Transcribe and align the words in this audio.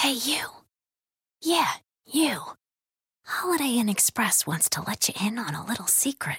Hey, 0.00 0.12
you. 0.12 0.46
Yeah, 1.42 1.72
you. 2.06 2.40
Holiday 3.26 3.76
Inn 3.76 3.90
Express 3.90 4.46
wants 4.46 4.70
to 4.70 4.80
let 4.80 5.06
you 5.06 5.14
in 5.20 5.38
on 5.38 5.54
a 5.54 5.62
little 5.66 5.86
secret. 5.88 6.38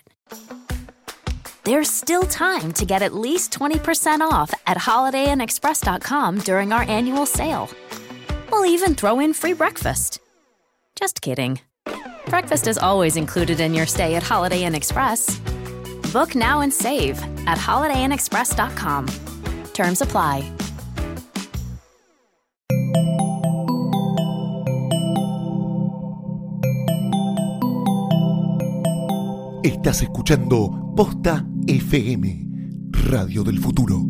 There's 1.64 1.88
still 1.88 2.24
time 2.24 2.74
to 2.74 2.86
get 2.88 3.04
at 3.04 3.14
least 3.14 3.54
20% 3.54 4.22
off 4.22 4.52
at 4.66 4.78
holidayinexpress.com 4.78 6.40
during 6.40 6.74
our 6.74 6.82
annual 6.82 7.28
sale. 7.28 7.70
We'll 8.52 8.66
even 8.66 8.96
throw 8.96 9.20
in 9.20 9.32
free 9.32 9.54
breakfast. 9.54 10.20
Just 10.96 11.22
kidding. 11.22 11.60
Breakfast 12.26 12.66
is 12.66 12.80
always 12.80 13.16
included 13.16 13.60
in 13.60 13.76
your 13.76 13.86
stay 13.86 14.16
at 14.16 14.24
Holiday 14.24 14.64
Inn 14.64 14.74
Express. 14.74 15.38
Book 16.12 16.34
now 16.34 16.62
and 16.62 16.74
save 16.74 17.22
at 17.46 17.60
holidayinexpress.com. 17.60 19.06
Terms 19.74 20.02
apply. 20.02 20.52
Estás 29.64 30.02
escuchando 30.02 30.92
Posta 30.96 31.46
FM, 31.68 32.48
Radio 32.90 33.44
del 33.44 33.60
Futuro. 33.60 34.02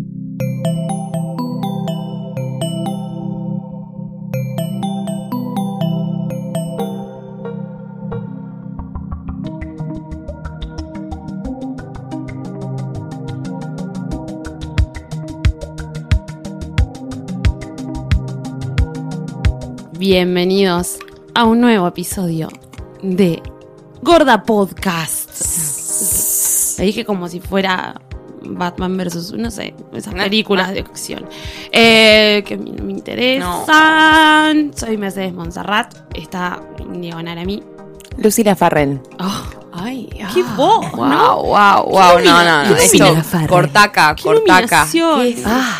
Bienvenidos 20.00 20.98
a 21.36 21.44
un 21.44 21.60
nuevo 21.60 21.88
episodio 21.88 22.48
de 23.04 23.44
Gorda 24.02 24.44
Podcast. 24.44 25.21
Le 26.82 26.88
dije 26.88 27.06
como 27.06 27.28
si 27.28 27.40
fuera 27.40 28.02
Batman 28.44 28.98
versus, 28.98 29.34
no 29.34 29.52
sé, 29.52 29.76
esas 29.94 30.16
películas 30.16 30.74
de 30.74 30.80
acción. 30.80 31.28
Eh, 31.72 32.44
que 32.44 32.56
a 32.56 32.58
mí 32.58 32.72
no 32.76 32.84
me 32.84 32.94
interesan. 32.94 34.72
Soy 34.76 34.98
Mercedes 34.98 35.32
Monserrat. 35.32 35.94
Está 36.16 36.60
diagonal 36.90 37.38
a 37.38 37.46
mí. 37.46 37.62
Lucila 38.18 38.56
Farrell. 38.56 39.00
Oh, 39.20 39.44
ay, 39.74 40.10
qué 40.34 40.42
voz, 40.58 40.92
Wow, 40.94 41.06
¿no? 41.06 41.44
wow, 41.44 41.84
wow, 41.86 42.20
no, 42.26 42.44
no, 42.44 42.64
no. 42.70 42.76
Esto, 42.76 43.16
cortaca, 43.48 44.16
Qué 44.16 44.24
cortaca. 44.24 44.88
Ah, 45.46 45.78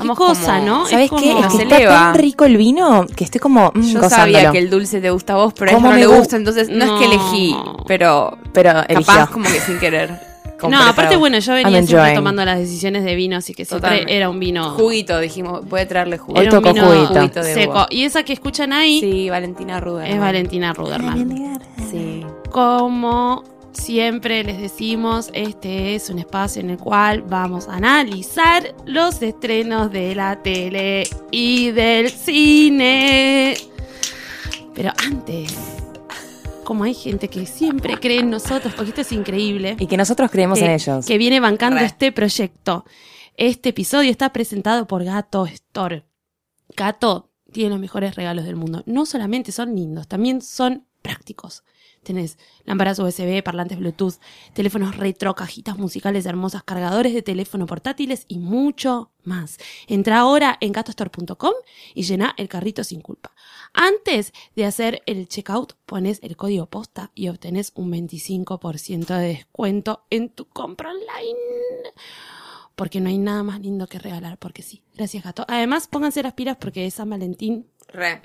Qué 0.00 0.08
cosa, 0.08 0.54
como- 0.60 0.66
¿no? 0.66 0.86
¿Sabes 0.86 1.04
Es 1.04 1.10
como- 1.10 1.22
qué? 1.22 1.38
Es 1.40 1.46
que 1.54 1.62
está 1.64 1.78
tan 1.88 2.14
rico 2.14 2.46
el 2.46 2.56
vino 2.56 3.04
que 3.14 3.24
estoy 3.24 3.38
como 3.40 3.70
mm, 3.74 3.80
Yo 3.82 4.00
gozándolo. 4.00 4.08
sabía 4.08 4.50
que 4.50 4.58
el 4.58 4.70
dulce 4.70 5.00
te 5.02 5.10
gusta 5.10 5.34
a 5.34 5.36
vos, 5.36 5.52
pero 5.52 5.70
a 5.70 5.74
ella 5.74 5.76
¿Cómo 5.82 5.88
no 5.88 5.94
me 5.94 6.00
le 6.00 6.08
gu- 6.08 6.18
gusta, 6.18 6.36
entonces 6.36 6.68
no, 6.70 6.84
es 6.84 6.90
que 7.00 7.06
No. 7.06 7.12
elegí, 7.12 7.56
pero 7.86 8.38
Pero 8.54 8.72
capaz 8.94 9.28
como 9.30 9.44
que 9.44 9.60
sin 9.60 9.78
querer. 9.78 10.26
No, 10.62 10.82
aparte, 10.82 11.16
bueno, 11.16 11.38
yo 11.38 11.52
venía 11.52 11.70
I'm 11.78 11.86
siempre 11.86 11.96
enjoying. 11.98 12.14
tomando 12.16 12.44
las 12.44 12.58
decisiones 12.58 13.04
de 13.04 13.14
vino, 13.14 13.36
así 13.36 13.54
que 13.54 13.64
siempre 13.64 13.88
Totalmente. 13.88 14.16
era 14.16 14.28
un 14.30 14.40
vino. 14.40 14.70
Juguito, 14.70 15.18
dijimos, 15.20 15.68
voy 15.68 15.80
a 15.80 15.88
traerle 15.88 16.18
jugo. 16.18 16.38
Hoy 16.38 16.46
Era 16.46 16.56
un 16.58 16.62
tocó 16.64 16.74
vino 16.74 16.86
juguito. 16.86 17.14
Juguito 17.14 17.42
de 17.42 17.54
seco. 17.54 17.72
uva. 17.72 17.86
Y 17.90 18.02
esa 18.04 18.22
que 18.24 18.32
escuchan 18.32 18.72
ahí 18.72 19.00
Sí, 19.00 19.30
Valentina 19.30 19.78
Ruda. 19.80 20.08
es 20.08 20.18
Valentina 20.18 20.72
Ruderman. 20.72 21.60
Sí. 21.90 22.24
Como 22.50 23.44
siempre 23.72 24.42
les 24.42 24.58
decimos, 24.60 25.30
este 25.34 25.94
es 25.94 26.10
un 26.10 26.18
espacio 26.18 26.60
en 26.60 26.70
el 26.70 26.78
cual 26.78 27.22
vamos 27.22 27.68
a 27.68 27.74
analizar 27.76 28.74
los 28.86 29.22
estrenos 29.22 29.92
de 29.92 30.14
la 30.16 30.42
tele 30.42 31.04
y 31.30 31.70
del 31.70 32.10
cine. 32.10 33.56
Pero 34.74 34.92
antes, 35.06 35.54
como 36.68 36.84
hay 36.84 36.92
gente 36.92 37.28
que 37.28 37.46
siempre 37.46 37.98
cree 37.98 38.18
en 38.18 38.28
nosotros, 38.28 38.74
porque 38.74 38.90
esto 38.90 39.00
es 39.00 39.10
increíble, 39.12 39.74
Y 39.80 39.86
que 39.86 39.96
nosotros 39.96 40.30
creemos 40.30 40.58
que, 40.58 40.66
en 40.66 40.72
ellos. 40.72 41.06
que 41.06 41.16
viene 41.16 41.40
bancando 41.40 41.80
Re. 41.80 41.86
este 41.86 42.12
proyecto. 42.12 42.84
Este 43.38 43.70
episodio 43.70 44.10
está 44.10 44.34
presentado 44.34 44.86
por 44.86 45.02
Gato 45.02 45.46
Store. 45.46 46.04
Gato 46.76 47.30
tiene 47.52 47.70
los 47.70 47.80
mejores 47.80 48.16
regalos 48.16 48.44
del 48.44 48.56
mundo. 48.56 48.82
No 48.84 49.06
solamente 49.06 49.50
son 49.50 49.74
lindos, 49.74 50.08
también 50.08 50.42
son 50.42 50.84
prácticos. 51.00 51.64
Tenés 52.02 52.36
lámparas 52.64 52.98
USB, 52.98 53.42
parlantes 53.42 53.78
Bluetooth, 53.78 54.16
teléfonos 54.52 54.94
retro, 54.98 55.34
cajitas 55.34 55.78
musicales 55.78 56.26
hermosas, 56.26 56.64
cargadores 56.64 57.14
de 57.14 57.22
teléfono 57.22 57.64
portátiles 57.64 58.26
y 58.28 58.40
mucho 58.40 59.10
más. 59.24 59.56
Entra 59.86 60.18
ahora 60.18 60.58
en 60.60 60.72
gatostore.com 60.72 61.52
y 61.94 62.02
llena 62.02 62.34
el 62.36 62.48
carrito 62.48 62.84
sin 62.84 63.00
culpa. 63.00 63.32
Antes 63.72 64.32
de 64.56 64.64
hacer 64.64 65.02
el 65.06 65.28
checkout, 65.28 65.74
pones 65.86 66.20
el 66.22 66.36
código 66.36 66.66
posta 66.66 67.10
y 67.14 67.28
obtenés 67.28 67.72
un 67.74 67.92
25% 67.92 69.06
de 69.06 69.28
descuento 69.28 70.04
en 70.10 70.30
tu 70.30 70.46
compra 70.46 70.90
online. 70.90 71.92
Porque 72.74 73.00
no 73.00 73.08
hay 73.08 73.18
nada 73.18 73.42
más 73.42 73.60
lindo 73.60 73.86
que 73.86 73.98
regalar, 73.98 74.38
porque 74.38 74.62
sí. 74.62 74.82
Gracias, 74.94 75.24
gato. 75.24 75.44
Además, 75.48 75.88
pónganse 75.88 76.22
las 76.22 76.34
pilas 76.34 76.56
porque 76.58 76.86
es 76.86 76.94
San 76.94 77.10
Valentín. 77.10 77.66
Re. 77.90 78.20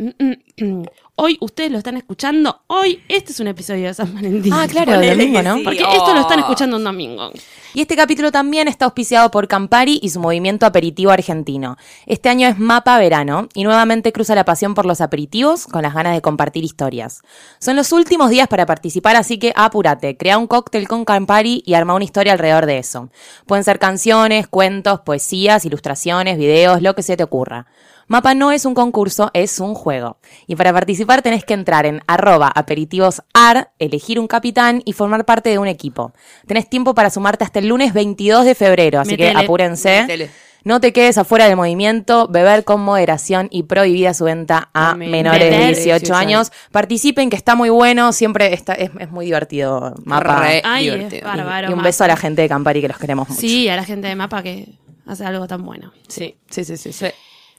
Hoy 1.15 1.37
ustedes 1.39 1.71
lo 1.71 1.77
están 1.77 1.95
escuchando. 1.95 2.61
Hoy 2.67 3.01
este 3.07 3.31
es 3.31 3.39
un 3.39 3.47
episodio 3.47 3.87
de 3.87 3.93
San 3.93 4.13
Valentín. 4.13 4.51
Ah, 4.51 4.67
claro, 4.69 4.95
el 4.95 5.17
domingo, 5.17 5.41
¿no? 5.41 5.57
sí. 5.57 5.63
Porque 5.63 5.83
Oh. 5.83 5.91
esto 5.93 6.13
lo 6.13 6.21
están 6.21 6.39
escuchando 6.39 6.75
un 6.77 6.83
domingo. 6.83 7.31
Y 7.73 7.81
este 7.81 7.95
capítulo 7.95 8.31
también 8.31 8.67
está 8.67 8.85
auspiciado 8.85 9.31
por 9.31 9.47
Campari 9.47 9.99
y 10.03 10.09
su 10.09 10.19
movimiento 10.19 10.65
aperitivo 10.65 11.11
argentino. 11.11 11.77
Este 12.07 12.29
año 12.29 12.47
es 12.47 12.59
Mapa 12.59 12.97
Verano 12.97 13.47
y 13.53 13.63
nuevamente 13.63 14.11
cruza 14.11 14.35
la 14.35 14.43
pasión 14.43 14.73
por 14.75 14.85
los 14.85 15.01
aperitivos 15.01 15.65
con 15.67 15.81
las 15.83 15.93
ganas 15.93 16.13
de 16.13 16.21
compartir 16.21 16.63
historias. 16.63 17.21
Son 17.59 17.75
los 17.75 17.91
últimos 17.93 18.29
días 18.29 18.47
para 18.49 18.65
participar, 18.65 19.15
así 19.15 19.39
que 19.39 19.53
apúrate, 19.55 20.17
crea 20.17 20.37
un 20.37 20.47
cóctel 20.47 20.87
con 20.87 21.05
Campari 21.05 21.63
y 21.65 21.73
arma 21.75 21.93
una 21.95 22.03
historia 22.05 22.33
alrededor 22.33 22.65
de 22.65 22.79
eso. 22.79 23.09
Pueden 23.45 23.63
ser 23.63 23.79
canciones, 23.79 24.47
cuentos, 24.47 24.99
poesías, 25.01 25.63
ilustraciones, 25.65 26.37
videos, 26.37 26.81
lo 26.81 26.95
que 26.95 27.03
se 27.03 27.15
te 27.17 27.23
ocurra. 27.23 27.67
Mapa 28.07 28.33
no 28.33 28.51
es 28.51 28.65
un 28.65 28.73
concurso, 28.73 29.31
es 29.33 29.59
un 29.59 29.73
juego. 29.73 30.17
Y 30.47 30.55
para 30.55 30.73
participar 30.73 31.21
tenés 31.21 31.45
que 31.45 31.53
entrar 31.53 31.85
en 31.85 32.01
arroba 32.07 32.51
aperitivosar, 32.53 33.71
elegir 33.79 34.19
un 34.19 34.27
capitán 34.27 34.81
y 34.85 34.93
formar 34.93 35.25
parte 35.25 35.49
de 35.49 35.59
un 35.59 35.67
equipo. 35.67 36.13
Tenés 36.47 36.69
tiempo 36.69 36.93
para 36.93 37.09
sumarte 37.09 37.43
hasta 37.43 37.59
el 37.59 37.67
lunes 37.67 37.93
22 37.93 38.45
de 38.45 38.55
febrero, 38.55 38.99
así 38.99 39.17
que 39.17 39.29
apúrense. 39.29 40.29
No 40.65 40.79
te 40.79 40.93
quedes 40.93 41.17
afuera 41.17 41.45
del 41.47 41.57
movimiento, 41.57 42.29
beber 42.29 42.63
con 42.63 42.79
moderación 42.79 43.49
y 43.51 43.63
prohibida 43.63 44.13
su 44.13 44.23
venta 44.23 44.69
a 44.73 44.91
Amén. 44.91 45.11
menores 45.11 45.41
de 45.41 45.49
Beber. 45.49 45.75
18 45.75 46.15
años. 46.15 46.53
Participen, 46.71 47.29
que 47.29 47.35
está 47.35 47.55
muy 47.55 47.69
bueno, 47.69 48.13
siempre 48.13 48.53
está, 48.53 48.73
es, 48.73 48.89
es 48.97 49.11
muy 49.11 49.25
divertido. 49.25 49.93
Mapa. 50.05 50.39
Re 50.39 50.61
Ay, 50.63 50.87
es 50.87 50.93
divertido. 50.95 51.27
bárbaro. 51.27 51.67
Y 51.67 51.71
un 51.71 51.79
Mapa. 51.79 51.87
beso 51.89 52.05
a 52.05 52.07
la 52.07 52.15
gente 52.15 52.43
de 52.43 52.47
Campari 52.47 52.79
que 52.79 52.87
los 52.87 52.97
queremos 52.97 53.27
mucho. 53.27 53.41
Sí, 53.41 53.67
a 53.67 53.75
la 53.75 53.83
gente 53.83 54.07
de 54.07 54.15
Mapa 54.15 54.41
que 54.41 54.69
hace 55.05 55.25
algo 55.25 55.47
tan 55.47 55.65
bueno. 55.65 55.91
Sí, 56.07 56.37
sí, 56.49 56.63
sí, 56.63 56.77
sí. 56.77 56.93
sí. 56.93 57.07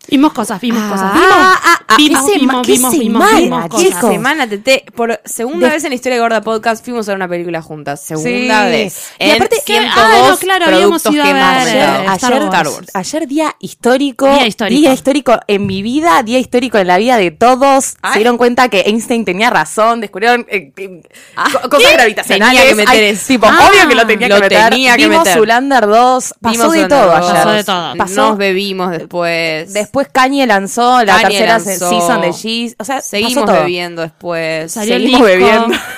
Vimos 0.09 0.33
cosas, 0.33 0.61
vimos 0.61 0.83
Ah, 0.85 0.91
cosas. 0.91 1.11
ah, 1.15 1.61
ah, 1.65 1.81
ah, 1.89 1.95
Vimos, 1.97 2.25
qué 2.27 2.39
vimos, 2.39 2.67
qué 2.67 2.73
vimos, 2.73 2.93
vimos, 2.93 3.23
semana, 3.31 3.39
vimos 3.41 3.69
cosas. 3.69 4.01
Semana 4.13 4.47
TT, 4.49 4.85
por 4.95 5.21
segunda 5.25 5.67
De- 5.69 5.75
vez 5.75 5.85
en 5.85 5.91
la 5.91 5.95
historia 5.95 6.17
de 6.17 6.21
Gorda 6.21 6.41
Podcast 6.43 6.85
fuimos 6.85 7.09
a 7.09 7.13
ver 7.13 7.17
una 7.17 7.29
película 7.29 7.63
juntas. 7.63 8.01
Segunda 8.01 8.65
Sí. 8.67 8.71
vez. 8.71 9.07
Y 9.19 9.25
En 9.25 9.37
aparte- 9.37 9.57
102 9.65 10.05
Ah, 10.05 10.29
no, 10.31 10.37
claro, 10.39 10.67
habíamos 10.67 11.07
ido 11.07 11.23
a 11.25 11.27
eh, 11.29 12.07
Star 12.17 12.33
ayer, 12.35 12.49
Wars. 12.49 12.91
ayer 12.95 13.27
día 13.29 13.57
histórico, 13.61 14.27
Día 14.27 14.47
histórico. 14.47 14.81
día 14.81 14.93
histórico 14.93 15.39
en 15.47 15.67
mi 15.67 15.83
vida, 15.83 16.23
día 16.23 16.39
histórico 16.39 16.79
en 16.79 16.87
la 16.87 16.99
vida 16.99 17.17
de 17.17 17.31
todos. 17.31 17.95
Ay. 18.03 18.13
Se 18.15 18.19
dieron 18.19 18.37
cuenta 18.37 18.69
que 18.69 18.81
Einstein 18.87 19.25
tenía 19.25 19.51
razón, 19.51 20.01
descubrieron 20.01 20.47
eh, 20.51 20.73
eh, 20.77 21.03
Ah, 21.37 21.47
co- 21.53 21.71
cosas 21.71 21.89
¿qué? 21.91 21.97
gravitacionales. 21.97 22.59
Tenía 22.61 22.69
que 22.71 22.75
meter 22.75 23.03
Ay, 23.05 23.11
eso. 23.15 23.27
tipo, 23.29 23.47
Ah, 23.47 23.69
obvio 23.71 23.89
que 23.89 23.95
lo 23.95 24.07
tenía 24.07 24.29
lo 24.29 24.37
que 24.37 24.41
meter. 24.43 24.71
tenía 24.71 24.97
que 24.97 25.09
Vimos 25.09 25.25
meter. 25.25 25.39
Zulander 25.39 25.87
2, 25.87 26.35
pasó 26.41 26.53
Vimos 26.59 26.73
de 26.75 26.89
todo 26.89 27.07
dos. 27.07 27.15
ayer. 27.17 27.33
Pasó 27.35 27.51
de 27.53 27.65
todo. 27.65 27.95
Nos 27.95 28.39
bebimos 28.39 28.91
después. 28.91 29.73
Después 29.73 29.94
Kanye 30.13 30.47
lanzó 30.47 31.05
la 31.05 31.21
Kanye 31.21 31.39
tercera 31.39 31.59
lanzó. 31.59 31.89
season 31.91 32.21
de 32.21 32.29
G. 32.29 32.75
O 32.79 32.85
sea, 32.85 33.01
Seguimos 33.01 33.35
pasó 33.35 33.47
todo. 33.47 33.61
bebiendo 33.63 34.03
después. 34.03 34.73
Salió 34.73 34.97
el 34.97 35.03
Seguimos 35.03 35.27
disco. 35.29 35.41
bebiendo. 35.41 35.77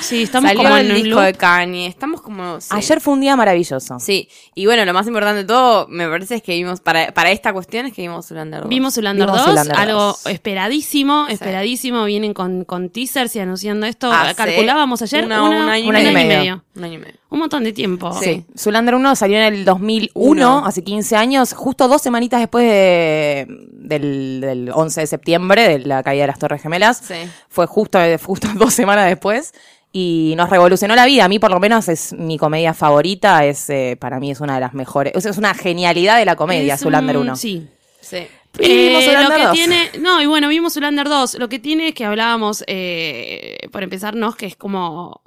Sí, 0.00 0.24
estamos 0.24 0.48
Salió 0.50 0.64
como 0.64 0.76
el 0.76 0.86
en 0.86 0.90
un 0.96 1.02
disco 1.04 1.20
loop. 1.20 1.24
de 1.26 1.34
Kanye. 1.34 1.86
Estamos 1.86 2.20
como. 2.20 2.60
sí. 2.60 2.66
Ayer 2.72 3.00
fue 3.00 3.14
un 3.14 3.20
día 3.20 3.36
maravilloso. 3.36 4.00
Sí, 4.00 4.28
y 4.52 4.66
bueno, 4.66 4.84
lo 4.84 4.92
más 4.92 5.06
importante 5.06 5.42
de 5.42 5.44
todo, 5.44 5.86
me 5.88 6.08
parece 6.08 6.34
es 6.34 6.42
que 6.42 6.52
vimos, 6.56 6.80
para, 6.80 7.14
para 7.14 7.30
esta 7.30 7.52
cuestión 7.52 7.86
es 7.86 7.92
que 7.92 8.02
vimos 8.02 8.26
Zulander 8.26 8.62
2. 8.62 8.68
Vimos 8.68 8.94
Zulander 8.94 9.26
Vimos 9.26 9.38
2, 9.38 9.46
Zoolander 9.46 9.76
algo 9.76 10.00
2. 10.00 10.26
esperadísimo, 10.26 11.28
esperadísimo. 11.28 12.04
Vienen 12.06 12.34
con, 12.34 12.64
con 12.64 12.90
teasers 12.90 13.36
y 13.36 13.38
anunciando 13.38 13.86
esto. 13.86 14.10
Hace 14.12 14.34
Calculábamos 14.34 15.00
ayer 15.00 15.26
una- 15.26 15.44
una- 15.44 15.62
un 15.64 15.68
año 15.70 15.84
y 15.84 15.88
un 15.90 15.94
año 15.96 16.10
y 16.10 16.12
medio. 16.14 16.38
medio. 16.38 16.64
Un 16.74 16.84
año 16.84 16.94
y 16.94 16.98
medio. 16.98 17.14
Un 17.34 17.40
montón 17.40 17.64
de 17.64 17.72
tiempo. 17.72 18.12
Sí. 18.22 18.44
Zulander 18.56 18.94
1 18.94 19.16
salió 19.16 19.36
en 19.38 19.52
el 19.54 19.64
2001, 19.64 20.10
Uno. 20.14 20.64
hace 20.66 20.84
15 20.84 21.16
años, 21.16 21.52
justo 21.52 21.88
dos 21.88 22.00
semanitas 22.00 22.40
después 22.40 22.64
de- 22.66 23.46
del, 23.72 24.40
del 24.40 24.70
11 24.72 25.00
de 25.00 25.06
septiembre, 25.06 25.68
de 25.68 25.78
la 25.80 26.02
caída 26.02 26.22
de 26.22 26.26
las 26.28 26.38
Torres 26.38 26.62
Gemelas. 26.62 26.98
Sí. 27.06 27.14
Fue 27.48 27.66
justo, 27.66 27.98
justo 28.24 28.48
dos 28.54 28.72
semanas 28.72 29.06
después. 29.08 29.52
Y 29.92 30.34
nos 30.36 30.48
revolucionó 30.50 30.94
la 30.96 31.06
vida. 31.06 31.24
A 31.24 31.28
mí, 31.28 31.38
por 31.38 31.50
lo 31.50 31.60
menos, 31.60 31.88
es 31.88 32.12
mi 32.14 32.36
comedia 32.38 32.72
favorita. 32.74 33.44
Es, 33.44 33.68
eh, 33.70 33.96
para 34.00 34.18
mí, 34.20 34.30
es 34.30 34.40
una 34.40 34.54
de 34.54 34.60
las 34.60 34.74
mejores. 34.74 35.12
es 35.26 35.36
una 35.38 35.54
genialidad 35.54 36.18
de 36.18 36.24
la 36.24 36.34
comedia, 36.36 36.74
Es 36.74 36.80
Zulander 36.80 37.16
un- 37.16 37.22
1. 37.28 37.36
Sí. 37.36 37.66
Sí. 38.00 38.26
Y 38.60 38.68
vimos 38.88 39.02
Eh, 39.02 39.06
Zoolander 39.06 39.30
lo 39.30 39.36
que 39.36 39.42
2. 39.44 39.52
tiene, 39.52 39.90
no, 40.00 40.22
y 40.22 40.26
bueno, 40.26 40.46
vimos 40.48 40.74
Zoolander 40.74 41.08
2. 41.08 41.34
Lo 41.40 41.48
que 41.48 41.58
tiene 41.58 41.88
es 41.88 41.94
que 41.94 42.04
hablábamos, 42.04 42.62
eh, 42.68 43.58
por 43.72 43.82
empezarnos, 43.82 44.36
que 44.36 44.46
es 44.46 44.54
como. 44.56 45.20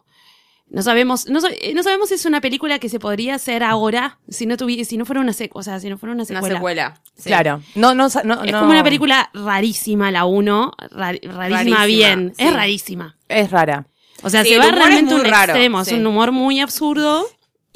No 0.69 0.81
sabemos, 0.81 1.29
no, 1.29 1.39
eh, 1.47 1.73
no 1.73 1.81
sabemos 1.81 2.09
si 2.09 2.15
es 2.15 2.25
una 2.25 2.41
película 2.41 2.77
que 2.79 2.89
se 2.89 2.99
podría 2.99 3.35
hacer 3.35 3.63
ahora 3.63 4.19
si 4.27 4.45
no 4.45 4.57
tuviera, 4.57 4.83
si 4.83 4.97
no 4.97 5.05
fuera 5.05 5.21
una 5.21 5.31
secuela, 5.31 5.59
o 5.61 5.63
sea, 5.63 5.79
si 5.79 5.89
no 5.89 5.97
fuera 5.97 6.11
una 6.13 6.23
Una 6.23 6.25
secuela. 6.41 6.55
secuela. 6.57 7.01
Sí. 7.15 7.29
Claro. 7.29 7.61
No, 7.75 7.93
no, 7.95 8.07
no, 8.25 8.43
Es 8.43 8.51
no- 8.51 8.59
como 8.59 8.71
una 8.71 8.83
película 8.83 9.29
rarísima, 9.33 10.11
la 10.11 10.25
1, 10.25 10.73
rarísima, 10.91 11.33
Rarísima, 11.37 11.85
bien, 11.85 12.33
sí. 12.37 12.43
es 12.43 12.53
rarísima. 12.53 13.15
Es 13.29 13.49
rara. 13.49 13.87
O 14.23 14.29
sea, 14.29 14.43
Sí, 14.43 14.49
se 14.49 14.57
va 14.57 14.65
es 14.65 14.71
realmente 14.73 15.15
un 15.15 15.23
raro, 15.23 15.53
extremo, 15.53 15.85
sí. 15.85 15.91
es 15.93 15.99
un 15.99 16.05
humor 16.07 16.31
muy 16.33 16.59
absurdo, 16.59 17.25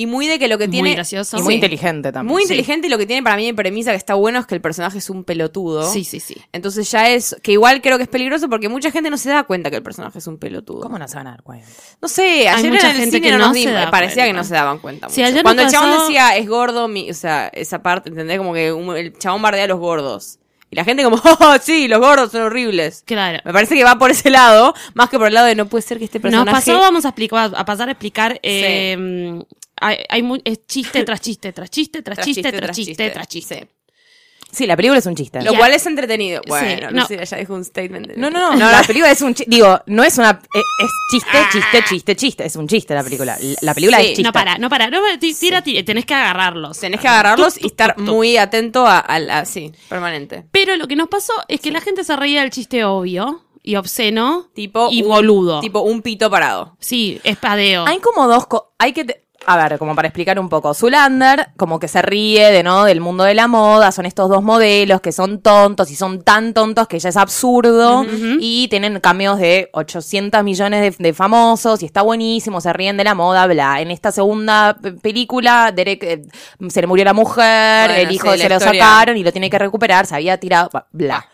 Y 0.01 0.05
muy 0.07 0.27
de 0.27 0.39
que 0.39 0.47
lo 0.47 0.57
que 0.57 0.67
muy 0.67 0.71
tiene. 0.71 0.93
gracioso. 0.95 1.37
Y 1.37 1.41
muy 1.41 1.53
Sí. 1.53 1.55
inteligente 1.55 2.11
también. 2.11 2.31
Muy 2.33 2.41
Sí. 2.43 2.53
inteligente 2.53 2.87
y 2.87 2.89
lo 2.89 2.97
que 2.97 3.05
tiene 3.05 3.21
para 3.23 3.35
mí 3.35 3.45
de 3.45 3.53
premisa 3.53 3.91
que 3.91 3.97
está 3.97 4.15
bueno 4.15 4.39
es 4.39 4.45
que 4.47 4.55
el 4.55 4.61
personaje 4.61 4.97
es 4.97 5.09
un 5.09 5.23
pelotudo. 5.23 5.91
Sí, 5.91 6.03
sí, 6.03 6.19
sí. 6.19 6.35
Entonces 6.53 6.89
ya 6.91 7.09
es, 7.09 7.35
que 7.43 7.51
igual 7.51 7.81
creo 7.81 7.97
que 7.97 8.03
es 8.03 8.09
peligroso 8.09 8.49
porque 8.49 8.69
mucha 8.69 8.91
gente 8.91 9.09
no 9.09 9.17
se 9.17 9.29
da 9.29 9.43
cuenta 9.43 9.69
que 9.69 9.75
el 9.77 9.83
personaje 9.83 10.19
es 10.19 10.27
un 10.27 10.37
pelotudo. 10.37 10.81
¿Cómo 10.81 10.97
no 10.97 11.07
se 11.07 11.15
van 11.17 11.27
a 11.27 11.31
dar 11.31 11.43
cuenta? 11.43 11.67
No 12.01 12.07
sé, 12.07 12.47
ayer 12.49 12.71
mucha 12.71 12.89
en 12.89 12.95
el 12.95 12.97
gente 13.01 13.17
cine 13.17 13.27
que 13.27 13.31
no 13.33 13.37
no 13.37 13.45
nos 13.47 13.53
se 13.57 13.59
di- 13.67 13.73
da 13.73 13.91
parecía 13.91 14.25
que 14.25 14.33
no 14.33 14.43
se 14.43 14.53
daban 14.55 14.79
cuenta. 14.79 15.09
Sí, 15.09 15.21
mucho. 15.21 15.31
ayer 15.31 15.43
Cuando 15.43 15.61
el 15.63 15.69
chabón 15.69 15.99
decía 16.07 16.35
es 16.37 16.47
gordo, 16.49 16.87
mi, 16.87 17.09
o 17.09 17.13
sea, 17.13 17.47
esa 17.53 17.83
parte, 17.83 18.09
¿entendés? 18.09 18.37
Como 18.37 18.53
que 18.53 18.71
un- 18.73 18.95
el 18.95 19.17
chabón 19.17 19.41
bardea 19.41 19.65
a 19.65 19.67
los 19.67 19.79
gordos. 19.79 20.37
Y 20.73 20.75
la 20.77 20.85
gente 20.85 21.03
como, 21.03 21.17
oh, 21.23 21.55
sí, 21.61 21.89
los 21.89 21.99
gordos 21.99 22.31
son 22.31 22.43
horribles. 22.43 23.03
Claro. 23.05 23.39
Me 23.43 23.51
parece 23.51 23.75
que 23.75 23.83
va 23.83 23.97
por 23.99 24.09
ese 24.09 24.29
lado, 24.29 24.73
más 24.93 25.09
que 25.09 25.17
por 25.17 25.27
el 25.27 25.33
lado 25.33 25.47
de 25.47 25.53
no 25.55 25.65
puede 25.67 25.81
ser 25.81 25.97
que 25.99 26.05
este 26.05 26.17
Nos 26.19 26.31
personaje... 26.31 26.51
pasó, 26.71 26.79
vamos 26.79 27.03
a 27.03 27.09
explicar, 27.09 27.51
a 27.57 27.65
pasar 27.65 27.89
a 27.89 27.91
explicar. 27.91 28.39
eh, 28.41 29.41
hay, 29.81 30.23
es 30.45 30.65
chiste 30.67 31.03
tras 31.05 31.19
chiste, 31.21 31.51
tras 31.53 31.69
chiste, 31.69 32.01
tras, 32.01 32.19
chiste, 32.25 32.51
tras 32.51 32.75
chiste, 32.75 33.09
tras 33.09 33.27
chiste. 33.27 33.67
Sí, 34.53 34.67
la 34.67 34.75
película 34.75 34.99
es 34.99 35.05
un 35.05 35.15
chiste. 35.15 35.41
Lo 35.41 35.53
Ya. 35.53 35.57
cual 35.57 35.71
es 35.71 35.85
entretenido. 35.85 36.41
Bueno, 36.45 36.67
Sí, 36.67 36.81
no, 36.81 36.91
no. 36.91 37.07
sé, 37.07 37.25
ya 37.25 37.37
dijo 37.37 37.53
un 37.53 37.63
statement. 37.63 38.07
de- 38.07 38.17
No, 38.17 38.29
no, 38.29 38.51
no, 38.53 38.69
la 38.69 38.83
película 38.83 39.09
es 39.09 39.21
un 39.21 39.33
chiste. 39.33 39.49
Digo, 39.49 39.79
no 39.85 40.03
es 40.03 40.17
una. 40.17 40.41
Es, 40.53 40.63
es 40.83 40.91
chiste, 41.09 41.37
chiste, 41.53 41.83
chiste, 41.87 42.15
chiste. 42.17 42.45
Es 42.45 42.57
un 42.57 42.67
chiste 42.67 42.93
la 42.93 43.01
película. 43.01 43.37
La 43.61 43.73
película 43.73 43.99
Sí. 43.99 44.03
es 44.03 44.09
chiste. 44.09 44.23
No 44.23 44.33
para, 44.33 44.57
no 44.57 44.67
para, 44.69 44.89
no 44.89 44.99
ti- 45.21 45.33
tira, 45.33 45.61
tira, 45.61 45.85
tenés 45.85 46.05
que 46.05 46.13
agarrarlos. 46.15 46.77
Tenés 46.79 46.99
que 46.99 47.07
agarrarlos 47.07 47.61
y 47.63 47.67
estar 47.67 47.97
muy 47.97 48.35
atento 48.35 48.85
a, 48.85 48.99
a 48.99 49.19
la... 49.19 49.45
Sí, 49.45 49.71
permanente. 49.87 50.43
Pero 50.51 50.75
lo 50.75 50.85
que 50.89 50.97
nos 50.97 51.07
pasó 51.07 51.31
es 51.47 51.61
que 51.61 51.71
la 51.71 51.79
gente 51.79 52.03
se 52.03 52.13
reía 52.17 52.41
del 52.41 52.49
chiste 52.51 52.83
obvio 52.83 53.45
y 53.63 53.77
obsceno 53.77 54.49
Tipo 54.53 54.89
y 54.91 55.01
un- 55.03 55.07
boludo. 55.07 55.61
Tipo 55.61 55.79
un 55.79 56.01
pito 56.01 56.29
parado. 56.29 56.75
Sí, 56.81 57.21
espadeo. 57.23 57.85
Hay 57.87 57.99
como 57.99 58.27
dos 58.27 58.47
cosas. 58.47 58.67
Hay 58.79 58.91
que. 58.91 59.05
te- 59.05 59.23
A 59.47 59.57
ver, 59.57 59.79
como 59.79 59.95
para 59.95 60.07
explicar 60.07 60.39
un 60.39 60.49
poco. 60.49 60.73
Zulander, 60.75 61.49
como 61.57 61.79
que 61.79 61.87
se 61.87 62.03
ríe 62.03 62.51
de, 62.51 62.61
¿no? 62.61 62.85
Del 62.85 63.01
mundo 63.01 63.23
de 63.23 63.33
la 63.33 63.47
moda. 63.47 63.91
Son 63.91 64.05
estos 64.05 64.29
dos 64.29 64.43
modelos 64.43 65.01
que 65.01 65.11
son 65.11 65.41
tontos 65.41 65.89
y 65.89 65.95
son 65.95 66.21
tan 66.21 66.53
tontos 66.53 66.87
que 66.87 66.99
ya 66.99 67.09
es 67.09 67.17
absurdo. 67.17 68.05
Y 68.39 68.67
tienen 68.67 68.99
cameos 68.99 69.39
de 69.39 69.69
800 69.73 70.43
millones 70.43 70.95
de, 70.97 71.03
de 71.03 71.13
famosos 71.13 71.81
y 71.81 71.87
está 71.87 72.03
buenísimo. 72.03 72.61
Se 72.61 72.71
ríen 72.71 72.97
de 72.97 73.03
la 73.03 73.15
moda, 73.15 73.47
bla. 73.47 73.81
En 73.81 73.89
esta 73.89 74.11
segunda 74.11 74.77
película, 75.01 75.71
Derek 75.71 76.03
eh, 76.03 76.21
se 76.69 76.81
le 76.81 76.85
murió 76.87 77.03
la 77.03 77.13
mujer, 77.13 77.89
Bueno, 77.89 78.01
el 78.09 78.11
hijo 78.13 78.31
sí, 78.33 78.37
se 78.39 78.47
lo 78.49 78.55
historia. 78.57 78.83
sacaron 78.83 79.17
y 79.17 79.23
lo 79.23 79.31
tiene 79.31 79.49
que 79.49 79.57
recuperar. 79.57 80.05
Se 80.05 80.13
había 80.13 80.37
tirado, 80.39 80.69
bla. 80.91 81.25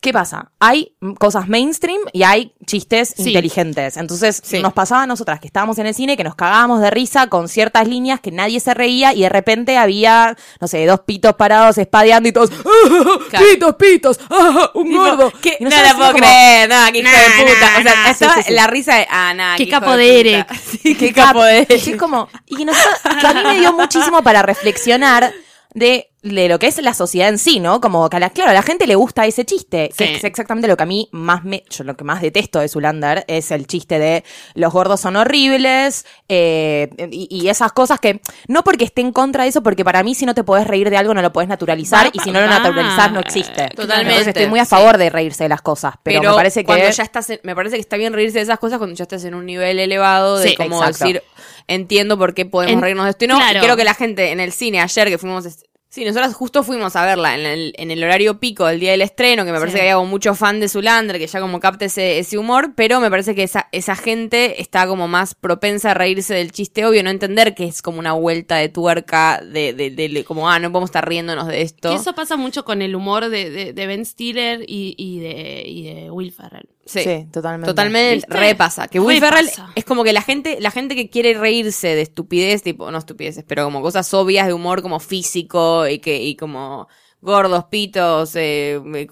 ¿Qué 0.00 0.14
pasa? 0.14 0.50
Hay 0.60 0.94
cosas 1.18 1.46
mainstream 1.46 2.00
y 2.14 2.22
hay 2.22 2.54
chistes 2.64 3.12
Sí. 3.16 3.28
inteligentes. 3.28 3.98
Entonces 3.98 4.40
Sí. 4.42 4.60
nos 4.62 4.72
pasaba 4.72 5.02
a 5.02 5.06
nosotras 5.06 5.40
que 5.40 5.46
estábamos 5.46 5.78
en 5.78 5.84
el 5.86 5.94
cine 5.94 6.16
que 6.16 6.24
nos 6.24 6.34
cagábamos 6.36 6.80
de 6.80 6.90
risa 6.90 7.26
con 7.26 7.48
ciertas 7.48 7.86
líneas 7.86 8.18
que 8.20 8.30
nadie 8.30 8.60
se 8.60 8.72
reía 8.72 9.12
y 9.12 9.20
de 9.22 9.28
repente 9.28 9.76
había, 9.76 10.36
no 10.58 10.68
sé, 10.68 10.86
dos 10.86 11.00
pitos 11.00 11.34
parados 11.34 11.76
espadeando 11.76 12.30
y 12.30 12.32
todos, 12.32 12.50
"Ah, 12.50 13.18
Claro. 13.28 13.46
pitos, 13.52 13.74
pitos, 13.76 14.20
ah, 14.30 14.70
un 14.74 14.84
Tipo, 14.88 14.98
gordo. 15.02 15.32
¿qué? 15.42 15.58
No 15.60 15.68
la 15.68 15.94
puedo 15.94 16.12
como, 16.12 16.24
creer, 16.24 16.68
nada, 16.70 16.90
qué 16.92 16.98
hijo 17.00 17.08
de 17.10 17.44
puta. 17.52 17.70
nah, 17.72 17.78
o 17.78 17.82
sea, 17.82 17.94
nah. 17.94 18.10
estaba 18.10 18.34
Sí, 18.34 18.40
sí, 18.42 18.48
sí. 18.48 18.54
la 18.54 18.66
risa 18.68 18.94
de, 18.96 19.06
ah, 19.10 19.34
nada, 19.34 19.56
Qué 19.58 19.68
capo 19.68 19.96
de. 19.98 20.06
Derek. 20.24 20.54
Sí, 20.54 20.94
qué 20.94 21.12
capo 21.12 21.42
de 21.44 21.66
Y 21.68 21.74
es 21.90 21.96
como, 21.98 22.28
y 22.46 22.64
nosotros, 22.64 22.94
que 23.20 23.26
a 23.26 23.34
mí 23.34 23.40
me 23.44 23.58
dio 23.60 23.72
muchísimo 23.74 24.22
para 24.22 24.40
reflexionar 24.40 25.32
de, 25.74 26.09
de 26.22 26.48
lo 26.48 26.58
que 26.58 26.66
es 26.66 26.76
la 26.82 26.92
sociedad 26.92 27.28
en 27.30 27.38
sí, 27.38 27.60
¿no? 27.60 27.80
Como 27.80 28.08
que 28.10 28.16
a 28.18 28.20
la, 28.20 28.28
claro, 28.30 28.50
a 28.50 28.54
la 28.54 28.62
gente 28.62 28.86
le 28.86 28.94
gusta 28.94 29.24
ese 29.26 29.44
chiste, 29.46 29.90
que 29.96 30.16
es 30.16 30.24
exactamente 30.24 30.68
lo 30.68 30.76
que 30.76 30.82
a 30.82 30.86
mí 30.86 31.08
más 31.12 31.44
me, 31.44 31.64
yo 31.70 31.82
lo 31.84 31.96
que 31.96 32.04
más 32.04 32.20
detesto 32.20 32.58
de 32.60 32.68
Zulander 32.68 33.24
es 33.26 33.50
el 33.50 33.66
chiste 33.66 33.98
de 33.98 34.22
los 34.54 34.70
gordos 34.72 35.00
son 35.00 35.16
horribles, 35.16 36.04
eh, 36.28 36.90
y, 37.10 37.26
y 37.30 37.48
esas 37.48 37.72
cosas 37.72 38.00
que, 38.00 38.20
no 38.48 38.62
porque 38.64 38.84
esté 38.84 39.00
en 39.00 39.12
contra 39.12 39.44
de 39.44 39.48
eso, 39.50 39.62
porque 39.62 39.84
para 39.84 40.02
mí 40.02 40.14
si 40.14 40.26
no 40.26 40.34
te 40.34 40.44
podés 40.44 40.66
reír 40.66 40.90
de 40.90 40.96
algo 40.98 41.14
no 41.14 41.22
lo 41.22 41.32
podés 41.32 41.48
naturalizar, 41.48 42.10
y 42.12 42.18
si 42.18 42.30
no 42.30 42.40
lo 42.40 42.46
naturalizás 42.48 43.12
no 43.12 43.20
existe. 43.20 43.68
Totalmente, 43.68 44.00
Entonces 44.10 44.26
estoy 44.28 44.46
muy 44.46 44.60
a 44.60 44.64
sí. 44.66 44.70
favor 44.70 44.98
de 44.98 45.08
reírse 45.08 45.44
de 45.44 45.48
las 45.48 45.62
cosas, 45.62 45.94
pero, 46.02 46.20
me 46.22 46.28
parece 46.34 46.60
que... 46.60 46.66
cuando 46.66 46.90
ya 46.90 47.02
estás, 47.02 47.30
en- 47.30 47.40
me 47.44 47.54
parece 47.54 47.76
que 47.76 47.80
está 47.80 47.96
bien 47.96 48.12
reírse 48.12 48.38
de 48.38 48.42
esas 48.44 48.58
cosas 48.58 48.76
cuando 48.78 48.94
ya 48.94 49.04
estás 49.04 49.24
en 49.24 49.34
un 49.34 49.46
nivel 49.46 49.78
elevado 49.78 50.38
de 50.38 50.48
Sí, 50.50 50.56
como 50.56 50.82
exacto. 50.84 51.04
decir, 51.06 51.22
entiendo 51.66 52.18
por 52.18 52.34
qué 52.34 52.44
podemos 52.44 52.74
En- 52.74 52.82
reírnos 52.82 53.04
de 53.06 53.10
esto 53.12 53.24
y 53.24 53.28
no. 53.28 53.36
claro. 53.38 53.58
Y 53.58 53.62
creo 53.62 53.76
que 53.76 53.84
la 53.84 53.94
gente 53.94 54.32
en 54.32 54.40
el 54.40 54.52
cine 54.52 54.80
ayer 54.80 55.08
que 55.08 55.16
fuimos, 55.18 55.46
sí, 55.90 56.04
nosotras 56.06 56.32
justo 56.34 56.62
fuimos 56.62 56.96
a 56.96 57.04
verla 57.04 57.34
en 57.34 57.44
el, 57.44 57.74
en 57.76 57.90
el 57.90 58.02
horario 58.02 58.40
pico 58.40 58.64
del 58.66 58.80
día 58.80 58.92
del 58.92 59.02
estreno, 59.02 59.44
que 59.44 59.52
me 59.52 59.58
parece 59.58 59.76
Sí. 59.76 59.80
que 59.80 59.82
había 59.82 59.96
como 59.96 60.08
mucho 60.08 60.34
fan 60.34 60.58
de 60.60 60.68
Zulander, 60.70 61.18
que 61.18 61.26
ya 61.26 61.40
como 61.40 61.60
capta 61.60 61.84
ese, 61.84 62.18
ese 62.18 62.38
humor, 62.38 62.72
pero 62.74 63.00
me 63.00 63.10
parece 63.10 63.34
que 63.34 63.42
esa, 63.42 63.68
esa 63.72 63.94
gente 63.96 64.62
está 64.62 64.86
como 64.86 65.06
más 65.08 65.34
propensa 65.34 65.90
a 65.90 65.94
reírse 65.94 66.32
del 66.32 66.52
chiste 66.52 66.86
obvio, 66.86 67.02
no 67.02 67.10
entender 67.10 67.54
que 67.54 67.64
es 67.64 67.82
como 67.82 67.98
una 67.98 68.12
vuelta 68.14 68.56
de 68.56 68.68
tuerca 68.70 69.42
de, 69.44 69.72
de, 69.74 69.90
de- 69.90 70.08
de- 70.08 70.24
como, 70.24 70.48
ah, 70.48 70.58
no 70.58 70.70
podemos 70.72 70.88
estar 70.88 71.06
riéndonos 71.06 71.46
de 71.48 71.62
esto. 71.62 71.90
Que 71.90 71.96
eso 71.96 72.14
pasa 72.14 72.36
mucho 72.36 72.64
con 72.64 72.80
el 72.80 72.94
humor 72.94 73.28
de, 73.28 73.50
de, 73.50 73.72
de 73.72 73.86
Ben 73.86 74.06
Stiller 74.06 74.62
y, 74.66 74.94
y 74.96 75.18
de, 75.18 75.62
y 75.66 75.82
de 75.94 76.10
Will 76.10 76.32
Ferrell. 76.32 76.68
Sí, 76.86 77.00
Sí, 77.04 77.26
totalmente. 77.30 77.68
Totalmente 77.70 78.14
¿Viste? 78.16 78.36
repasa. 78.36 78.88
Que 78.88 78.98
Will 78.98 79.20
Repasa. 79.20 79.36
Ferrell 79.44 79.72
es 79.76 79.84
como 79.84 80.02
que 80.02 80.12
la 80.12 80.22
gente, 80.22 80.56
la 80.60 80.72
gente 80.72 80.96
que 80.96 81.08
quiere 81.08 81.34
reírse 81.34 81.94
de 81.94 82.00
estupidez, 82.02 82.62
tipo, 82.64 82.90
no 82.90 82.98
estupideces, 82.98 83.44
pero 83.46 83.62
como 83.64 83.80
cosas 83.80 84.12
obvias 84.12 84.48
de 84.48 84.54
humor 84.54 84.82
como 84.82 84.98
físico 84.98 85.79
y 85.88 85.98
que, 85.98 86.22
y 86.22 86.36
como 86.36 86.88
gordos, 87.20 87.64
pitos, 87.66 88.34
eh, 88.36 88.80
eh, 88.94 89.08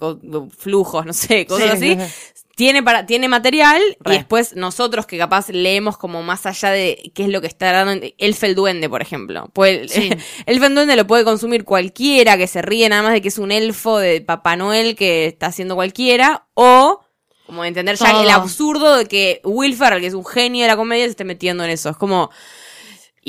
flujos, 0.57 1.05
no 1.05 1.13
sé, 1.13 1.45
cosas 1.47 1.71
Sí, 1.79 1.93
así. 1.93 1.95
sí, 1.95 2.43
Tiene 2.55 2.83
para, 2.83 3.05
tiene 3.05 3.29
material 3.29 3.81
Re. 3.99 4.15
y 4.15 4.17
después 4.17 4.55
nosotros 4.55 5.05
que 5.05 5.17
capaz 5.17 5.49
leemos 5.49 5.97
como 5.97 6.23
más 6.23 6.45
allá 6.45 6.71
de 6.71 7.11
qué 7.15 7.23
es 7.23 7.29
lo 7.29 7.39
que 7.41 7.47
está 7.47 7.71
dando 7.71 8.05
Elf 8.17 8.43
el 8.43 8.55
Duende, 8.55 8.89
por 8.89 9.01
ejemplo. 9.01 9.49
Pues 9.53 9.89
Sí. 9.91 10.09
Elf 10.45 10.63
el 10.63 10.75
Duende 10.75 10.95
lo 10.97 11.07
puede 11.07 11.23
consumir 11.23 11.63
cualquiera 11.65 12.37
que 12.37 12.47
se 12.47 12.61
ríe 12.61 12.89
nada 12.89 13.03
más 13.03 13.13
de 13.13 13.21
que 13.21 13.29
es 13.29 13.37
un 13.37 13.51
elfo 13.51 13.97
de 13.99 14.21
Papá 14.21 14.55
Noel 14.57 14.95
que 14.95 15.27
está 15.27 15.47
haciendo 15.47 15.75
cualquiera 15.75 16.47
o 16.55 17.01
como 17.45 17.63
entender 17.65 17.95
ya 17.97 18.13
Todo. 18.13 18.21
el 18.21 18.29
absurdo 18.29 18.97
de 18.97 19.05
que 19.07 19.41
Will 19.43 19.75
Ferrell, 19.75 20.01
que 20.01 20.07
es 20.07 20.13
un 20.13 20.25
genio 20.25 20.63
de 20.63 20.67
la 20.67 20.75
comedia, 20.77 21.05
se 21.05 21.11
esté 21.11 21.23
metiendo 21.25 21.63
en 21.63 21.69
eso. 21.71 21.89
Es 21.89 21.97
como... 21.97 22.29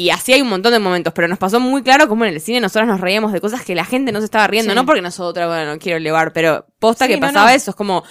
Y 0.00 0.08
así 0.08 0.32
hay 0.32 0.40
un 0.40 0.48
montón 0.48 0.72
de 0.72 0.78
momentos, 0.78 1.12
pero 1.12 1.28
nos 1.28 1.36
pasó 1.38 1.60
muy 1.60 1.82
claro 1.82 2.08
como 2.08 2.24
en 2.24 2.32
el 2.32 2.40
cine 2.40 2.58
nosotros 2.60 2.88
nos 2.88 3.00
reíamos 3.02 3.32
de 3.32 3.40
cosas 3.42 3.62
que 3.66 3.74
la 3.74 3.84
gente 3.84 4.12
no 4.12 4.20
se 4.20 4.24
estaba 4.24 4.46
riendo, 4.46 4.72
Sí. 4.72 4.74
no 4.74 4.86
porque 4.86 5.02
nosotros, 5.02 5.46
bueno, 5.46 5.72
no 5.74 5.78
quiero 5.78 5.98
elevar, 5.98 6.32
pero 6.32 6.64
posta 6.78 7.04
Sí, 7.04 7.10
que 7.12 7.20
no, 7.20 7.26
pasaba 7.26 7.50
no. 7.50 7.56
eso, 7.56 7.72
es 7.72 7.76
como... 7.76 8.02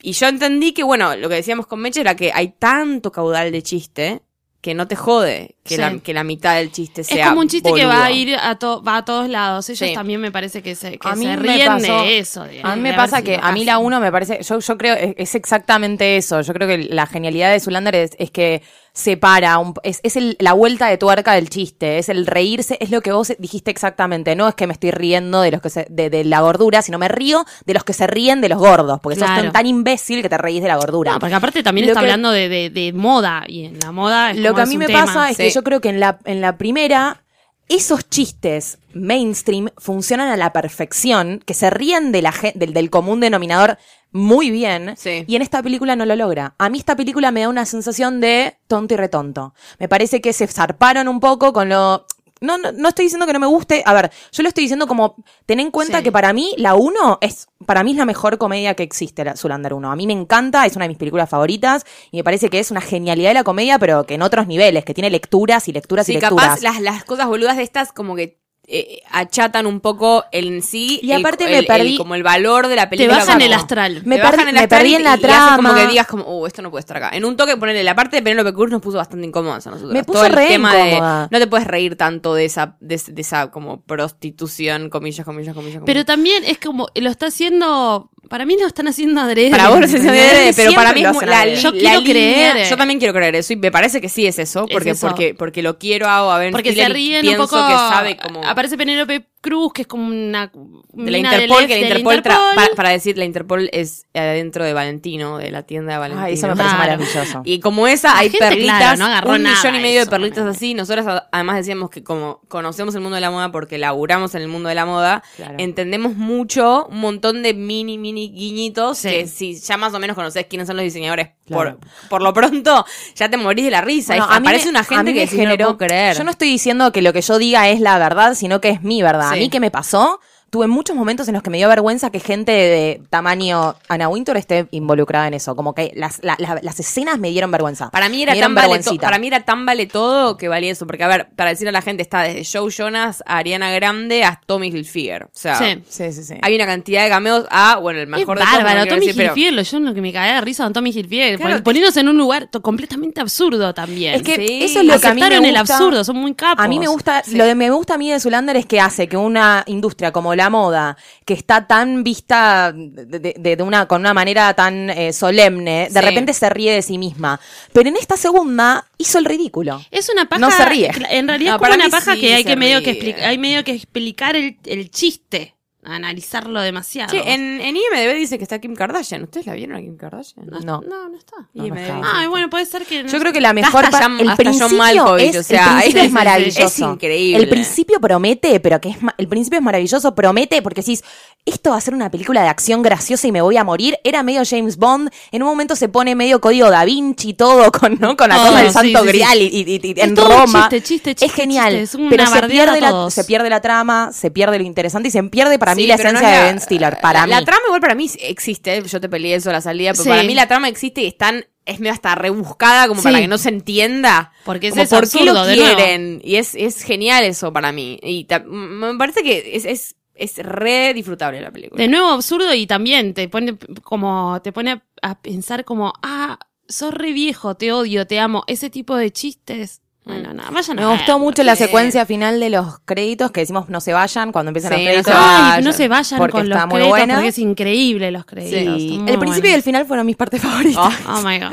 Y 0.00 0.12
yo 0.12 0.28
entendí 0.28 0.72
que, 0.72 0.82
bueno, 0.82 1.14
lo 1.16 1.28
que 1.28 1.34
decíamos 1.34 1.66
con 1.66 1.80
Meche 1.80 2.00
era 2.00 2.14
que 2.16 2.30
hay 2.32 2.54
tanto 2.58 3.12
caudal 3.12 3.52
de 3.52 3.62
chiste 3.62 4.22
que 4.64 4.72
no 4.72 4.88
te 4.88 4.96
jode 4.96 5.56
que, 5.62 5.74
Sí. 5.74 5.80
la, 5.80 5.98
que 5.98 6.14
la 6.14 6.24
mitad 6.24 6.56
del 6.56 6.72
chiste 6.72 7.02
Es 7.02 7.06
sea 7.08 7.28
como 7.28 7.42
un 7.42 7.48
chiste 7.48 7.70
que 7.74 7.84
va 7.84 8.06
a 8.06 8.10
ir 8.10 8.34
a, 8.34 8.58
to- 8.58 8.82
va 8.82 8.96
a 8.96 9.04
todos 9.04 9.28
lados. 9.28 9.68
Ellos 9.68 9.86
Sí. 9.90 9.94
también 9.94 10.22
me 10.22 10.32
parece 10.32 10.62
que 10.62 10.74
se, 10.74 10.92
que 10.98 11.06
A 11.06 11.14
mí 11.14 11.24
se 11.26 11.36
me 11.36 11.36
ríen 11.36 11.66
pasó- 11.66 12.00
de 12.02 12.18
eso. 12.18 12.44
de- 12.44 12.60
A 12.62 12.74
mí 12.74 12.80
me 12.80 12.94
pasa 12.94 13.18
si 13.18 13.24
que 13.24 13.38
a 13.42 13.52
mí 13.52 13.66
la 13.66 13.76
uno 13.76 14.00
me 14.00 14.10
parece, 14.10 14.40
yo, 14.42 14.58
yo 14.60 14.78
creo, 14.78 14.94
es, 14.94 15.14
es 15.18 15.34
exactamente 15.34 16.16
eso. 16.16 16.40
Yo 16.40 16.54
creo 16.54 16.66
que 16.66 16.78
la 16.78 17.04
genialidad 17.06 17.52
de 17.52 17.60
Zulander 17.60 17.94
es, 17.94 18.12
es 18.18 18.30
que 18.30 18.62
separa, 18.96 19.58
un- 19.58 19.74
es, 19.82 19.98
es 20.04 20.14
el- 20.16 20.36
la 20.38 20.52
vuelta 20.52 20.86
de 20.86 20.96
tuerca 20.98 21.32
del 21.34 21.50
chiste, 21.50 21.98
es 21.98 22.08
el 22.08 22.26
reírse, 22.26 22.76
es 22.80 22.90
lo 22.90 23.00
que 23.00 23.10
vos 23.10 23.32
dijiste 23.40 23.70
exactamente. 23.72 24.36
No 24.36 24.46
es 24.48 24.54
que 24.54 24.68
me 24.68 24.72
estoy 24.72 24.92
riendo 24.92 25.40
de 25.42 25.50
los 25.50 25.60
que 25.60 25.68
se- 25.68 25.86
de, 25.90 26.10
de 26.10 26.22
la 26.24 26.40
gordura, 26.42 26.80
sino 26.80 26.96
me 26.98 27.08
río 27.08 27.44
de 27.66 27.74
los 27.74 27.82
que 27.82 27.92
se 27.92 28.06
ríen 28.06 28.40
de 28.40 28.48
los 28.48 28.58
gordos, 28.58 29.00
porque 29.02 29.18
sos 29.18 29.26
Claro. 29.26 29.42
tan, 29.42 29.52
tan 29.52 29.66
imbécil 29.66 30.22
que 30.22 30.28
te 30.28 30.38
reís 30.38 30.62
de 30.62 30.68
la 30.68 30.76
gordura. 30.76 31.12
No, 31.12 31.18
porque 31.18 31.34
aparte 31.34 31.62
también 31.64 31.86
Lo 31.88 31.92
está 31.92 32.00
que- 32.00 32.06
hablando 32.06 32.30
de, 32.30 32.48
de- 32.48 32.70
de 32.70 32.92
moda 32.92 33.44
y 33.48 33.64
en 33.64 33.80
la 33.80 33.90
moda 33.90 34.30
es 34.30 34.36
Lo 34.38 34.53
como 34.54 34.56
que 34.56 34.62
a 34.62 34.66
mí 34.66 34.78
me 34.78 34.86
tema. 34.86 35.04
pasa 35.06 35.30
es 35.30 35.36
que 35.36 35.50
yo 35.50 35.62
creo 35.62 35.80
que 35.80 35.88
en 35.90 36.00
la, 36.00 36.18
en 36.24 36.40
la 36.40 36.56
primera, 36.58 37.22
esos 37.68 38.08
chistes 38.08 38.78
mainstream 38.92 39.70
funcionan 39.78 40.28
a 40.28 40.36
la 40.36 40.52
perfección, 40.52 41.40
que 41.44 41.54
se 41.54 41.70
ríen 41.70 42.12
de 42.12 42.22
la 42.22 42.32
del, 42.54 42.72
del 42.74 42.90
común 42.90 43.20
denominador 43.20 43.78
muy 44.12 44.50
bien, 44.50 44.94
Sí. 44.96 45.24
y 45.26 45.34
en 45.34 45.42
esta 45.42 45.60
película 45.62 45.96
no 45.96 46.06
lo 46.06 46.14
logra. 46.14 46.54
A 46.58 46.68
mí 46.68 46.78
esta 46.78 46.94
película 46.94 47.32
me 47.32 47.40
da 47.40 47.48
una 47.48 47.66
sensación 47.66 48.20
de 48.20 48.56
tonto 48.68 48.94
y 48.94 48.96
retonto. 48.96 49.54
Me 49.80 49.88
parece 49.88 50.20
que 50.20 50.32
se 50.32 50.46
zarparon 50.46 51.08
un 51.08 51.18
poco 51.20 51.52
con 51.52 51.68
lo... 51.68 52.06
No, 52.44 52.58
no, 52.58 52.72
no 52.72 52.88
estoy 52.88 53.06
diciendo 53.06 53.26
que 53.26 53.32
no 53.32 53.40
me 53.40 53.46
guste. 53.46 53.82
A 53.86 53.92
ver, 53.94 54.10
yo 54.32 54.42
lo 54.42 54.48
estoy 54.48 54.62
diciendo 54.64 54.86
como, 54.86 55.16
ten 55.46 55.60
en 55.60 55.70
cuenta 55.70 55.98
Sí. 55.98 56.04
que 56.04 56.12
para 56.12 56.32
mí 56.32 56.54
la 56.58 56.74
1 56.74 57.18
es, 57.20 57.48
para 57.66 57.82
mí 57.82 57.92
es 57.92 57.96
la 57.96 58.04
mejor 58.04 58.38
comedia 58.38 58.74
que 58.74 58.82
existe, 58.82 59.24
la 59.24 59.36
Zulander 59.36 59.72
1. 59.74 59.90
A 59.90 59.96
mí 59.96 60.06
me 60.06 60.12
encanta, 60.12 60.66
es 60.66 60.76
una 60.76 60.84
de 60.84 60.90
mis 60.90 60.98
películas 60.98 61.28
favoritas 61.28 61.84
y 62.10 62.18
me 62.18 62.24
parece 62.24 62.48
que 62.50 62.58
es 62.58 62.70
una 62.70 62.80
genialidad 62.80 63.30
de 63.30 63.34
la 63.34 63.44
comedia, 63.44 63.78
pero 63.78 64.04
que 64.06 64.14
en 64.14 64.22
otros 64.22 64.46
niveles, 64.46 64.84
que 64.84 64.94
tiene 64.94 65.10
lecturas 65.10 65.68
y 65.68 65.72
lecturas 65.72 66.08
y 66.08 66.14
lecturas. 66.14 66.46
capaz 66.46 66.62
las, 66.62 66.80
las 66.80 67.04
cosas 67.04 67.26
boludas 67.26 67.56
de 67.56 67.62
estas 67.62 67.92
como 67.92 68.14
que 68.16 68.43
eh, 68.66 69.02
achatan 69.10 69.66
un 69.66 69.80
poco 69.80 70.24
el 70.32 70.46
en 70.48 70.62
sí 70.62 70.98
Y 71.02 71.12
aparte 71.12 71.44
el- 71.44 71.50
me 71.50 71.58
el- 71.58 71.66
perdí- 71.66 71.98
como 71.98 72.14
el 72.14 72.22
valor 72.22 72.66
de 72.68 72.76
la 72.76 72.84
Te 72.84 72.96
película 72.96 73.18
bajan 73.18 73.34
como- 73.34 73.44
el 73.46 73.52
astral. 73.52 74.02
Me 74.04 74.16
te 74.16 74.22
bajan 74.22 74.38
perdí- 74.40 74.48
el 74.48 74.54
me 74.54 74.60
astral 74.60 74.80
perdí 74.80 74.90
y- 74.92 74.94
en 74.96 75.04
la 75.04 75.10
y 75.10 75.12
hace 75.12 75.56
como 75.56 75.68
trama. 75.68 75.74
que 75.74 75.86
digas 75.88 76.06
como, 76.06 76.24
uh, 76.24 76.46
esto 76.46 76.62
no 76.62 76.70
puede 76.70 76.80
estar 76.80 76.96
acá. 76.96 77.10
En 77.14 77.24
un 77.24 77.36
toque 77.36 77.56
ponerle 77.56 77.84
la 77.84 77.94
parte 77.94 78.16
de 78.16 78.22
Penélope 78.22 78.52
Cruz 78.54 78.70
nos 78.70 78.80
puso 78.80 78.96
bastante 78.98 79.26
incómodas 79.26 79.66
a 79.66 79.70
nosotros. 79.70 79.92
Me 79.92 80.02
puso 80.04 80.20
Todo 80.20 80.26
el 80.40 80.48
tema 80.48 80.74
de 80.74 81.00
no 81.30 81.38
te 81.38 81.46
puedes 81.46 81.66
reír 81.66 81.96
tanto 81.96 82.34
de 82.34 82.44
esa 82.46 82.76
de, 82.80 83.00
de 83.06 83.20
esa 83.20 83.50
como 83.50 83.82
prostitución, 83.82 84.88
comillas, 84.90 85.24
comillas, 85.24 85.54
comillas. 85.54 85.82
Pero 85.84 86.04
también 86.04 86.42
es 86.44 86.58
como, 86.58 86.88
lo 86.94 87.10
está 87.10 87.26
haciendo, 87.26 88.10
para 88.28 88.46
mí 88.46 88.56
lo 88.58 88.66
están 88.66 88.88
haciendo 88.88 89.20
adrede. 89.20 89.50
para 89.50 89.68
vos 89.68 89.80
sé 89.80 89.88
si 89.88 89.96
¿entendés? 89.96 90.32
adrede, 90.32 90.52
pero 90.56 90.72
para 90.72 90.92
mí 90.92 91.04
es 91.04 91.12
lo 91.14 91.20
la, 91.20 91.46
Yo 91.54 91.70
la 91.72 91.78
quiero 91.78 92.00
línea- 92.00 92.12
creer. 92.52 92.70
Yo 92.70 92.76
también 92.76 92.98
quiero 92.98 93.12
creer 93.14 93.34
eso 93.36 93.52
y 93.52 93.56
me 93.56 93.70
parece 93.70 94.00
que 94.00 94.08
sí 94.08 94.26
es 94.26 94.38
eso, 94.38 94.66
porque 94.70 94.90
eso. 94.90 95.06
porque 95.08 95.34
porque 95.34 95.62
lo 95.62 95.78
quiero 95.78 96.08
a, 96.08 96.34
a 96.34 96.38
Ben 96.38 96.52
Porque 96.52 96.74
se 96.74 96.88
ríen 96.88 97.28
un 97.28 97.36
poco. 97.36 97.56
que 97.66 97.72
sabe 97.74 98.16
como 98.16 98.42
Aparece 98.54 98.76
Penélope 98.78 99.26
Cruz, 99.40 99.72
que 99.74 99.82
es 99.82 99.88
como 99.88 100.06
una. 100.06 100.50
de 100.94 101.10
la 101.10 101.18
Interpol, 101.18 101.58
del 101.58 101.66
que 101.68 101.74
la 101.74 101.80
de 101.80 101.86
Interpol, 101.98 102.14
tra- 102.14 102.16
Interpol. 102.16 102.54
Para, 102.54 102.74
para 102.74 102.88
decir, 102.90 103.18
la 103.18 103.24
Interpol 103.26 103.68
es 103.72 104.06
adentro 104.14 104.64
de 104.64 104.72
Valentino, 104.72 105.36
de 105.38 105.50
la 105.50 105.62
tienda 105.64 105.92
de 105.94 105.98
Valentino. 105.98 106.24
Ay, 106.26 106.34
eso 106.34 106.46
me 106.48 106.56
parece 106.56 106.74
Claro. 106.76 106.90
maravilloso. 106.98 107.42
Y 107.44 107.60
como 107.60 107.86
esa, 107.86 108.16
hay 108.16 108.30
gente, 108.30 108.46
perlitas, 108.48 108.78
claro, 108.78 108.96
no 108.98 109.04
agarró 109.06 109.32
un 109.32 109.42
nada 109.42 109.56
millón 109.56 109.74
y 109.76 109.80
medio 109.80 110.00
de 110.00 110.06
perlitas 110.06 110.46
así. 110.46 110.72
Nosotras 110.74 111.22
además 111.30 111.56
decíamos 111.56 111.90
que 111.90 112.02
como 112.02 112.40
conocemos 112.48 112.94
el 112.94 113.02
mundo 113.02 113.16
de 113.16 113.20
la 113.20 113.30
moda 113.30 113.50
porque 113.52 113.76
laburamos 113.76 114.34
en 114.34 114.42
el 114.42 114.48
mundo 114.48 114.68
de 114.70 114.74
la 114.76 114.86
moda, 114.86 115.22
Claro. 115.36 115.54
entendemos 115.58 116.14
mucho 116.16 116.86
un 116.86 117.00
montón 117.00 117.42
de 117.42 117.52
mini, 117.54 117.98
mini 117.98 118.30
guiñitos 118.32 118.98
Sí. 118.98 119.08
que 119.10 119.26
si 119.26 119.60
ya 119.60 119.76
más 119.76 119.92
o 119.92 119.98
menos 119.98 120.14
conocés 120.16 120.46
quiénes 120.48 120.66
son 120.68 120.76
los 120.76 120.84
diseñadores, 120.84 121.30
Claro. 121.46 121.78
por, 121.78 122.08
por 122.08 122.22
lo 122.22 122.32
pronto 122.32 122.86
ya 123.14 123.28
te 123.28 123.36
morís 123.36 123.64
de 123.66 123.70
la 123.70 123.80
risa. 123.82 124.14
Bueno, 124.14 124.24
Es- 124.30 124.36
a 124.36 124.40
mí 124.40 124.46
aparece 124.46 124.64
me- 124.66 124.70
una 124.70 124.80
a 124.80 124.84
gente 124.84 125.12
mí 125.12 125.26
que 125.28 125.36
me 125.36 125.46
no 125.46 125.56
puedo 125.56 125.76
creer. 125.78 126.16
Yo 126.16 126.24
no 126.24 126.30
estoy 126.30 126.48
diciendo 126.48 126.90
que 126.92 127.02
lo 127.02 127.12
que 127.12 127.20
yo 127.20 127.36
diga 127.38 127.68
es 127.68 127.80
la 127.80 127.98
verdad, 127.98 128.34
sino 128.44 128.60
que 128.60 128.68
es 128.68 128.82
mi 128.82 129.00
verdad. 129.00 129.30
A 129.30 129.36
mí, 129.36 129.48
¿qué 129.48 129.58
me 129.58 129.70
pasó? 129.70 130.20
Tuve 130.54 130.68
muchos 130.68 130.94
momentos 130.94 131.26
en 131.26 131.34
los 131.34 131.42
que 131.42 131.50
me 131.50 131.56
dio 131.58 131.66
vergüenza 131.68 132.10
que 132.10 132.20
gente 132.20 132.52
de 132.52 133.02
tamaño 133.10 133.74
Ana 133.88 134.08
Winter 134.08 134.36
esté 134.36 134.68
involucrada 134.70 135.26
en 135.26 135.34
eso. 135.34 135.56
Como 135.56 135.74
que 135.74 135.90
las, 135.96 136.20
la- 136.22 136.36
la- 136.38 136.60
las 136.62 136.78
escenas 136.78 137.18
me 137.18 137.30
dieron 137.30 137.50
vergüenza. 137.50 137.90
Para 137.90 138.08
mí, 138.08 138.22
era 138.22 138.30
Me 138.30 138.36
dieron 138.36 138.54
tan 138.54 138.68
vale 138.70 138.80
to- 138.84 138.96
para 138.98 139.18
mí 139.18 139.26
era 139.26 139.40
tan 139.40 139.66
vale 139.66 139.86
todo 139.86 140.36
que 140.36 140.46
valía 140.46 140.70
eso. 140.70 140.86
Porque, 140.86 141.02
a 141.02 141.08
ver, 141.08 141.26
para 141.34 141.50
decir 141.50 141.66
a 141.68 141.72
la 141.72 141.82
gente, 141.82 142.02
está 142.04 142.22
desde 142.22 142.44
Joe 142.44 142.70
Jonas 142.70 143.24
a 143.26 143.38
Ariana 143.38 143.72
Grande 143.72 144.22
a 144.22 144.40
Tommy 144.46 144.68
Hilfiger. 144.68 145.24
O 145.24 145.28
sea, 145.32 145.56
Sí. 145.56 145.82
Sí, 145.88 146.12
sí, 146.12 146.22
sí. 146.22 146.34
hay 146.40 146.54
una 146.54 146.66
cantidad 146.66 147.02
de 147.02 147.10
cameos 147.10 147.46
a, 147.50 147.78
bueno, 147.78 147.98
el 147.98 148.04
Es 148.04 148.10
mejor 148.10 148.38
de 148.38 148.44
todos, 148.44 148.56
bárbaro, 148.62 148.86
Tommy 148.86 149.06
decir, 149.06 149.16
pero- 149.16 149.34
Hilfiger, 149.36 149.64
yo 149.64 149.80
lo 149.80 149.92
que 149.92 150.00
me 150.02 150.12
caía 150.12 150.34
de 150.36 150.40
risa 150.42 150.62
con 150.62 150.72
Tommy 150.72 150.90
Hilfiger, 150.90 151.36
Claro, 151.36 151.54
pon- 151.56 151.62
poniéndose 151.64 151.98
en 151.98 152.08
un 152.10 152.16
lugar 152.16 152.48
completamente 152.62 153.20
absurdo 153.20 153.74
también. 153.74 154.14
Es 154.14 154.22
que 154.22 154.36
Sí. 154.36 154.62
eso 154.62 154.78
es 154.82 154.86
lo 154.86 155.00
que 155.00 155.06
a 155.08 155.14
mí 155.14 155.20
me 155.20 155.26
Aceptaron 155.26 155.44
el 155.46 155.58
gusta. 155.58 155.74
absurdo, 155.78 156.04
son 156.04 156.16
muy 156.18 156.34
capos. 156.34 156.64
A 156.64 156.68
mí 156.68 156.78
me 156.78 156.86
gusta, 156.86 157.24
lo 157.32 157.42
que 157.44 157.54
me 157.56 157.70
gusta 157.70 157.94
a 157.94 157.98
mí 157.98 158.08
de 158.08 158.20
Zulander 158.20 158.56
es 158.56 158.66
que 158.66 158.78
hace 158.80 159.08
que 159.08 159.16
una 159.16 159.64
industria 159.66 160.12
como 160.12 160.32
la 160.36 160.43
moda, 160.50 160.96
que 161.24 161.34
está 161.34 161.66
tan 161.66 162.02
vista 162.04 162.72
de, 162.74 163.34
de- 163.36 163.56
de 163.56 163.62
una, 163.62 163.86
con 163.86 164.00
una 164.00 164.14
manera 164.14 164.52
tan 164.54 164.90
eh, 164.90 165.12
solemne, 165.12 165.88
de 165.90 166.00
Sí. 166.00 166.06
repente 166.06 166.32
se 166.34 166.48
ríe 166.50 166.72
de 166.72 166.82
sí 166.82 166.98
misma. 166.98 167.40
Pero 167.72 167.88
en 167.88 167.96
esta 167.96 168.16
segunda 168.16 168.86
hizo 168.98 169.18
el 169.18 169.24
ridículo. 169.24 169.80
Es 169.90 170.08
una 170.08 170.28
paja. 170.28 170.40
No 170.40 170.50
se 170.50 170.64
ríe. 170.66 170.90
En 171.10 171.28
realidad 171.28 171.52
No, 171.52 171.56
es 171.56 171.62
como 171.70 171.74
una 171.74 171.88
paja 171.90 172.14
sí 172.14 172.20
que 172.20 172.34
hay 172.34 172.44
que 172.44 172.56
medio 172.56 172.82
que 172.82 173.16
hay 173.22 173.38
medio 173.38 173.64
que 173.64 173.72
explicar 173.72 174.36
el, 174.36 174.56
el 174.64 174.90
chiste, 174.90 175.54
analizarlo 175.84 176.60
demasiado. 176.60 177.10
Che, 177.12 177.32
en, 177.32 177.60
en 177.60 177.76
IMDB 177.76 178.14
dice 178.14 178.38
que 178.38 178.44
está 178.44 178.58
Kim 178.58 178.74
Kardashian. 178.74 179.22
¿Ustedes 179.22 179.46
la 179.46 179.54
vieron 179.54 179.76
a 179.76 179.80
Kim 179.80 179.96
Kardashian? 179.96 180.46
No. 180.46 180.60
No, 180.60 180.80
no 181.08 181.16
está. 181.16 181.36
No, 181.52 181.62
no 181.62 181.66
IMDb. 181.66 181.78
está. 181.80 182.00
Ay, 182.04 182.26
bueno, 182.26 182.50
puede 182.50 182.66
ser 182.66 182.84
que. 182.86 183.02
no 183.02 183.08
Yo 183.10 183.18
creo 183.18 183.32
que 183.32 183.40
la 183.40 183.52
mejor 183.52 183.84
Hasta 183.84 184.02
John- 184.02 184.20
el 184.20 184.28
hasta 184.30 184.42
John 184.44 184.52
principio 184.58 184.78
Malkovich, 184.78 185.34
es, 185.34 185.36
o 185.36 185.42
sea, 185.42 185.64
el 185.66 185.72
principio 185.74 186.00
es- 186.00 186.06
es 186.06 186.12
maravilloso. 186.12 186.64
es 186.64 186.78
increíble. 186.78 187.42
El 187.42 187.48
principio 187.48 188.00
promete, 188.00 188.60
pero 188.60 188.80
que 188.80 188.90
es 188.90 189.02
ma- 189.02 189.14
el 189.18 189.28
principio 189.28 189.58
es 189.58 189.64
maravilloso, 189.64 190.14
promete 190.14 190.62
porque 190.62 190.80
decís, 190.80 191.02
esto 191.46 191.70
va 191.70 191.76
a 191.76 191.80
ser 191.80 191.92
una 191.94 192.10
película 192.10 192.42
de 192.42 192.48
acción 192.48 192.82
graciosa 192.82 193.26
y 193.28 193.32
me 193.32 193.42
voy 193.42 193.56
a 193.58 193.64
morir. 193.64 193.98
Era 194.02 194.22
medio 194.22 194.42
James 194.48 194.78
Bond, 194.78 195.10
en 195.30 195.42
un 195.42 195.48
momento 195.48 195.76
se 195.76 195.88
pone 195.90 196.14
medio 196.14 196.40
código 196.40 196.70
Da 196.70 196.84
Vinci 196.86 197.30
y 197.30 197.34
todo 197.34 197.70
con, 197.70 197.98
¿no? 198.00 198.16
con 198.16 198.30
la 198.30 198.36
cosa 198.36 198.58
del 198.58 198.66
sí, 198.68 198.72
Santo 198.72 198.98
sí, 199.00 199.04
sí. 199.04 199.08
Grial 199.08 199.38
y, 199.42 199.46
y- 199.46 199.80
y- 199.82 200.00
en 200.00 200.16
Roma. 200.16 200.68
chiste, 200.70 200.82
chiste, 200.82 201.14
chiste, 201.14 201.26
es 201.26 201.32
genial, 201.32 201.70
chiste, 201.72 201.82
es 201.82 201.94
una 201.94 202.08
pero 202.10 202.26
se 202.26 202.42
pierde, 202.48 202.80
la, 202.80 203.10
se 203.10 203.24
pierde 203.24 203.50
la 203.50 203.60
trama, 203.60 204.10
se 204.12 204.30
pierde 204.30 204.58
lo 204.58 204.64
interesante 204.64 205.08
y 205.08 205.10
se 205.10 205.22
pierde 205.24 205.58
para 205.58 205.73
mí 205.74 205.86
la 205.86 205.96
pero 205.96 206.12
no 206.12 206.18
esencia 206.18 206.34
es 206.36 206.40
de 206.40 206.46
la- 206.46 206.52
Ben 206.52 206.60
Stiller. 206.60 206.98
Para 207.00 207.20
la, 207.20 207.26
mí. 207.26 207.30
La 207.32 207.44
trama 207.44 207.62
igual 207.66 207.80
para 207.80 207.94
mí 207.94 208.10
existe. 208.20 208.82
Yo 208.82 209.00
te 209.00 209.08
peleé 209.08 209.34
eso 209.36 209.50
a 209.50 209.52
la 209.54 209.60
salida. 209.60 209.92
Pero 209.92 210.04
Sí. 210.04 210.08
para 210.08 210.22
mí 210.22 210.34
la 210.34 210.46
trama 210.48 210.68
existe 210.68 211.02
y 211.02 211.06
están, 211.06 211.44
es 211.66 211.80
medio 211.80 211.92
hasta 211.92 212.14
rebuscada 212.14 212.88
como 212.88 213.00
Sí. 213.00 213.04
para 213.08 213.20
que 213.20 213.28
no 213.28 213.38
se 213.38 213.48
entienda. 213.48 214.32
Porque 214.44 214.68
es 214.68 214.76
eso, 214.76 214.96
por 214.96 215.10
qué 215.10 215.24
lo 215.24 215.44
quieren. 215.44 216.20
Y 216.24 216.36
es, 216.36 216.54
es 216.54 216.82
genial 216.82 217.24
eso 217.24 217.52
para 217.52 217.72
mí. 217.72 217.98
Y 218.02 218.26
me 218.46 218.94
parece 218.96 219.22
que 219.22 219.56
es, 219.56 219.64
es, 219.64 219.96
es 220.14 220.36
re 220.38 220.92
disfrutable 220.94 221.40
la 221.40 221.50
película. 221.50 221.80
De 221.82 221.88
nuevo 221.88 222.08
absurdo 222.10 222.54
y 222.54 222.66
también 222.66 223.14
te 223.14 223.28
pone 223.28 223.56
como 223.82 224.40
te 224.42 224.52
pone 224.52 224.82
a 225.02 225.20
pensar 225.20 225.64
como 225.64 225.92
ah 226.02 226.38
sos 226.68 226.94
re 226.94 227.12
viejo 227.12 227.56
te 227.56 227.72
odio 227.72 228.06
te 228.06 228.18
amo 228.20 228.44
ese 228.46 228.70
tipo 228.70 228.96
de 228.96 229.10
chistes 229.12 229.82
bueno 230.04 230.34
nada 230.34 230.50
vayan 230.50 230.76
Me 230.76 230.82
a 230.82 230.88
gustó 230.88 231.12
verlo. 231.14 231.18
mucho 231.20 231.42
la 231.44 231.56
secuencia 231.56 232.04
final 232.06 232.38
de 232.40 232.50
los 232.50 232.78
créditos 232.84 233.30
que 233.30 233.40
decimos 233.40 233.68
no 233.70 233.80
se 233.80 233.92
vayan 233.92 234.32
cuando 234.32 234.50
empiezan 234.50 234.72
Sí, 234.74 234.84
los 234.84 234.96
no 234.96 235.02
créditos. 235.02 235.14
Ay, 235.16 235.62
no 235.64 235.72
se 235.72 235.88
vayan 235.88 236.18
Porque 236.18 236.32
con 236.32 236.48
los 236.48 236.56
está 236.56 236.66
muy 236.66 236.74
créditos 236.76 236.98
buena. 236.98 237.14
porque 237.14 237.28
es 237.28 237.38
increíble 237.38 238.10
los 238.10 238.24
créditos. 238.24 238.76
Sí. 238.76 239.00
El 239.06 239.18
principio 239.18 239.50
y 239.50 239.54
el 239.54 239.62
final 239.62 239.86
fueron 239.86 240.04
mis 240.06 240.16
partes 240.16 240.42
favoritas. 240.42 240.92
Oh 241.08 241.22
my 241.22 241.38
god. 241.38 241.52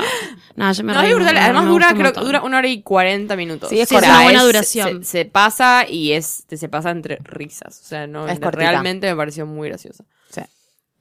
No, 0.56 0.70
yo 0.72 0.84
me 0.84 0.92
No, 0.92 1.00
reí 1.00 1.10
es 1.10 1.16
brutal. 1.16 1.34
mucho, 1.34 1.44
Además 1.44 1.64
me 1.64 1.70
dura, 1.70 1.94
creo 1.94 2.12
que 2.12 2.20
dura 2.20 2.42
una 2.42 2.58
hora 2.58 2.68
y 2.68 2.82
cuarenta 2.82 3.36
minutos. 3.36 3.70
Sí, 3.70 3.80
es 3.80 3.88
Sí, 3.88 3.96
es 3.96 4.02
una 4.02 4.22
buena 4.22 4.40
es- 4.40 4.44
duración. 4.46 5.04
Se, 5.04 5.10
se 5.10 5.24
pasa 5.24 5.86
y 5.88 6.12
es 6.12 6.44
se 6.54 6.68
pasa 6.68 6.90
entre 6.90 7.16
risas. 7.24 7.80
O 7.82 7.84
sea, 7.86 8.06
no 8.06 8.28
Es 8.28 8.38
realmente 8.38 9.08
me 9.08 9.16
pareció 9.16 9.46
muy 9.46 9.68
graciosa. 9.70 10.04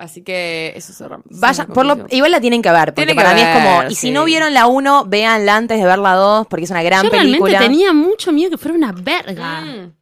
Sí. 0.02 0.06
Así 0.06 0.24
que 0.24 0.74
eso 0.76 0.94
cerramos. 0.94 1.26
Vaya, 1.30 1.68
por 1.68 1.86
lo, 1.86 2.06
igual 2.10 2.32
la 2.32 2.42
tienen 2.42 2.62
que 2.62 2.72
ver, 2.72 2.94
porque 2.94 3.06
Tienen 3.06 3.16
que 3.16 3.22
para 3.24 3.36
mí 3.36 3.42
es 3.42 3.56
como, 3.56 3.90
y 3.90 3.96
si 3.96 4.12
no 4.12 4.26
vieron 4.26 4.54
la 4.54 4.66
1, 4.66 5.06
véanla 5.06 5.56
antes 5.56 5.80
de 5.80 5.86
ver 5.86 6.00
la 6.00 6.16
2, 6.16 6.48
porque 6.48 6.66
es 6.66 6.72
una 6.72 6.82
gran 6.84 7.04
Yo 7.04 7.10
realmente 7.12 7.40
película. 7.40 7.60
tenía 7.60 7.94
mucho 7.94 8.32
miedo 8.32 8.50
que 8.52 8.58
fuera 8.58 8.76
una 8.76 8.92
verga. 8.92 9.62
Mm. 9.62 9.94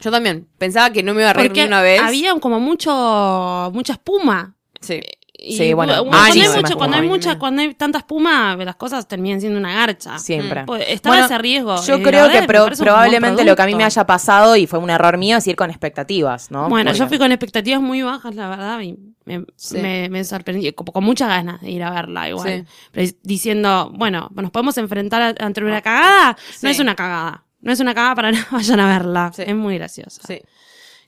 Yo 0.00 0.10
también. 0.10 0.48
Pensaba 0.58 0.90
que 0.90 1.02
no 1.02 1.14
me 1.14 1.22
iba 1.22 1.30
a 1.30 1.32
reír 1.32 1.48
Porque 1.48 1.62
ni 1.62 1.68
una 1.68 1.82
vez. 1.82 2.00
había 2.02 2.34
como 2.40 2.60
mucho 2.60 3.70
mucha 3.74 3.94
espuma. 3.94 4.54
Sí. 4.80 5.00
Y 5.36 5.56
Sí, 5.56 5.74
bueno, 5.74 5.92
cuando, 6.04 6.16
hay 6.16 6.32
mucha, 6.48 6.74
cuando 6.76 6.96
hay 6.96 7.08
mucha, 7.08 7.38
cuando 7.38 7.62
hay 7.62 7.74
tanta 7.74 7.98
espuma, 7.98 8.56
las 8.56 8.76
cosas 8.76 9.06
terminan 9.08 9.40
siendo 9.40 9.58
una 9.58 9.74
garcha. 9.74 10.18
Siempre. 10.18 10.64
Pues, 10.64 11.02
Bueno, 11.02 11.24
ese 11.26 11.38
riesgo. 11.38 11.82
Yo 11.84 11.98
la 11.98 12.02
creo 12.04 12.30
que 12.30 12.42
pro- 12.44 12.68
probablemente 12.78 13.44
lo 13.44 13.54
que 13.56 13.62
a 13.62 13.66
mí 13.66 13.74
me 13.74 13.84
haya 13.84 14.06
pasado, 14.06 14.56
y 14.56 14.66
fue 14.66 14.78
un 14.78 14.90
error 14.90 15.18
mío, 15.18 15.36
es 15.38 15.46
ir 15.46 15.56
con 15.56 15.70
expectativas, 15.70 16.50
¿no? 16.50 16.68
Bueno, 16.68 16.92
yo 16.92 17.08
fui 17.08 17.18
con 17.18 17.30
expectativas 17.32 17.82
muy 17.82 18.00
bajas, 18.02 18.34
la 18.36 18.48
verdad, 18.48 18.80
y 18.80 18.96
me, 19.26 19.44
Sí. 19.56 19.78
me, 19.78 20.08
me 20.08 20.22
sorprendí, 20.24 20.72
con 20.72 21.04
muchas 21.04 21.28
ganas 21.28 21.60
de 21.60 21.70
ir 21.70 21.82
a 21.82 21.90
verla 21.90 22.28
igual. 22.28 22.48
Sí. 22.48 22.64
Pero 22.92 23.12
diciendo, 23.22 23.90
bueno, 23.94 24.30
nos 24.34 24.50
podemos 24.50 24.78
enfrentar 24.78 25.34
ante 25.40 25.62
una 25.64 25.82
cagada. 25.82 26.36
No 26.62 26.68
es 26.68 26.78
una 26.78 26.94
cagada. 26.94 27.44
No 27.60 27.72
es 27.72 27.80
una 27.80 27.94
cagada 27.94 28.14
para 28.14 28.32
nada, 28.32 28.46
vayan 28.50 28.80
a 28.80 28.86
verla. 28.86 29.32
Sí. 29.34 29.42
Es 29.46 29.54
muy 29.54 29.76
graciosa. 29.78 30.22
Sí. 30.26 30.40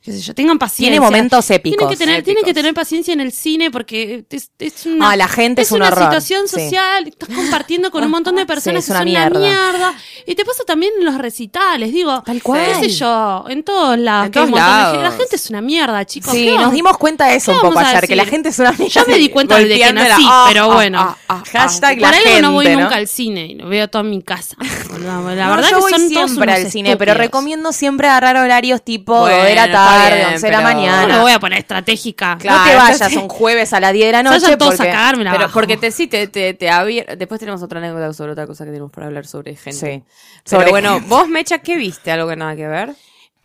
Qué 0.02 0.12
sé 0.12 0.20
yo, 0.20 0.34
tengan 0.34 0.56
paciencia. 0.58 0.92
Tiene 0.92 1.00
momentos 1.04 1.50
épicos. 1.50 1.76
Tienen 1.78 1.90
que, 1.92 1.96
tener, 1.96 2.22
tienen 2.22 2.44
que 2.44 2.50
Épicos. 2.50 2.62
tener 2.62 2.74
paciencia 2.74 3.12
en 3.12 3.20
el 3.20 3.32
cine 3.32 3.70
porque 3.72 4.24
es, 4.30 4.50
es 4.60 4.86
una, 4.86 5.10
Ah, 5.10 5.16
la 5.16 5.26
gente 5.26 5.62
es 5.62 5.72
un 5.72 5.78
una 5.78 5.88
horror. 5.88 6.04
situación 6.04 6.46
Sí. 6.46 6.60
social. 6.60 7.08
Estás 7.08 7.28
compartiendo 7.28 7.90
con 7.90 8.04
un 8.04 8.10
montón 8.10 8.36
de 8.36 8.46
personas 8.46 8.84
Sí, 8.84 8.92
es 8.92 8.96
que 8.98 9.02
una 9.02 9.24
son 9.24 9.30
una 9.30 9.40
mierda. 9.40 9.40
mierda. 9.40 9.94
Y 10.26 10.34
te 10.36 10.44
pasa 10.44 10.62
también 10.64 10.92
en 10.98 11.04
los 11.04 11.18
recitales, 11.18 11.92
digo. 11.92 12.22
Tal 12.24 12.40
cual. 12.42 12.64
¿Qué 12.66 12.88
sé 12.88 12.88
yo? 12.90 13.44
En 13.48 13.64
todos 13.64 13.98
lados. 13.98 14.26
En 14.26 14.32
que 14.32 14.38
todos 14.38 14.50
de. 14.52 15.02
La 15.02 15.10
gente 15.12 15.36
es 15.36 15.50
una 15.50 15.60
mierda, 15.60 16.04
chicos. 16.04 16.32
Sí, 16.32 16.46
¿Qué 16.46 16.54
nos 16.56 16.72
dimos 16.72 16.96
cuenta 16.98 17.26
de 17.26 17.36
eso 17.36 17.50
¿Qué 17.52 17.56
un 17.58 17.72
poco 17.74 17.80
ayer, 17.80 18.06
que 18.06 18.16
la 18.16 18.26
gente 18.26 18.50
es 18.50 18.58
una 18.60 18.72
mierda. 18.72 18.86
Yo 18.88 19.02
me 19.08 19.18
di 19.18 19.28
cuenta 19.28 19.56
desde 19.58 19.76
que 19.78 19.92
nací, 19.92 20.24
Ah, 20.28 20.44
pero 20.48 20.70
ah, 20.70 20.74
bueno. 20.74 21.00
ah, 21.00 21.16
ah, 21.28 21.42
Hashtag 21.52 21.98
Por 21.98 22.02
la 22.02 22.08
algo 22.10 22.20
gente, 22.24 22.42
no 22.42 22.52
voy 22.52 22.68
¿no? 22.68 22.80
nunca 22.82 22.94
al 22.96 23.08
cine 23.08 23.46
y 23.46 23.54
lo 23.56 23.68
veo 23.68 23.88
todo 23.88 24.02
en 24.02 24.10
mi 24.10 24.22
casa. 24.22 24.56
La, 25.00 25.20
la 25.20 25.20
No, 25.20 25.24
verdad 25.24 25.62
yo 25.70 25.76
que 25.76 25.82
voy 25.82 25.90
son 25.92 26.08
siempre 26.08 26.52
al 26.52 26.70
cine, 26.70 26.96
pero 26.96 27.14
recomiendo 27.14 27.72
siempre 27.72 28.06
agarrar 28.08 28.36
horarios 28.36 28.82
tipo 28.84 29.18
Bueno, 29.20 29.36
2 29.38 29.46
de 29.46 29.54
la 29.54 29.62
tarde, 29.88 30.14
bien, 30.16 30.26
11 30.35 30.47
de 30.47 30.52
la 30.52 30.59
pero- 30.59 30.69
No 30.71 30.75
mañana. 30.76 31.14
me 31.14 31.21
voy 31.21 31.33
a 31.33 31.40
poner 31.40 31.59
estratégica. 31.59 32.35
No 32.35 32.38
te 32.40 32.49
vayas 32.49 32.90
entonces- 32.93 33.19
un 33.19 33.28
jueves 33.28 33.73
a 33.73 33.81
las 33.81 33.93
10 33.93 34.07
de 34.07 34.12
la 34.12 34.23
noche 34.23 34.40
vayan 34.40 34.59
todos 34.59 34.75
a 34.75 34.76
porque... 34.78 34.90
cagarme 34.93 35.25
la 35.25 35.33
Pero 35.33 35.50
porque 35.52 35.76
te 35.76 35.90
sí, 35.90 36.07
te, 36.07 36.26
te, 36.28 36.55
te 36.55 36.71
abier- 36.71 37.16
Después 37.16 37.38
tenemos 37.40 37.62
otra 37.62 37.78
anécdota 37.78 38.12
sobre 38.12 38.33
otra 38.33 38.47
cosa 38.47 38.64
que 38.64 38.71
tenemos 38.71 38.90
para 38.90 39.07
hablar 39.07 39.26
sobre 39.26 39.57
gente. 39.57 39.73
Sí. 39.73 40.02
Pero 40.49 40.61
Sobre- 40.61 40.71
bueno, 40.71 41.00
vos, 41.07 41.28
Mecha, 41.28 41.59
¿qué 41.59 41.76
viste? 41.76 42.11
¿Algo 42.11 42.28
que 42.28 42.37
nada 42.37 42.55
que 42.57 42.66
ver? 42.66 42.95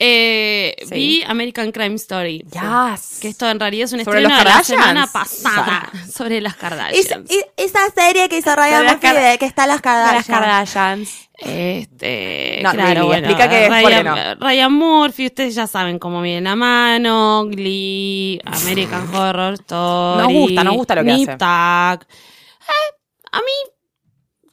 Eh, 0.04 0.76
Sí. 0.88 0.96
Vi 0.96 1.24
American 1.28 1.72
Crime 1.72 1.94
Story. 1.96 2.40
Yes. 2.52 3.20
Que 3.22 3.28
esto 3.28 3.48
en 3.48 3.60
realidad 3.60 3.86
es 3.86 3.94
un 3.94 4.04
¿Sobre 4.04 4.22
estreno 4.22 4.36
de 4.40 4.44
la 4.44 4.50
Kardashians? 4.52 4.82
semana 4.82 5.08
pasada. 5.08 5.92
sobre 6.12 6.42
las 6.42 6.56
Kardashians. 6.56 7.30
esa 7.56 7.80
serie 7.96 8.28
que 8.28 8.40
hizo 8.40 8.56
Ryan 8.56 8.84
las 8.86 8.94
Murphy 8.96 9.16
de 9.16 9.38
que 9.38 9.46
está 9.46 9.68
las 9.68 9.80
Kardashian. 9.82 10.40
Kardashians. 10.40 11.28
Este, 11.38 12.62
No, 12.64 12.72
claro, 12.72 13.06
bueno, 13.06 13.28
explica 13.28 13.48
que- 13.50 14.36
Ryan, 14.40 14.74
Murphy, 14.74 15.28
ustedes 15.28 15.54
ya 15.56 15.68
saben 15.68 16.00
cómo 16.00 16.22
viene 16.22 16.42
la 16.42 16.56
mano, 16.56 17.46
Glee, 17.48 18.40
American 18.46 19.14
Horror 19.14 19.54
Story. 19.54 20.24
Nos 20.24 20.34
gusta, 20.34 20.64
nos 20.64 20.76
gusta 20.78 20.96
lo 20.96 21.04
que 21.04 21.12
Nip 21.14 21.30
hace. 21.40 22.04
Eh, 22.04 22.96
a 23.34 23.38
mí, 23.40 23.72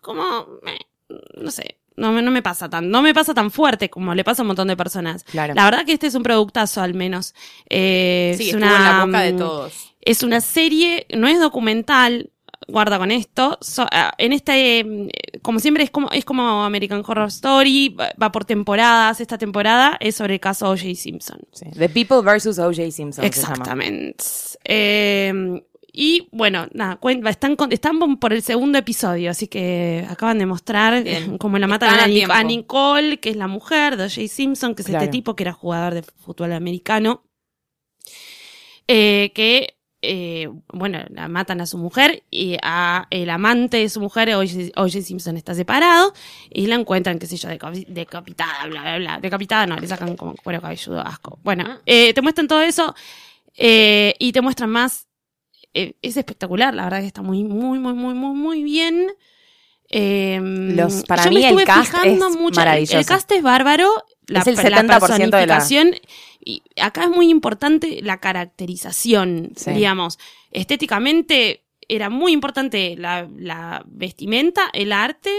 como, 0.01 0.47
eh, 0.67 0.79
no 1.37 1.51
sé, 1.51 1.78
No, 1.99 2.13
me- 2.13 2.23
no 2.23 2.31
me 2.31 2.43
pasa 2.43 2.69
tan, 2.71 2.91
no 2.91 3.03
me 3.03 3.13
pasa 3.13 3.35
tan 3.35 3.51
fuerte 3.51 3.91
como 3.91 4.15
le 4.15 4.25
pasa 4.25 4.43
a 4.43 4.45
un 4.45 4.49
montón 4.49 4.69
de 4.69 4.77
personas. 4.77 5.25
Claro. 5.25 5.55
La 5.55 5.65
verdad 5.65 5.85
que 5.85 5.93
este 5.93 6.07
es 6.07 6.15
un 6.15 6.23
productazo 6.23 6.81
al 6.81 6.95
menos. 6.95 7.35
Eh, 7.69 8.35
Sí, 8.39 8.45
es 8.51 8.55
estuvo 8.55 8.65
en 8.65 8.85
la 8.85 9.05
boca 9.05 9.21
de 9.21 9.33
mm, 9.33 9.37
todos. 9.39 9.95
Es 10.01 10.23
una 10.23 10.41
serie, 10.41 11.07
no 11.17 11.27
es 11.29 11.39
documental, 11.41 12.31
guarda 12.67 12.99
con 12.99 13.11
esto. 13.11 13.59
So- 13.61 13.87
ah, 13.91 14.13
en 14.19 14.33
este, 14.33 14.81
eh, 14.81 15.09
como 15.43 15.59
siempre, 15.59 15.85
es 15.85 15.91
como, 15.91 16.11
es 16.11 16.25
como 16.25 16.65
American 16.65 17.03
Horror 17.07 17.29
Story, 17.29 17.89
va, 17.91 18.11
va 18.21 18.31
por 18.33 18.45
temporadas. 18.45 19.21
Esta 19.21 19.39
temporada 19.39 19.97
es 20.01 20.17
sobre 20.17 20.35
el 20.35 20.41
caso 20.41 20.69
O.J. 20.71 20.95
Simpson. 20.95 21.41
Sí. 21.53 21.67
The 21.77 21.89
People 21.89 22.21
versus 22.23 22.59
O.J. 22.59 22.91
Simpson. 22.91 23.25
se 23.25 23.31
llama. 23.41 23.53
Exactamente. 23.55 24.25
Eh, 24.65 25.63
y 26.01 26.29
bueno, 26.31 26.69
nada, 26.75 27.01
están, 27.29 27.57
con- 27.57 27.73
están 27.73 27.99
por 28.19 28.33
el 28.33 28.43
segundo 28.43 28.79
episodio, 28.79 29.33
así 29.33 29.49
que 29.49 30.07
acaban 30.09 30.39
de 30.39 30.47
mostrar 30.47 31.03
Bien. 31.03 31.35
eh, 31.35 31.39
cómo 31.39 31.59
la 31.59 31.67
matan 31.67 31.99
a, 31.99 32.07
Nic- 32.07 32.47
Nicole, 32.47 33.19
que 33.19 33.31
es 33.31 33.37
la 33.37 33.49
mujer 33.49 33.97
de 33.97 34.05
O.J. 34.05 34.29
Simpson, 34.29 34.77
que 34.77 34.83
es 34.83 34.89
Claro. 34.89 35.05
este 35.05 35.11
tipo 35.11 35.35
que 35.35 35.43
era 35.43 35.53
jugador 35.53 35.95
de 35.95 36.03
fútbol 36.03 36.53
americano. 36.53 37.25
Eh, 38.87 39.33
que, 39.35 39.77
eh, 40.03 40.49
bueno, 40.73 41.01
la 41.11 41.27
matan 41.27 41.61
a 41.61 41.67
su 41.67 41.77
mujer 41.79 42.23
y 42.31 42.57
a 42.63 43.09
el 43.11 43.29
amante 43.29 43.79
de 43.79 43.89
su 43.89 44.01
mujer, 44.01 44.33
O.J. 44.37 44.71
O.J. 44.81 45.03
Simpson, 45.03 45.37
está 45.37 45.53
separado 45.55 46.15
y 46.49 46.69
la 46.69 46.77
encuentran, 46.77 47.19
qué 47.19 47.27
sé 47.27 47.37
yo, 47.39 47.49
decapi- 47.49 47.87
decapitada, 47.89 48.67
bla, 48.67 48.83
bla, 48.83 48.99
bla. 48.99 49.19
Decapitada 49.21 49.67
no, 49.67 49.77
le 49.77 49.89
sacan 49.89 50.17
como 50.17 50.37
cuero 50.37 50.61
cabelludo, 50.61 51.01
asco. 51.01 51.41
Bueno, 51.43 51.81
eh, 51.87 52.15
te 52.15 52.23
muestran 52.23 52.47
todo 52.47 52.63
eso 52.63 52.95
eh, 53.57 54.15
y 54.21 54.31
te 54.31 54.41
muestran 54.41 54.71
más. 54.71 55.08
Eh, 55.81 55.95
es 56.03 56.17
espectacular, 56.17 56.75
la 56.75 56.85
verdad 56.85 57.01
que 57.01 57.07
está 57.07 57.23
muy, 57.23 57.45
muy, 57.45 57.79
muy, 57.79 57.93
muy, 57.95 58.15
muy, 58.15 58.35
muy 58.35 58.63
bien. 58.63 59.09
Eh, 59.91 60.39
Los- 60.43 61.05
para 61.05 61.25
yo 61.25 61.31
mí 61.31 61.37
me 61.37 61.49
el 61.49 61.65
cast 61.65 61.91
fijando 61.93 62.29
es 62.29 62.37
mucho. 62.37 62.61
maravilloso. 62.61 62.99
El 62.99 63.07
cast 63.07 63.31
es 63.33 63.43
bárbaro. 63.43 63.89
La, 64.27 64.41
Es 64.41 64.47
el 64.49 64.57
la 64.57 64.63
70% 64.63 64.83
de 64.83 64.87
la- 64.87 65.01
personificación. 65.01 65.95
Y 66.45 66.63
acá 66.81 67.05
es 67.05 67.11
muy 67.11 67.31
importante 67.31 68.01
la 68.03 68.19
caracterización, 68.21 69.53
Sí. 69.57 69.71
digamos. 69.73 70.19
Estéticamente 70.51 71.65
era 71.89 72.11
muy 72.11 72.33
importante 72.33 72.95
la, 72.99 73.27
la 73.39 73.83
vestimenta, 73.87 74.69
el 74.75 74.93
arte 74.93 75.31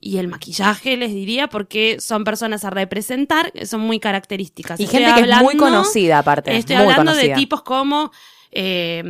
y 0.00 0.16
el 0.16 0.28
maquillaje, 0.28 0.96
les 0.96 1.12
diría, 1.12 1.48
porque 1.48 1.96
son 2.00 2.24
personas 2.24 2.64
a 2.64 2.70
representar, 2.70 3.52
son 3.66 3.80
muy 3.82 4.00
características. 4.00 4.80
Y 4.80 4.84
Estoy 4.84 5.00
gente 5.04 5.22
que 5.22 5.30
es 5.30 5.42
muy 5.42 5.56
conocida, 5.56 6.18
aparte. 6.20 6.56
Estoy 6.56 6.76
muy 6.76 6.84
hablando 6.86 7.12
conocida. 7.12 7.34
de 7.34 7.40
tipos 7.40 7.62
como 7.62 8.10
eh, 8.54 9.02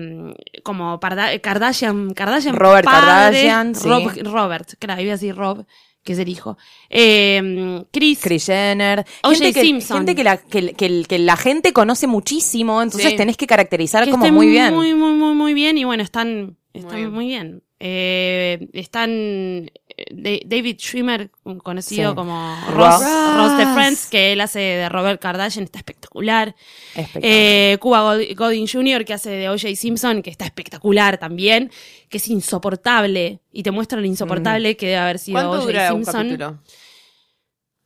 como 0.63 0.99
Parda- 1.01 1.39
Kardashian, 1.41 2.15
Kardashian 2.15 2.57
Robert 2.57 2.85
padre, 2.85 3.07
Kardashian, 3.07 3.75
sí. 3.75 3.89
Rob- 3.89 4.23
Robert, 4.33 4.75
claro, 4.79 5.03
iba 5.03 5.13
a 5.13 5.17
decir 5.17 5.37
Rob, 5.37 5.65
que 6.03 6.13
es 6.15 6.19
el 6.19 6.29
hijo. 6.29 6.57
Eh, 6.91 7.83
Chris, 7.93 8.19
Kris 8.21 8.47
Jenner. 8.47 9.01
O.J. 9.23 9.35
Gente, 9.39 9.53
que, 9.55 9.61
Simpson. 9.67 9.97
gente 9.99 10.15
que, 10.15 10.25
la, 10.25 10.37
que, 10.39 10.73
que- 10.75 11.05
que 11.09 11.19
la 11.19 11.37
gente 11.37 11.73
conoce 11.73 12.07
muchísimo, 12.07 12.83
entonces 12.83 13.11
Sí. 13.13 13.17
tenés 13.17 13.37
que 13.37 13.47
caracterizar 13.47 14.05
que 14.05 14.11
como 14.11 14.25
estén 14.25 14.35
muy 14.35 14.49
bien. 14.49 14.75
Muy, 14.75 14.95
muy, 14.95 15.13
muy, 15.13 15.35
muy 15.35 15.55
bien. 15.55 15.79
Y 15.79 15.85
bueno, 15.85 16.03
están, 16.03 16.57
están 16.73 16.97
bien. 16.97 17.11
muy 17.13 17.27
bien. 17.29 17.63
Eh, 17.81 18.69
están 18.73 19.71
David 20.11 20.79
Schwimmer, 20.79 21.31
conocido 21.63 22.11
Sí. 22.11 22.17
como 22.17 22.57
Ross. 22.71 23.01
Ross, 23.01 23.37
Ross 23.37 23.59
de 23.59 23.67
Friends, 23.75 24.07
que 24.11 24.33
él 24.33 24.41
hace 24.41 24.59
de 24.59 24.89
Robert 24.89 25.21
Kardashian, 25.21 25.65
está 25.65 25.79
espectacular. 25.79 26.55
Espectacular. 26.95 27.23
Eh, 27.33 27.79
Cuba 27.81 28.03
God- 28.15 28.37
Gooding 28.37 28.67
Jr., 28.67 29.05
que 29.05 29.13
hace 29.15 29.31
de 29.31 29.49
O.J. 29.51 29.77
Simpson, 29.77 30.23
que 30.23 30.31
está 30.31 30.45
espectacular 30.47 31.19
también, 31.19 31.71
que 32.09 32.17
es 32.19 32.29
insoportable. 32.29 33.41
Y 33.53 33.63
te 33.63 33.71
muestra 33.71 34.01
lo 34.01 34.07
insoportable 34.07 34.77
que 34.77 34.87
debe 34.87 34.99
haber 34.99 35.19
sido 35.19 35.39
¿Cuánto 35.49 35.67
O.J. 35.69 35.93
un 35.95 36.05
Simpson. 36.05 36.23
capítulo? 36.29 36.59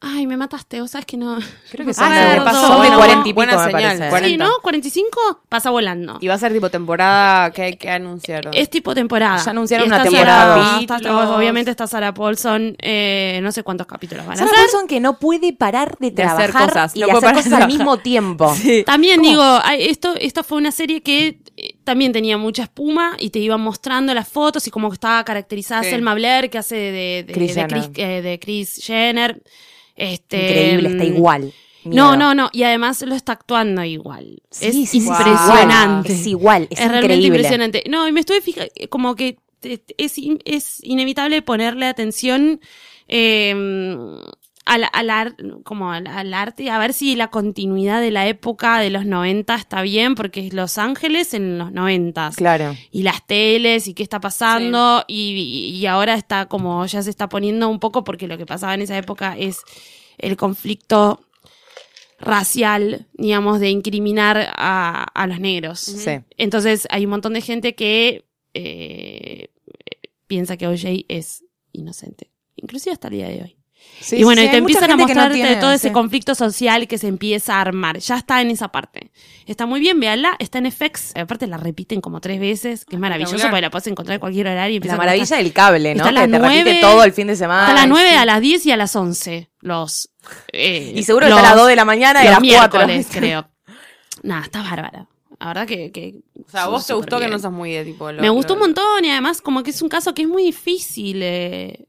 Ay, 0.00 0.28
me 0.28 0.36
mataste, 0.36 0.80
vos 0.80 0.92
sabes 0.92 1.06
que 1.06 1.16
no. 1.16 1.38
Creo 1.72 1.84
que 1.86 1.90
Ah, 1.90 1.94
son, 1.94 2.12
de, 2.12 2.50
son 2.52 2.82
de 2.82 2.90
No, 2.90 2.96
40 2.98 3.20
y 3.20 3.22
pico, 3.24 3.34
buena 3.34 3.56
me 3.56 3.64
señal, 3.64 3.72
parece. 3.98 4.08
40. 4.10 4.28
Sí, 4.28 4.36
¿no? 4.36 4.50
45 4.62 5.40
pasa 5.48 5.70
volando. 5.70 6.18
Y 6.20 6.28
va 6.28 6.34
a 6.34 6.38
ser 6.38 6.52
tipo 6.52 6.70
temporada 6.70 7.50
que, 7.50 7.76
que 7.76 7.90
anunciaron. 7.90 8.54
Es 8.54 8.70
tipo 8.70 8.94
temporada. 8.94 9.42
Ya 9.44 9.50
anunciaron 9.50 9.86
Y 9.86 9.88
una 9.88 9.96
está 9.96 10.08
temporada. 10.08 10.54
Sarah- 10.54 10.80
está- 10.80 10.94
Capítulos. 11.00 11.30
obviamente 11.30 11.70
está 11.72 11.87
Sarah 11.88 12.14
Paulson. 12.14 12.76
eh, 12.80 13.40
no 13.42 13.50
sé 13.50 13.64
cuántos 13.64 13.88
capítulos 13.88 14.24
van 14.24 14.34
a 14.34 14.37
Sarah 14.37 14.50
hacer. 14.52 14.66
Paulson 14.70 14.87
que 14.87 15.00
no 15.00 15.18
puede 15.18 15.52
parar 15.52 15.96
de 15.98 16.12
De 16.12 16.22
hacer 16.22 16.50
trabajar 16.52 16.68
cosas, 16.68 16.94
y 16.96 17.00
no 17.00 17.06
puede 17.08 17.18
hacer 17.18 17.28
parar 17.30 17.34
de 17.34 17.42
cosas 17.42 17.52
al 17.52 17.58
trabajar. 17.58 17.78
mismo 17.78 17.96
tiempo. 17.98 18.54
También 18.87 19.16
¿Cómo? 19.18 19.28
digo, 19.30 19.42
ay, 19.64 19.88
esto, 19.88 20.14
esta 20.20 20.44
fue 20.44 20.58
una 20.58 20.70
serie 20.70 21.02
que 21.02 21.40
eh, 21.56 21.74
también 21.82 22.12
tenía 22.12 22.38
mucha 22.38 22.62
espuma 22.62 23.16
y 23.18 23.30
te 23.30 23.40
iban 23.40 23.61
mostrando 23.62 24.14
las 24.14 24.28
fotos 24.28 24.64
y 24.68 24.70
como 24.70 24.90
que 24.90 24.94
estaba 24.94 25.24
caracterizada 25.24 25.82
Sí. 25.82 25.90
Selma 25.90 26.14
Blair, 26.14 26.50
que 26.50 26.58
hace 26.58 26.76
de, 26.76 27.24
de, 27.26 27.32
Kris 27.32 27.56
de 27.56 27.62
Jenner. 27.62 27.68
Chris, 27.82 27.90
eh, 27.96 28.22
de 28.22 28.38
Kris 28.38 28.80
Jenner. 28.80 29.42
Este, 29.98 30.48
Increíble, 30.48 30.88
está 30.90 31.04
mm, 31.04 31.06
igual. 31.16 31.52
No, 31.84 31.90
Miedo. 32.12 32.16
no, 32.16 32.34
no. 32.34 32.50
Y 32.52 32.62
además 32.64 33.02
lo 33.02 33.14
está 33.14 33.32
actuando 33.32 33.82
igual. 33.84 34.42
Sí, 34.50 34.82
es 34.82 34.90
sí, 34.90 34.98
impresionante. 34.98 36.12
Es 36.12 36.26
igual, 36.26 36.66
es, 36.70 36.78
realmente 36.78 37.04
increíble. 37.14 37.26
impresionante. 37.26 37.84
No, 37.88 38.08
y 38.08 38.12
me 38.12 38.20
estuve 38.20 38.40
fijando, 38.40 38.70
como 38.90 39.14
que 39.16 39.38
te- 39.61 39.82
es, 39.96 40.18
in- 40.18 40.40
es 40.44 40.78
inevitable 40.82 41.42
ponerle 41.42 41.87
atención 41.87 42.61
eh, 43.08 43.54
al, 44.68 44.85
al 44.92 45.11
ar- 45.11 45.37
como 45.64 45.90
al, 45.92 46.07
al 46.07 46.33
arte, 46.35 46.70
a 46.70 46.78
ver 46.78 46.92
si 46.92 47.16
la 47.16 47.28
continuidad 47.28 48.00
de 48.00 48.11
la 48.11 48.28
época 48.28 48.78
de 48.81 48.90
los 48.90 49.04
90 49.07 49.54
está 49.54 49.83
bien, 49.83 50.14
porque 50.14 50.46
es 50.46 50.52
Los 50.52 50.78
Ángeles 50.78 51.35
en 51.35 51.59
los 51.59 51.72
90 51.72 52.31
Claro. 52.37 52.76
y 52.90 53.02
las 53.02 53.26
teles 53.26 53.88
y 53.88 53.94
qué 53.94 54.02
está 54.02 54.20
pasando 54.20 55.04
y, 55.09 55.72
y 55.74 55.87
ahora 55.87 56.14
está 56.14 56.46
como 56.46 56.85
ya 56.87 57.02
se 57.02 57.11
está 57.11 57.28
poniendo 57.28 57.68
un 57.68 57.81
poco 57.81 58.04
porque 58.04 58.28
lo 58.28 58.38
que 58.38 58.46
pasaba 58.46 58.74
en 58.74 58.83
esa 58.83 58.96
época 58.96 59.37
es 59.37 59.61
el 60.18 60.37
conflicto 60.37 61.20
racial, 62.20 63.07
digamos, 63.14 63.61
de 63.61 63.70
incriminar 63.70 64.48
a, 64.57 65.04
a 65.14 65.26
los 65.26 65.40
negros. 65.40 65.81
Sí. 65.81 66.11
Entonces 66.37 66.87
hay 66.90 67.04
un 67.04 67.11
montón 67.11 67.33
de 67.35 67.40
gente 67.40 67.74
que 67.74 68.24
eh, 68.54 69.48
piensa 70.26 70.57
que 70.57 70.66
OJ 70.66 71.04
es 71.09 71.44
inocente, 71.72 72.31
inclusive 72.57 72.92
hasta 72.92 73.09
el 73.09 73.14
día 73.14 73.28
de 73.28 73.42
hoy. 73.42 73.58
Sí, 74.00 74.16
y 74.16 74.24
bueno, 74.24 74.40
sí, 74.42 74.46
y 74.48 74.50
te 74.50 74.56
empiezan 74.58 74.84
a 74.84 74.96
no 74.96 74.98
mostrarte 74.98 75.34
tiene- 75.34 75.56
todo 75.56 75.72
ese 75.72 75.88
sí. 75.88 75.92
conflicto 75.92 76.34
social 76.34 76.87
que 76.87 76.98
se 76.98 77.08
empieza 77.08 77.56
a 77.56 77.61
armar. 77.62 77.98
Ya 77.98 78.16
está 78.16 78.40
en 78.40 78.50
esa 78.50 78.68
parte. 78.68 79.11
Está 79.46 79.66
muy 79.66 79.80
bien, 79.80 79.98
véanla, 79.98 80.37
está 80.38 80.58
en 80.58 80.66
FX. 80.70 81.14
Aparte 81.16 81.46
la 81.46 81.56
repiten 81.56 82.00
como 82.00 82.20
tres 82.20 82.38
veces, 82.38 82.84
que 82.84 82.96
es 82.96 83.00
maravilloso 83.00 83.37
porque 83.48 83.61
la 83.61 83.70
puedes 83.70 83.87
encontrar 83.88 84.14
en 84.14 84.20
cualquier 84.20 84.46
horario. 84.48 84.80
La 84.84 84.96
maravilla 84.96 85.37
del 85.37 85.52
cable, 85.52 85.94
¿no? 85.94 85.98
está 86.06 86.08
a 86.11 86.12
las 86.12 86.24
que 86.26 86.30
te 86.32 86.38
repite 86.38 86.64
nueve- 86.64 86.78
todo 86.80 87.02
el 87.04 87.12
fin 87.12 87.26
de 87.26 87.37
semana. 87.37 87.62
Está 87.62 87.72
a 87.72 87.74
las 87.74 87.88
9, 87.88 88.08
Sí. 88.11 88.16
a 88.16 88.24
las 88.24 88.40
10 88.40 88.66
y 88.66 88.70
a 88.70 88.76
las 88.76 88.94
11. 88.96 89.50
Los. 89.61 90.11
eh, 90.52 90.92
Y 90.94 91.02
seguro 91.02 91.26
que 91.26 91.30
los- 91.30 91.38
está 91.38 91.48
a 91.50 91.52
las 91.54 91.58
2 91.61 91.68
de 91.68 91.76
la 91.76 91.84
mañana 91.84 92.22
y 92.24 92.26
a 92.28 92.30
las 92.32 92.38
4. 92.40 92.87
miércoles, 92.87 93.06
creo. 93.12 93.48
Nada, 94.22 94.42
está 94.44 94.62
bárbara. 94.62 95.08
La 95.40 95.46
verdad 95.48 95.66
que. 95.66 95.90
que 95.92 96.16
O 96.46 96.50
sea, 96.50 96.64
¿a 96.64 96.68
vos 96.68 96.87
te 96.87 96.92
gustó 96.94 97.18
que 97.20 97.28
no 97.28 97.38
sos 97.38 97.52
muy 97.52 97.72
de 97.72 97.84
tipo... 97.84 98.11
lo- 98.12 98.20
Me 98.22 98.28
gustó 98.28 98.54
un 98.54 98.61
lo- 98.61 98.66
montón 98.66 99.04
y 99.04 99.11
además, 99.11 99.40
como 99.40 99.62
que 99.62 99.70
es 99.70 99.82
un 99.82 99.88
caso 99.88 100.12
que 100.14 100.22
es 100.22 100.28
muy 100.28 100.42
difícil 100.42 101.20
eh, 101.22 101.87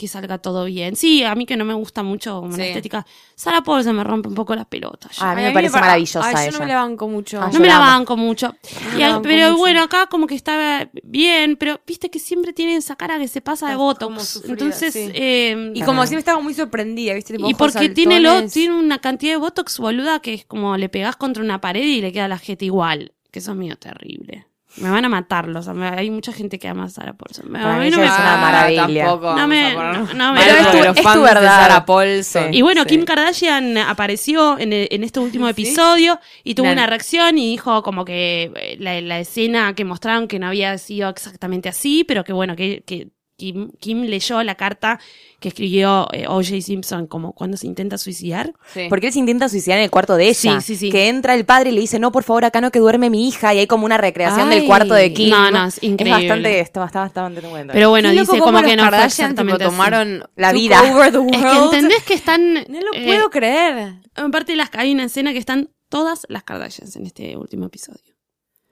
que 0.00 0.08
salga 0.08 0.38
todo 0.38 0.64
bien. 0.64 0.96
Sí, 0.96 1.22
a 1.24 1.34
mí 1.34 1.44
que 1.44 1.56
no 1.56 1.64
me 1.66 1.74
gusta 1.74 2.02
mucho 2.02 2.40
como 2.40 2.52
la 2.56 2.56
Sí. 2.56 2.62
estética. 2.70 3.06
Sara 3.34 3.60
Paulson 3.62 3.94
me 3.96 4.02
rompe 4.04 4.28
un 4.28 4.34
poco 4.34 4.54
las 4.54 4.64
pelotas. 4.66 5.16
Ah, 5.20 5.32
a 5.32 5.34
mí 5.34 5.42
me 5.42 5.52
parece 5.52 5.74
pa- 5.74 5.80
maravillosa 5.80 6.22
Ay, 6.26 6.34
yo 6.34 6.40
ella. 6.40 6.50
no 6.52 6.58
me 6.60 6.66
la 6.66 6.76
banco 6.82 7.08
mucho. 7.08 7.40
Ah, 7.42 7.50
no 7.52 7.60
me 7.60 7.66
la 7.68 7.78
banco 7.78 8.16
mucho. 8.16 8.48
No 8.92 8.96
Y 8.96 9.00
la 9.00 9.06
a- 9.06 9.10
banco 9.12 9.22
pero 9.22 9.46
mucho. 9.50 9.58
bueno, 9.58 9.82
acá 9.82 10.06
como 10.06 10.26
que 10.26 10.34
estaba 10.34 10.88
bien, 11.02 11.56
pero 11.56 11.80
viste 11.86 12.08
que 12.10 12.18
siempre 12.18 12.52
tiene 12.54 12.76
esa 12.76 12.96
cara 12.96 13.18
que 13.18 13.28
se 13.28 13.40
pasa 13.42 13.66
de 13.66 13.72
Está 13.72 13.82
botox. 13.82 14.24
sufrida, 14.26 14.52
Entonces, 14.54 14.92
sí. 14.94 15.10
eh, 15.14 15.72
Y 15.74 15.82
como 15.82 16.02
siempre 16.06 16.20
estaba 16.20 16.40
muy 16.40 16.54
sorprendida, 16.54 17.12
¿viste? 17.14 17.34
Tipo, 17.36 17.50
y 17.50 17.54
porque 17.54 17.90
tiene, 17.90 18.20
lo, 18.20 18.48
tiene 18.48 18.74
una 18.74 18.98
cantidad 19.00 19.32
de 19.34 19.36
botox 19.38 19.78
boluda 19.78 20.20
que 20.20 20.32
es 20.34 20.44
como 20.46 20.76
le 20.76 20.88
pegás 20.88 21.16
contra 21.16 21.42
una 21.42 21.60
pared 21.60 21.82
y 21.84 22.00
le 22.00 22.10
queda 22.12 22.26
la 22.28 22.38
jeta 22.38 22.64
igual. 22.64 23.12
Que 23.30 23.38
eso 23.38 23.52
es 23.52 23.56
medio 23.58 23.76
terrible. 23.76 24.46
Me 24.80 24.90
van 24.90 25.04
a 25.04 25.08
matarlos. 25.08 25.66
o 25.68 25.74
sea, 25.74 25.92
hay 25.94 26.10
mucha 26.10 26.32
gente 26.32 26.58
que 26.58 26.66
ama 26.68 26.84
a 26.84 26.88
Sarah 26.88 27.12
Paulson. 27.14 27.54
A 27.56 27.76
mí 27.78 27.90
no 27.90 27.98
me 27.98 28.06
es 28.06 28.12
una 28.12 28.36
maravilla. 28.36 28.86
Tampoco 29.06 29.34
No 29.36 29.46
me- 29.46 29.74
no- 29.74 30.14
no 30.14 30.32
me- 30.32 30.40
Pero 30.40 30.56
es 30.58 30.70
tu- 30.70 30.78
los 30.78 30.96
es 30.96 31.02
tu 31.02 31.10
de 31.18 31.20
verdad. 31.20 31.60
Sarah 31.60 31.84
Paulson. 31.86 32.54
Y 32.54 32.62
bueno, 32.62 32.82
Sí. 32.82 32.88
Kim 32.88 33.04
Kardashian 33.04 33.76
apareció 33.78 34.58
en, 34.58 34.72
el- 34.72 34.88
en 34.90 35.04
este 35.04 35.20
último 35.20 35.46
¿Sí? 35.46 35.50
episodio 35.52 36.18
y 36.44 36.54
tuvo 36.54 36.66
Una- 36.66 36.72
una 36.72 36.86
reacción 36.86 37.38
y 37.38 37.50
dijo 37.50 37.82
como 37.82 38.04
que 38.04 38.50
eh, 38.56 38.76
la, 38.80 39.00
la 39.00 39.20
escena 39.20 39.74
que 39.74 39.84
mostraron 39.84 40.28
que 40.28 40.38
no 40.38 40.46
había 40.48 40.76
sido 40.78 41.08
exactamente 41.10 41.68
así, 41.68 42.04
pero 42.04 42.24
que 42.24 42.32
bueno, 42.32 42.56
que, 42.56 42.82
que 42.86 43.08
Kim, 43.40 43.70
Kim 43.80 44.02
leyó 44.02 44.42
la 44.42 44.54
carta 44.54 45.00
que 45.40 45.48
escribió 45.48 46.06
eh, 46.12 46.26
O.J. 46.28 46.60
Simpson 46.60 47.06
como 47.06 47.32
cuando 47.32 47.56
se 47.56 47.66
intenta 47.66 47.96
suicidar. 47.96 48.52
Sí. 48.74 48.82
Porque 48.90 49.06
él 49.06 49.12
se 49.14 49.18
intenta 49.18 49.48
suicidar 49.48 49.78
en 49.78 49.84
el 49.84 49.90
cuarto 49.90 50.16
de 50.16 50.24
ella. 50.28 50.60
Sí, 50.60 50.66
sí, 50.74 50.76
sí. 50.76 50.90
Que 50.90 51.08
entra 51.08 51.34
el 51.34 51.46
padre 51.46 51.70
y 51.70 51.72
le 51.72 51.80
dice, 51.80 51.98
no, 51.98 52.12
por 52.12 52.22
favor, 52.22 52.44
acá 52.44 52.60
no 52.60 52.70
que 52.70 52.78
duerme 52.78 53.08
mi 53.08 53.26
hija. 53.26 53.54
Y 53.54 53.60
hay 53.60 53.66
como 53.66 53.86
una 53.86 53.96
recreación 53.96 54.50
Ay. 54.50 54.58
del 54.58 54.66
cuarto 54.66 54.92
de 54.92 55.14
Kim. 55.14 55.30
No, 55.30 55.50
no, 55.50 55.66
es 55.68 55.82
increíble. 55.82 56.28
bastante, 56.28 56.60
está, 56.60 56.84
está 56.84 57.00
bastante 57.00 57.40
bueno. 57.40 57.72
Pero 57.72 57.88
bueno, 57.88 58.10
dice 58.10 58.38
como 58.38 58.60
los 58.60 58.70
que 58.70 58.76
no 58.76 58.90
fue 58.90 59.34
tipo, 59.34 59.58
tomaron 59.58 60.24
La 60.36 60.52
vida. 60.52 60.82
over 60.94 61.10
the 61.10 61.18
Es 61.18 61.36
que 61.38 61.42
world. 61.42 61.64
entendés 61.74 62.02
que 62.04 62.14
están... 62.14 62.52
No 62.68 62.80
lo 62.80 62.92
eh, 62.94 63.06
puedo 63.06 63.30
creer. 63.30 63.94
Aparte 64.16 64.54
las, 64.56 64.68
hay 64.74 64.92
una 64.92 65.04
escena 65.04 65.32
que 65.32 65.38
están 65.38 65.70
todas 65.88 66.26
las 66.28 66.42
Kardashians 66.42 66.94
en 66.96 67.06
este 67.06 67.38
último 67.38 67.64
episodio. 67.66 68.14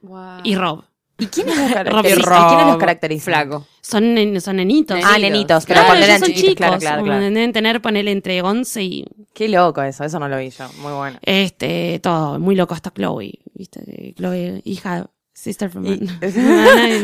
Wow. 0.01 0.41
Y 0.43 0.55
Rob. 0.55 0.83
¿Y 1.19 1.27
quiénes 1.27 1.57
los 1.57 1.71
caracterizan? 1.71 2.45
¿Y 2.45 2.47
quiénes 2.49 2.67
los 2.67 2.77
caracterizan? 2.77 3.25
Flaco. 3.33 3.65
Son, 3.81 4.15
nen- 4.15 4.39
son 4.39 4.55
nenitos. 4.55 4.99
Ah, 5.03 5.17
nenitos, 5.19 5.65
pero 5.65 5.75
Claro, 5.81 5.87
cuando 5.89 6.05
eran 6.05 6.19
son 6.19 6.27
chiquitos, 6.29 6.49
chicos. 6.49 6.57
claro, 6.57 6.79
claro, 6.79 7.03
claro. 7.03 7.21
Deben 7.21 7.53
tener, 7.53 7.81
ponerle 7.81 8.11
entre 8.11 8.41
11 8.41 8.83
y 8.83 9.05
Qué 9.33 9.47
loco 9.49 9.81
eso, 9.83 10.03
eso 10.03 10.19
no 10.19 10.27
lo 10.27 10.37
vi 10.37 10.49
yo. 10.49 10.65
Muy 10.81 10.93
bueno. 10.93 11.19
este, 11.21 11.99
todo, 12.01 12.39
muy 12.39 12.55
loco 12.55 12.73
hasta 12.73 12.91
Chloe, 12.91 13.39
¿viste? 13.53 13.81
Que 13.85 14.13
Chloe, 14.17 14.61
hija, 14.65 15.07
sister 15.41 15.69
from, 15.69 15.85
Y- 15.85 16.07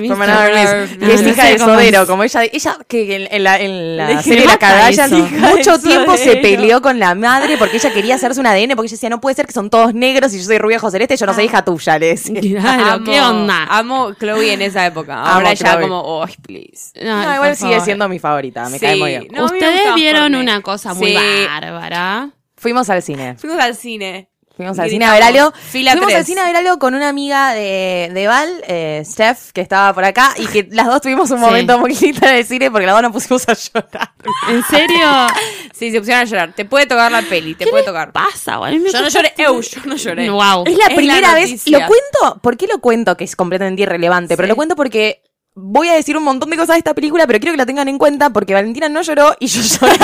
From 0.07 0.21
another 0.21 0.89
Y 0.99 1.11
es 1.11 1.21
hija 1.21 1.45
de 1.45 1.57
Sodero, 1.57 2.05
como 2.05 2.23
ella, 2.23 2.43
ella 2.43 2.77
que 2.87 3.15
en, 3.15 3.27
en 3.31 3.43
la, 3.43 3.59
en 3.59 3.95
la 3.97 4.21
serie 4.21 4.41
de 4.41 4.57
la 4.59 4.89
eso. 4.89 5.17
mucho 5.17 5.79
tiempo 5.79 6.17
se 6.17 6.35
peleó 6.37 6.81
con 6.81 6.99
la 6.99 7.15
madre 7.15 7.57
porque 7.57 7.77
ella 7.77 7.93
quería 7.93 8.15
hacerse 8.15 8.39
un 8.39 8.47
ADN 8.47 8.71
porque 8.75 8.87
ella 8.87 8.95
decía, 8.95 9.09
no 9.09 9.21
puede 9.21 9.35
ser 9.35 9.45
que 9.45 9.53
son 9.53 9.69
todos 9.69 9.93
negros 9.93 10.33
y 10.33 10.39
yo 10.39 10.43
soy 10.43 10.57
rubia 10.57 10.77
ojos 10.77 10.91
celeste, 10.91 11.15
yo 11.15 11.25
no 11.25 11.33
soy 11.33 11.45
hija 11.45 11.63
tuya, 11.63 11.97
le 11.99 12.07
decía. 12.07 12.41
Claro, 12.61 13.03
¿qué 13.03 13.21
onda? 13.21 13.65
Amo 13.69 14.13
Chloe 14.15 14.53
en 14.53 14.61
esa 14.61 14.85
época. 14.85 15.13
Amo 15.21 15.27
Ahora 15.27 15.53
ya 15.53 15.79
como, 15.79 15.99
oh, 16.01 16.25
please. 16.41 16.91
No, 17.01 17.35
igual 17.35 17.55
sigue 17.55 17.71
favor. 17.71 17.85
siendo 17.85 18.09
mi 18.09 18.19
favorita, 18.19 18.67
me 18.69 18.79
Sí. 18.79 18.85
cae 18.85 18.95
muy 18.97 19.09
bien. 19.11 19.27
No, 19.31 19.45
Ustedes 19.45 19.95
vieron 19.95 20.35
una 20.35 20.61
cosa 20.61 20.93
muy 20.93 21.09
Sí. 21.11 21.17
bárbara. 21.47 22.31
Fuimos 22.57 22.89
al 22.89 23.01
cine. 23.03 23.35
Fuimos 23.37 23.59
al 23.59 23.75
cine. 23.75 24.29
Fuimos 24.55 24.79
al 24.79 24.89
cine 24.89 25.05
a 25.05 25.11
ver 25.13 25.23
algo. 25.23 25.51
Fuimos 25.71 26.13
al 26.13 26.25
cine 26.25 26.41
a 26.41 26.45
ver 26.45 26.55
algo 26.55 26.79
con 26.79 26.95
una 26.95 27.09
amiga 27.09 27.53
de, 27.53 28.09
de 28.13 28.27
Val, 28.27 28.63
eh, 28.67 29.03
Steph, 29.05 29.51
que 29.51 29.61
estaba 29.61 29.93
por 29.93 30.05
acá, 30.05 30.33
y 30.37 30.47
que 30.47 30.67
las 30.71 30.87
dos 30.87 31.01
tuvimos 31.01 31.29
un 31.31 31.39
Sí. 31.39 31.43
momento 31.45 31.77
muy 31.77 31.93
lindo 31.95 32.25
en 32.25 32.35
el 32.35 32.45
cine 32.45 32.71
porque 32.71 32.85
las 32.85 32.95
dos 32.95 33.01
nos 33.03 33.11
pusimos 33.11 33.47
a 33.49 33.53
llorar. 33.53 34.11
¿En 34.49 34.63
serio? 34.63 35.07
Sí, 35.75 35.91
se 35.91 35.99
pusieron 35.99 36.21
a 36.21 36.25
llorar. 36.25 36.53
Te 36.53 36.63
puede 36.63 36.85
tocar 36.85 37.11
la 37.11 37.21
peli, 37.21 37.53
te 37.53 37.67
puede 37.67 37.83
tocar. 37.83 38.13
Pasa, 38.13 38.55
güey. 38.55 38.71
A 38.71 38.77
mí 38.77 38.81
me 38.81 38.91
Yo 38.93 39.01
no 39.01 39.09
lloré. 39.09 39.33
Eu, 39.37 39.59
yo 39.59 39.81
no 39.83 39.95
lloré. 39.97 40.29
Wow. 40.29 40.63
Es 40.65 40.77
la 40.77 40.85
Es 40.85 40.89
la 40.91 40.95
primera 40.95 41.33
vez. 41.33 41.67
Lo 41.67 41.79
cuento. 41.79 42.39
¿Por 42.41 42.55
qué 42.55 42.65
lo 42.67 42.79
cuento? 42.79 43.17
Que 43.17 43.25
es 43.25 43.35
completamente 43.35 43.81
irrelevante. 43.81 44.37
Pero 44.37 44.47
lo 44.47 44.55
cuento 44.55 44.77
porque 44.77 45.21
voy 45.57 45.87
a 45.87 45.93
decir 45.93 46.17
un 46.17 46.23
montón 46.23 46.49
de 46.49 46.57
cosas 46.57 46.75
de 46.75 46.79
esta 46.79 46.93
película, 46.93 47.25
pero 47.25 47.39
quiero 47.39 47.53
que 47.53 47.57
la 47.57 47.65
tengan 47.65 47.87
en 47.87 47.97
cuenta 47.97 48.29
porque 48.29 48.53
Valentina 48.53 48.89
no 48.89 49.01
lloró 49.01 49.35
y 49.39 49.47
yo 49.47 49.61
lloré. 49.81 49.95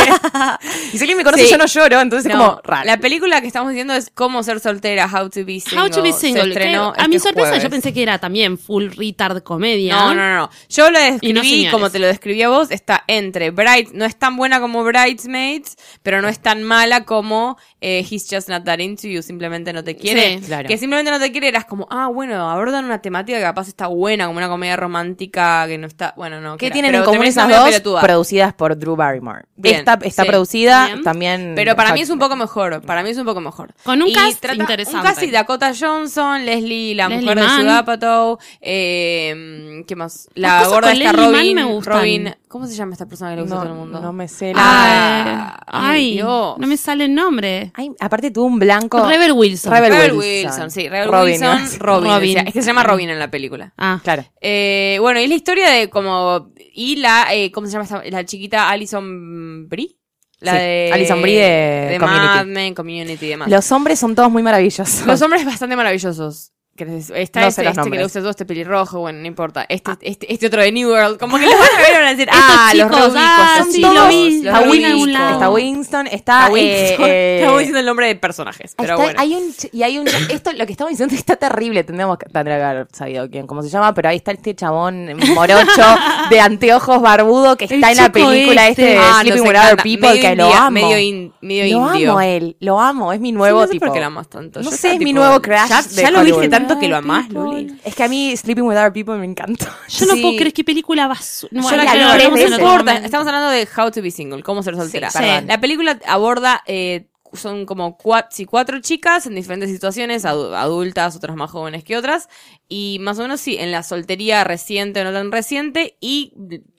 y 0.94 0.98
si 0.98 1.00
alguien 1.00 1.18
me 1.18 1.24
conoce, 1.26 1.44
Sí. 1.44 1.52
yo 1.52 1.58
no 1.58 1.66
lloro, 1.66 2.00
entonces 2.00 2.32
es 2.32 2.38
No, 2.38 2.48
como 2.52 2.62
raro. 2.64 2.86
La 2.86 2.98
película 2.98 3.42
que 3.42 3.48
estamos 3.48 3.72
diciendo 3.72 3.94
es 3.94 4.10
Cómo 4.14 4.44
ser 4.44 4.60
soltera, 4.62 5.08
How 5.12 5.30
to 5.30 5.44
be 5.46 5.60
single. 5.60 5.82
How 5.82 5.90
to 5.90 6.02
be 6.02 6.14
single. 6.14 6.44
Se 6.44 6.50
estrenó 6.50 6.94
a 6.98 7.08
mi 7.08 7.16
este 7.18 7.28
sorpresa 7.30 7.50
jueves. 7.50 7.64
yo 7.64 7.70
pensé 7.70 7.94
que 7.94 8.02
era 8.04 8.18
también 8.20 8.58
full 8.58 8.88
retard 8.96 9.44
comedia. 9.44 9.96
No, 9.96 10.14
no, 10.14 10.36
no. 10.38 10.50
Yo 10.70 10.90
lo 10.90 10.98
Y 11.00 11.04
no 11.04 11.12
describí 11.12 11.50
señores. 11.50 11.72
como 11.74 11.90
te 11.90 12.00
lo 12.00 12.08
describí 12.08 12.42
a 12.44 12.50
vos. 12.50 12.72
Está 12.72 13.04
entre 13.08 13.52
Bright, 13.52 13.92
no 13.92 14.06
es 14.06 14.16
tan 14.18 14.38
buena 14.38 14.62
como 14.62 14.84
Bridesmaids, 14.84 15.76
pero 16.02 16.22
no 16.22 16.30
es 16.30 16.40
tan 16.40 16.64
mala 16.64 17.04
como 17.04 17.58
eh, 17.82 18.06
He's 18.10 18.26
Just 18.30 18.48
Not 18.48 18.64
That 18.64 18.80
Into 18.80 19.08
You, 19.08 19.22
simplemente 19.22 19.74
no 19.74 19.84
te 19.84 19.96
quiere. 19.98 20.40
Sí, 20.40 20.46
claro. 20.46 20.68
Que 20.68 20.78
simplemente 20.78 21.12
no 21.12 21.20
te 21.20 21.32
quiere, 21.32 21.48
eras 21.50 21.66
como, 21.66 21.88
ah, 21.90 22.08
bueno, 22.08 22.50
abordan 22.50 22.86
una 22.86 23.02
temática 23.02 23.38
que 23.38 23.44
capaz 23.44 23.68
está 23.68 23.88
buena, 23.88 24.28
como 24.28 24.38
una 24.38 24.48
comedia 24.48 24.78
romántica 24.78 25.40
que 25.67 25.77
no 25.77 25.88
está, 25.88 26.13
bueno, 26.17 26.41
no. 26.41 26.58
¿Qué 26.58 26.67
que 26.67 26.71
tienen 26.71 26.91
pero 26.91 27.04
en 27.04 27.10
común 27.10 27.25
esas 27.25 27.49
dos? 27.49 28.01
Producidas 28.01 28.54
por 28.54 28.77
Drew 28.77 28.95
Barrymore. 28.95 29.43
Bien, 29.56 29.77
esta 29.80 29.99
está 30.04 30.23
sí. 30.23 30.27
producida 30.30 30.88
Bien. 30.88 31.04
también. 31.04 31.54
Pero 31.56 31.75
para 31.75 31.93
mí 31.93 32.01
es 32.01 32.10
un 32.10 32.19
poco 32.19 32.36
mejor. 32.36 32.82
Para 32.82 33.04
mí 33.04 33.10
es 33.10 33.17
un 33.17 33.25
poco 33.25 33.41
mejor. 33.41 33.73
Con 33.84 34.01
un 34.01 34.08
Y 34.08 34.13
cast 34.13 34.43
Un 34.45 34.62
interesante. 34.62 35.08
cast 35.08 35.23
y 35.23 35.32
Dakota 35.32 35.73
Johnson, 35.80 36.45
Leslie, 36.45 36.95
la 36.95 37.08
Leslie 37.10 37.21
mujer 37.23 37.38
de 37.39 37.43
Mann. 37.47 37.62
Judd 37.62 37.69
Apatow, 37.69 38.38
eh, 38.62 39.84
¿qué 39.88 39.95
más? 39.95 40.30
La 40.34 40.67
gorda 40.67 40.93
Mann 40.93 41.15
Robin. 41.15 41.82
Robin, 41.84 42.36
¿cómo 42.52 42.68
se 42.68 42.76
llama 42.76 42.92
esta 42.92 43.06
persona 43.08 43.32
que 43.32 43.38
le 43.38 43.42
gusta 43.44 43.58
a 43.58 43.62
todo 43.64 43.72
el 43.72 43.78
mundo? 43.80 44.02
no 44.02 44.12
me 44.12 44.28
sé. 44.28 44.52
Ah, 44.56 45.58
Ay, 45.68 46.16
Dios. 46.16 46.58
no 46.58 46.68
me 46.68 46.76
sale 46.76 47.06
el 47.06 47.16
nombre. 47.16 47.72
Ay, 47.74 47.92
aparte 48.00 48.30
tuvo 48.30 48.46
un 48.46 48.60
blanco. 48.60 49.08
Rebel 49.08 49.32
Wilson. 49.32 49.72
Rebel 49.72 49.92
Rebel 49.94 50.12
Wilson. 50.14 50.52
Wilson. 50.52 50.72
sí, 50.72 50.90
Rebel 50.90 51.10
Robin, 51.10 51.32
Wilson, 51.42 51.64
¿no? 51.80 51.80
Robin, 51.80 52.38
es 52.40 52.54
que 52.54 52.62
se 52.62 52.68
llama 52.68 52.84
Robin 52.84 53.10
en 53.10 53.20
la 53.20 53.32
película. 53.32 53.74
Ah, 53.78 54.00
Claro. 54.04 54.26
Eh, 54.42 54.98
bueno, 55.00 55.20
y 55.20 55.24
es 55.24 55.30
la 55.30 55.36
historia 55.36 55.70
de 55.70 55.90
como 55.90 56.52
y 56.74 56.98
la 56.98 57.34
eh, 57.34 57.52
¿cómo 57.52 57.68
se 57.68 57.74
llama 57.74 57.84
esta? 57.86 58.04
la 58.10 58.26
chiquita 58.26 58.70
Alison 58.70 59.70
Brie? 59.70 59.98
La 60.40 60.54
Sí, 60.54 60.58
de 60.58 60.90
Alison 60.94 61.22
Brie 61.22 61.40
de 61.40 61.98
Community. 62.00 62.26
Mad 62.26 62.46
Men, 62.48 62.74
Community 62.74 63.26
y 63.26 63.30
demás. 63.30 63.50
Los 63.50 63.72
hombres 63.72 64.00
son 64.00 64.14
todos 64.16 64.32
muy 64.32 64.44
maravillosos. 64.44 65.06
Los 65.06 65.22
hombres 65.22 65.46
bastante 65.46 65.76
maravillosos. 65.76 66.52
Está 66.78 67.42
No 67.42 67.48
este, 67.48 67.62
sé 67.62 67.64
los 67.64 67.78
este 67.78 67.92
que 67.92 67.98
le 67.98 68.04
gusta 68.04 68.20
todo 68.22 68.30
este 68.32 68.46
pelirrojo, 68.46 69.02
bueno, 69.02 69.20
no 69.20 69.28
importa. 69.28 69.66
Este, 69.70 69.92
este, 70.02 70.34
este 70.34 70.48
otro 70.48 70.62
de 70.62 70.72
New 70.72 70.90
World. 70.90 71.20
Como 71.20 71.38
que 71.38 71.46
los 71.46 71.54
van 71.54 71.70
a 71.78 71.82
ver 71.82 71.94
van 71.94 72.06
a 72.06 72.10
decir, 72.12 72.28
ah, 72.32 72.72
los 72.74 72.88
chicos, 72.90 73.14
ah, 73.18 73.56
estos 73.60 73.74
sí, 73.74 73.82
chicos, 73.82 73.94
lo 73.94 74.08
vi, 74.08 74.42
los 74.42 74.54
lo 74.54 74.60
vi 74.62 74.66
reubicos. 74.66 74.92
algún 74.92 75.14
lado. 75.14 75.34
Está 75.34 75.50
Winston, 75.52 76.08
está. 76.08 76.16
Está 76.16 76.50
Winston. 76.52 76.66
eh, 76.66 76.96
eh, 77.08 77.38
Estamos 77.42 77.60
diciendo 77.60 77.80
el 77.82 77.86
nombre 77.86 78.08
de 78.08 78.16
personajes, 78.16 78.74
pero 78.78 78.94
está- 78.94 79.04
bueno. 79.04 79.20
hay 79.22 79.36
un 79.36 79.54
y 79.72 79.84
hay 79.84 80.00
un 80.00 80.08
esto 80.32 80.54
lo 80.54 80.66
que 80.66 80.72
estamos 80.72 80.90
diciendo 80.92 81.14
está 81.14 81.36
terrible 81.36 81.84
tendríamos 81.84 82.18
que 82.18 82.26
tendría 82.28 82.58
que 82.58 82.64
haber 82.64 82.88
sabido 82.92 83.30
quién 83.30 83.46
cómo 83.48 83.62
se 83.62 83.70
llama 83.70 83.94
pero 83.94 84.10
ahí 84.10 84.18
está 84.18 84.32
este 84.32 84.56
chabón 84.56 85.08
morocho 85.36 85.84
de 86.32 86.40
anteojos 86.40 87.02
barbudo 87.02 87.58
que 87.58 87.66
El 87.66 87.74
está 87.76 87.92
en 87.92 87.98
la 87.98 88.12
película 88.12 88.68
este. 88.70 88.82
este 88.84 88.94
de 88.94 88.98
Ah, 88.98 89.20
Sleeping 89.22 89.44
nos 89.44 89.48
with 89.50 89.60
Other. 89.60 89.78
People 89.84 90.10
Medio 90.10 90.22
que 90.22 90.36
lo 90.36 90.54
amo 90.54 90.72
Medio, 90.72 90.98
in- 90.98 91.34
medio 91.42 91.78
lo 91.80 91.94
indio. 91.94 92.10
amo 92.12 92.20
a 92.20 92.28
él 92.28 92.58
lo 92.60 92.80
amo 92.80 93.14
es 93.14 93.20
mi 93.20 93.30
Sí, 93.30 93.34
nuevo 93.34 93.60
no 93.62 93.68
sé 93.68 93.74
tipo 93.74 93.86
por 93.86 93.94
qué 93.94 94.00
lo 94.00 94.06
amas 94.08 94.28
tanto. 94.30 94.62
No 94.62 94.70
Yo 94.72 94.76
sé, 94.78 94.94
es 94.94 95.00
mi 95.00 95.14
nuevo 95.14 95.42
crush 95.42 95.68
Ya, 95.70 95.82
de 95.82 96.12
lo 96.12 96.24
viste. 96.24 96.50
Tanto 96.67 96.80
que 96.80 96.88
lo 96.88 96.97
amás, 96.97 97.30
Luli. 97.30 97.76
es 97.84 97.95
que 97.95 98.04
a 98.04 98.08
mí 98.08 98.36
Sleeping 98.36 98.63
with 98.63 98.76
Other 98.78 98.93
People 98.93 99.17
me 99.17 99.26
encantó 99.26 99.65
yo 99.89 100.06
no 100.06 100.13
Sí. 100.15 100.21
puedo 100.21 100.36
creer 100.38 100.54
qué 100.54 100.63
película 100.63 101.08
basura. 101.08 101.52
No, 101.54 101.69
Yo 101.69 101.76
la 101.78 101.84
No 101.86 102.38
importa, 102.38 102.84
momento. 102.84 103.06
estamos 103.06 103.28
hablando 103.28 103.50
de 103.50 103.67
How 103.78 103.91
to 103.91 104.02
be 104.02 104.12
Single, 104.12 104.43
cómo 104.43 104.63
ser 104.63 104.76
soltera. 104.76 105.10
Sí. 105.10 105.19
La 105.47 105.60
película 105.60 106.00
aborda, 106.08 106.62
eh, 106.67 107.08
son 107.34 107.65
como 107.65 107.97
cuatro, 107.97 108.30
sí, 108.34 108.45
cuatro 108.45 108.82
chicas 108.82 109.26
en 109.26 109.36
diferentes 109.36 109.69
situaciones, 109.71 110.26
adu- 110.26 110.54
adultas, 110.54 111.15
otras 111.15 111.38
más 111.38 111.50
jóvenes 111.50 111.86
que 111.86 111.95
otras, 111.95 112.28
y 112.67 112.97
más 113.00 113.19
o 113.19 113.21
menos 113.21 113.39
sí, 113.39 113.56
en 113.58 113.71
la 113.71 113.84
soltería 113.84 114.43
reciente 114.43 115.00
o 115.00 115.04
no 115.06 115.13
tan 115.13 115.32
reciente, 115.32 115.95
y 116.02 116.34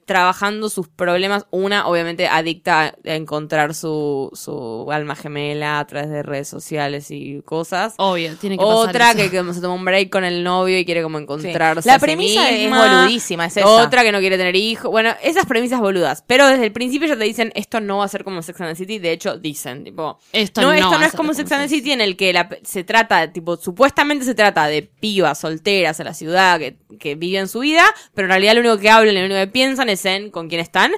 trabajando 0.05 0.69
sus 0.69 0.87
problemas, 0.87 1.45
una 1.51 1.87
obviamente 1.87 2.27
adicta 2.27 2.95
a 3.05 3.15
encontrar 3.15 3.73
su, 3.73 4.29
su 4.33 4.91
alma 4.91 5.15
gemela 5.15 5.79
a 5.79 5.87
través 5.87 6.09
de 6.09 6.23
redes 6.23 6.47
sociales 6.47 7.11
y 7.11 7.41
cosas. 7.41 7.93
Obvio, 7.97 8.35
tiene 8.35 8.57
que 8.57 8.63
pasar 8.63 8.89
Otra 8.89 9.11
eso. 9.11 9.17
que, 9.17 9.29
que 9.29 9.53
se 9.53 9.61
toma 9.61 9.75
un 9.75 9.85
break 9.85 10.09
con 10.09 10.23
el 10.23 10.43
novio 10.43 10.77
y 10.77 10.85
quiere 10.85 11.03
como 11.03 11.17
encontrarse. 11.17 11.87
La 11.87 11.95
a 11.95 11.99
sí 11.99 12.05
premisa 12.05 12.49
es 12.49 12.69
boludísima, 12.69 13.45
es 13.45 13.57
esa. 13.57 13.67
Otra 13.67 14.03
que 14.03 14.11
no 14.11 14.19
quiere 14.19 14.37
tener 14.37 14.55
hijos. 14.55 14.91
Bueno, 14.91 15.13
esas 15.21 15.45
premisas 15.45 15.79
boludas. 15.79 16.23
Pero 16.27 16.47
desde 16.47 16.65
el 16.65 16.71
principio 16.71 17.07
ya 17.07 17.17
te 17.17 17.23
dicen, 17.23 17.51
esto 17.55 17.79
no 17.79 17.97
va 17.99 18.05
a 18.05 18.07
ser 18.07 18.23
como 18.23 18.41
Sex 18.41 18.59
and 18.61 18.71
the 18.71 18.75
City. 18.75 18.99
De 18.99 19.11
hecho, 19.11 19.37
dicen, 19.37 19.83
tipo, 19.83 20.19
Esto 20.31 20.61
no, 20.61 20.67
no 20.67 20.73
esto 20.73 20.97
no 20.99 21.05
es 21.05 21.13
como 21.13 21.33
Sex 21.33 21.51
and 21.51 21.63
the. 21.63 21.69
City 21.69 21.91
en 21.91 22.01
el 22.01 22.17
que 22.17 22.33
la, 22.33 22.49
se 22.63 22.83
trata, 22.83 23.31
tipo, 23.31 23.57
supuestamente 23.57 24.25
se 24.25 24.35
trata 24.35 24.67
de 24.67 24.83
pibas 24.83 25.39
solteras 25.39 25.99
en 25.99 26.05
la 26.05 26.13
ciudad 26.13 26.59
que, 26.59 26.77
que 26.99 27.15
viven 27.15 27.47
su 27.47 27.59
vida, 27.59 27.85
pero 28.13 28.25
en 28.25 28.29
realidad 28.29 28.53
lo 28.53 28.61
único 28.61 28.77
que 28.79 28.89
hablan, 28.89 29.15
lo 29.15 29.21
único 29.21 29.39
que 29.39 29.47
piensan 29.47 29.89
es 29.89 29.92
en 30.05 30.29
con 30.31 30.49
quién 30.49 30.61
están. 30.61 30.91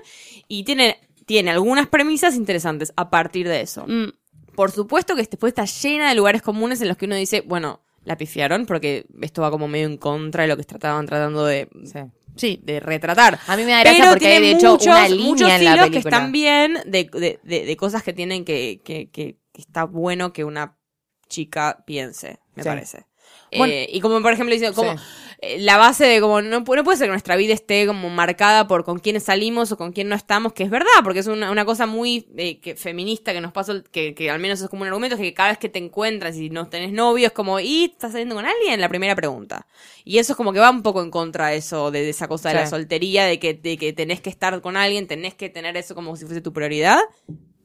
Y 0.48 0.64
tiene, 0.64 1.00
tiene 1.26 1.52
algunas 1.52 1.88
premisas 1.88 2.36
interesantes 2.36 2.94
a 2.96 3.10
partir 3.10 3.48
de 3.48 3.62
eso. 3.62 3.86
Mm, 3.88 4.10
Por 4.56 4.72
supuesto 4.72 5.16
que 5.16 5.24
después 5.24 5.52
está 5.52 5.66
llena 5.66 6.10
de 6.10 6.16
lugares 6.16 6.42
comunes 6.42 6.82
en 6.82 6.88
los 6.88 6.98
que 6.98 7.06
uno 7.06 7.16
dice, 7.16 7.42
bueno, 7.42 7.82
la 8.06 8.18
pifiaron 8.18 8.66
porque 8.66 9.06
esto 9.22 9.42
va 9.42 9.52
como 9.52 9.68
medio 9.68 9.88
en 9.88 9.98
contra 9.98 10.44
de 10.44 10.48
lo 10.50 10.56
que 10.56 10.62
estaban 10.62 11.06
tratando 11.06 11.44
de, 11.46 11.68
Sí. 11.86 12.00
sí. 12.36 12.60
de 12.64 12.80
retratar. 12.80 13.40
A 13.48 13.58
mí 13.58 13.64
me 13.66 13.72
da 13.72 13.80
gracia 13.82 14.00
Pero 14.00 14.12
porque 14.12 14.28
hay 14.28 14.32
tiene 14.40 14.48
de 14.48 14.54
hecho 14.60 14.72
muchos, 14.72 14.88
una 14.88 15.10
línea 15.10 15.26
muchos 15.26 15.50
en 15.50 15.66
la 15.66 15.74
hilos 15.74 15.86
película. 15.88 15.90
que 15.90 15.98
están 15.98 16.32
bien 16.32 16.74
de, 16.86 17.10
de, 17.12 17.40
de, 17.44 17.66
de 17.66 17.78
cosas 17.78 18.04
que 18.04 18.14
tienen 18.14 18.46
que, 18.46 18.80
que, 18.86 19.10
que, 19.10 19.38
que 19.52 19.62
está 19.62 19.84
bueno 19.86 20.32
que 20.34 20.44
una 20.44 20.78
chica 21.28 21.84
piense, 21.88 22.40
me 22.56 22.64
Sí. 22.64 22.70
parece. 22.70 23.06
Bueno, 23.58 23.74
Eh, 23.74 23.90
y 23.92 24.00
como 24.02 24.22
por 24.22 24.32
ejemplo 24.34 24.54
diciendo, 24.54 24.76
como 24.76 24.98
Sí. 24.98 25.04
Eh, 25.40 25.60
la 25.60 25.78
base 25.78 26.06
de 26.06 26.22
como 26.22 26.42
no, 26.42 26.60
no 26.62 26.64
puede 26.84 26.98
ser 26.98 27.08
que 27.08 27.12
nuestra 27.12 27.36
vida 27.36 27.54
esté 27.54 27.86
como 27.88 28.10
marcada 28.10 28.68
por 28.68 28.84
con 28.84 29.00
quiénes 29.00 29.24
salimos 29.24 29.72
o 29.72 29.78
con 29.78 29.92
quién 29.92 30.10
no 30.10 30.16
estamos, 30.16 30.54
que 30.54 30.64
es 30.64 30.70
verdad, 30.70 30.88
porque 31.04 31.20
es 31.20 31.28
una, 31.28 31.52
una 31.52 31.66
cosa 31.66 31.86
muy 31.86 32.28
eh, 32.38 32.60
que, 32.60 32.76
feminista 32.76 33.34
que 33.34 33.42
nos 33.42 33.52
pasa, 33.52 33.84
que, 33.92 34.14
que 34.14 34.30
al 34.30 34.40
menos 34.40 34.62
es 34.62 34.70
como 34.70 34.82
un 34.84 34.88
argumento, 34.88 35.16
es 35.16 35.22
que 35.22 35.34
cada 35.34 35.50
vez 35.50 35.58
que 35.58 35.70
te 35.70 35.80
encuentras 35.80 36.38
y 36.38 36.50
no 36.50 36.68
tenés 36.70 36.92
novio 36.94 37.28
es 37.28 37.34
como, 37.34 37.60
¿y 37.60 37.86
estás 37.86 38.12
saliendo 38.14 38.36
con 38.36 38.46
alguien? 38.46 38.80
La 38.82 38.90
primera 38.90 39.16
pregunta. 39.16 39.68
Y 40.04 40.20
eso 40.20 40.34
es 40.34 40.38
como 40.38 40.54
que 40.54 40.60
va 40.60 40.70
un 40.70 40.84
poco 40.84 41.02
en 41.02 41.12
contra 41.12 41.48
de 41.48 41.58
eso, 41.58 41.92
de, 41.92 42.02
de 42.02 42.10
esa 42.10 42.28
cosa 42.28 42.50
de 42.50 42.56
Sí. 42.56 42.60
la 42.62 42.68
soltería, 42.68 43.26
de 43.26 43.40
que, 43.40 43.54
de 43.54 43.78
que 43.78 43.92
tenés 43.94 44.22
que 44.22 44.30
estar 44.30 44.62
con 44.62 44.78
alguien, 44.78 45.08
tenés 45.08 45.34
que 45.36 45.50
tener 45.50 45.76
eso 45.78 45.96
como 45.96 46.16
si 46.16 46.26
fuese 46.26 46.42
tu 46.42 46.54
prioridad. 46.54 47.00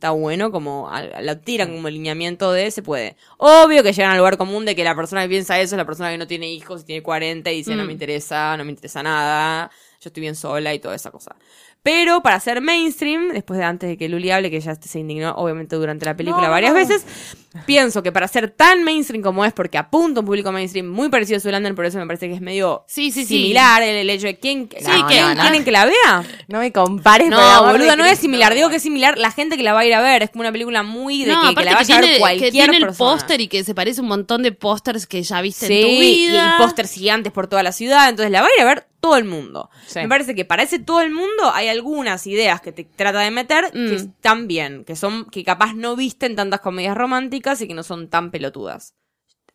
Está 0.00 0.12
bueno, 0.12 0.50
como 0.50 0.88
a- 0.90 1.20
lo 1.20 1.36
tiran 1.40 1.74
como 1.76 1.90
lineamiento 1.90 2.52
de 2.52 2.70
se 2.70 2.82
puede. 2.82 3.16
Obvio 3.36 3.82
que 3.82 3.92
llegan 3.92 4.12
al 4.12 4.16
lugar 4.16 4.38
común 4.38 4.64
de 4.64 4.74
que 4.74 4.82
la 4.82 4.94
persona 4.96 5.20
que 5.24 5.28
piensa 5.28 5.60
eso 5.60 5.74
es 5.74 5.76
la 5.76 5.84
persona 5.84 6.10
que 6.10 6.16
no 6.16 6.26
tiene 6.26 6.50
hijos 6.50 6.80
y 6.80 6.84
tiene 6.86 7.02
40 7.02 7.50
y 7.52 7.56
dice 7.56 7.76
no 7.76 7.82
Mm. 7.84 7.86
me 7.88 7.92
interesa, 7.92 8.56
no 8.56 8.64
me 8.64 8.70
interesa 8.70 9.02
nada. 9.02 9.70
yo 10.02 10.08
estoy 10.08 10.22
bien 10.22 10.34
sola 10.34 10.72
y 10.72 10.78
toda 10.78 10.94
esa 10.94 11.10
cosa. 11.10 11.36
Pero 11.82 12.22
para 12.22 12.38
ser 12.40 12.60
mainstream, 12.60 13.32
después 13.32 13.56
de 13.58 13.64
antes 13.64 13.88
de 13.88 13.96
que 13.96 14.06
Luli 14.10 14.30
hable, 14.30 14.50
que 14.50 14.60
ya 14.60 14.74
se 14.74 14.98
indignó 14.98 15.32
obviamente 15.36 15.76
durante 15.76 16.04
la 16.04 16.14
película 16.14 16.44
No, 16.46 16.50
varias 16.50 16.72
no. 16.74 16.78
veces, 16.78 17.06
pienso 17.64 18.02
que 18.02 18.12
para 18.12 18.28
ser 18.28 18.50
tan 18.50 18.84
mainstream 18.84 19.22
como 19.22 19.46
es, 19.46 19.54
porque 19.54 19.78
apunta 19.78 20.20
un 20.20 20.26
público 20.26 20.52
mainstream 20.52 20.86
muy 20.86 21.08
parecido 21.08 21.38
a 21.38 21.40
Zoolander, 21.40 21.74
por 21.74 21.86
eso 21.86 21.96
me 21.98 22.06
parece 22.06 22.28
que 22.28 22.34
es 22.34 22.42
medio 22.42 22.84
Sí, 22.86 23.10
sí, 23.10 23.22
sí. 23.24 23.36
similar 23.38 23.82
el, 23.82 23.96
el 23.96 24.10
hecho 24.10 24.26
de 24.26 24.38
quién, 24.38 24.68
Sí, 24.78 24.84
no, 24.86 25.06
que- 25.08 25.20
no, 25.22 25.40
¿quieren 25.40 25.64
que 25.64 25.70
la 25.70 25.86
vea? 25.86 26.22
No 26.48 26.58
me 26.58 26.70
compares, 26.70 27.30
No, 27.30 27.64
boluda, 27.64 27.96
no 27.96 28.04
es 28.04 28.18
similar. 28.18 28.52
Digo 28.54 28.68
que 28.68 28.76
es 28.76 28.82
similar 28.82 29.16
la 29.16 29.30
gente 29.30 29.56
que 29.56 29.62
la 29.62 29.72
va 29.72 29.80
a 29.80 29.86
ir 29.86 29.94
a 29.94 30.02
ver. 30.02 30.22
Es 30.22 30.30
como 30.30 30.42
una 30.42 30.52
película 30.52 30.82
muy 30.82 31.24
de 31.24 31.32
no, 31.32 31.48
que, 31.48 31.54
que 31.54 31.64
la 31.64 31.70
que, 31.70 31.74
vaya 31.76 31.96
a 31.96 32.00
ver 32.02 32.18
cualquier 32.18 32.48
que 32.48 32.52
tiene 32.52 32.76
el 32.76 32.86
póster 32.88 33.40
y 33.40 33.48
que 33.48 33.64
se 33.64 33.74
parece 33.74 34.02
un 34.02 34.08
montón 34.08 34.42
de 34.42 34.52
pósters 34.52 35.06
que 35.06 35.22
ya 35.22 35.40
viste 35.40 35.66
Sí, 35.66 35.74
en 35.74 35.80
tu 35.82 35.88
y, 35.88 36.00
vida. 36.28 36.56
y 36.58 36.62
pósters 36.62 36.92
gigantes 36.92 37.32
por 37.32 37.46
toda 37.46 37.62
la 37.62 37.72
ciudad. 37.72 38.10
Entonces 38.10 38.30
la 38.30 38.42
va 38.42 38.48
a 38.48 38.50
ir 38.56 38.62
a 38.62 38.64
ver 38.66 38.86
todo 39.00 39.16
el 39.16 39.24
mundo. 39.24 39.70
Sí. 39.86 39.98
Me 40.00 40.08
parece 40.08 40.34
que 40.34 40.44
para 40.44 40.62
ese 40.62 40.78
todo 40.78 41.00
el 41.00 41.10
mundo 41.10 41.50
hay 41.52 41.68
algunas 41.68 42.26
ideas 42.26 42.60
que 42.60 42.72
te 42.72 42.84
trata 42.84 43.20
de 43.20 43.30
meter 43.30 43.70
que 43.72 43.78
Mm. 43.78 43.92
están 43.94 44.46
bien. 44.46 44.84
Que 44.84 44.94
son, 44.96 45.24
que 45.30 45.42
capaz 45.44 45.74
no 45.74 45.96
visten 45.96 46.36
tantas 46.36 46.60
comedias 46.60 46.96
románticas 46.96 47.60
y 47.62 47.68
que 47.68 47.74
no 47.74 47.82
son 47.82 48.08
tan 48.08 48.30
pelotudas. 48.30 48.94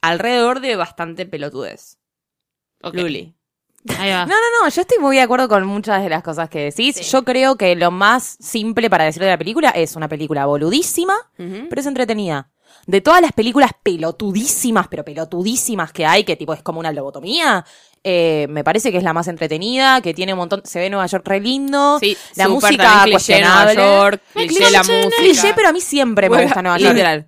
Alrededor 0.02 0.60
de 0.60 0.76
bastante 0.76 1.26
pelotudez. 1.26 1.98
Luli. 2.94 3.36
Ahí 3.98 4.10
va. 4.12 4.26
No, 4.28 4.34
no, 4.34 4.64
no, 4.64 4.70
yo 4.70 4.82
estoy 4.82 4.98
muy 5.00 5.16
de 5.16 5.22
acuerdo 5.22 5.48
con 5.48 5.66
muchas 5.66 6.02
de 6.04 6.10
las 6.10 6.24
cosas 6.24 6.50
que 6.50 6.60
decís. 6.60 7.00
Yo 7.12 7.24
creo 7.24 7.56
que 7.56 7.76
lo 7.76 7.92
más 7.92 8.38
simple 8.40 8.90
para 8.90 9.04
decir 9.06 9.22
de 9.22 9.30
la 9.30 9.38
película 9.38 9.70
es 9.70 9.96
una 9.96 10.08
película 10.08 10.46
boludísima, 10.48 11.16
pero 11.38 11.80
es 11.82 11.86
entretenida. 11.86 12.50
De 12.88 13.02
todas 13.02 13.22
las 13.22 13.32
películas 13.32 13.72
pelotudísimas, 13.84 14.88
pero 14.88 15.04
pelotudísimas 15.06 15.92
que 15.92 16.06
hay, 16.06 16.24
que 16.24 16.36
tipo 16.36 16.54
es 16.54 16.62
como 16.62 16.80
una 16.80 16.92
lobotomía, 16.92 17.66
eh, 18.08 18.46
me 18.50 18.64
parece 18.64 18.92
que 18.92 18.98
es 19.00 19.04
la 19.04 19.14
más 19.14 19.28
entretenida, 19.28 20.00
que 20.02 20.14
tiene 20.14 20.34
un 20.34 20.38
montón, 20.40 20.62
se 20.64 20.80
ve 20.80 20.90
Nueva 20.92 21.08
York 21.08 21.28
re 21.28 21.40
lindo, 21.40 21.98
Sí, 22.00 22.16
la 22.36 22.48
música 22.48 23.02
cliché 23.04 23.42
Nueva 23.42 23.64
cuestionable. 23.66 23.76
York, 23.76 24.22
cliché 24.34 24.70
la 24.70 24.84
música. 24.84 25.10
cliché, 25.18 25.54
pero 25.56 25.70
a 25.70 25.74
mí 25.74 25.82
siempre 25.82 26.28
me 26.28 26.36
Bueno, 26.36 26.44
gusta 26.44 26.62
Nueva 26.62 26.78
York. 26.78 26.94
literal. 26.94 27.26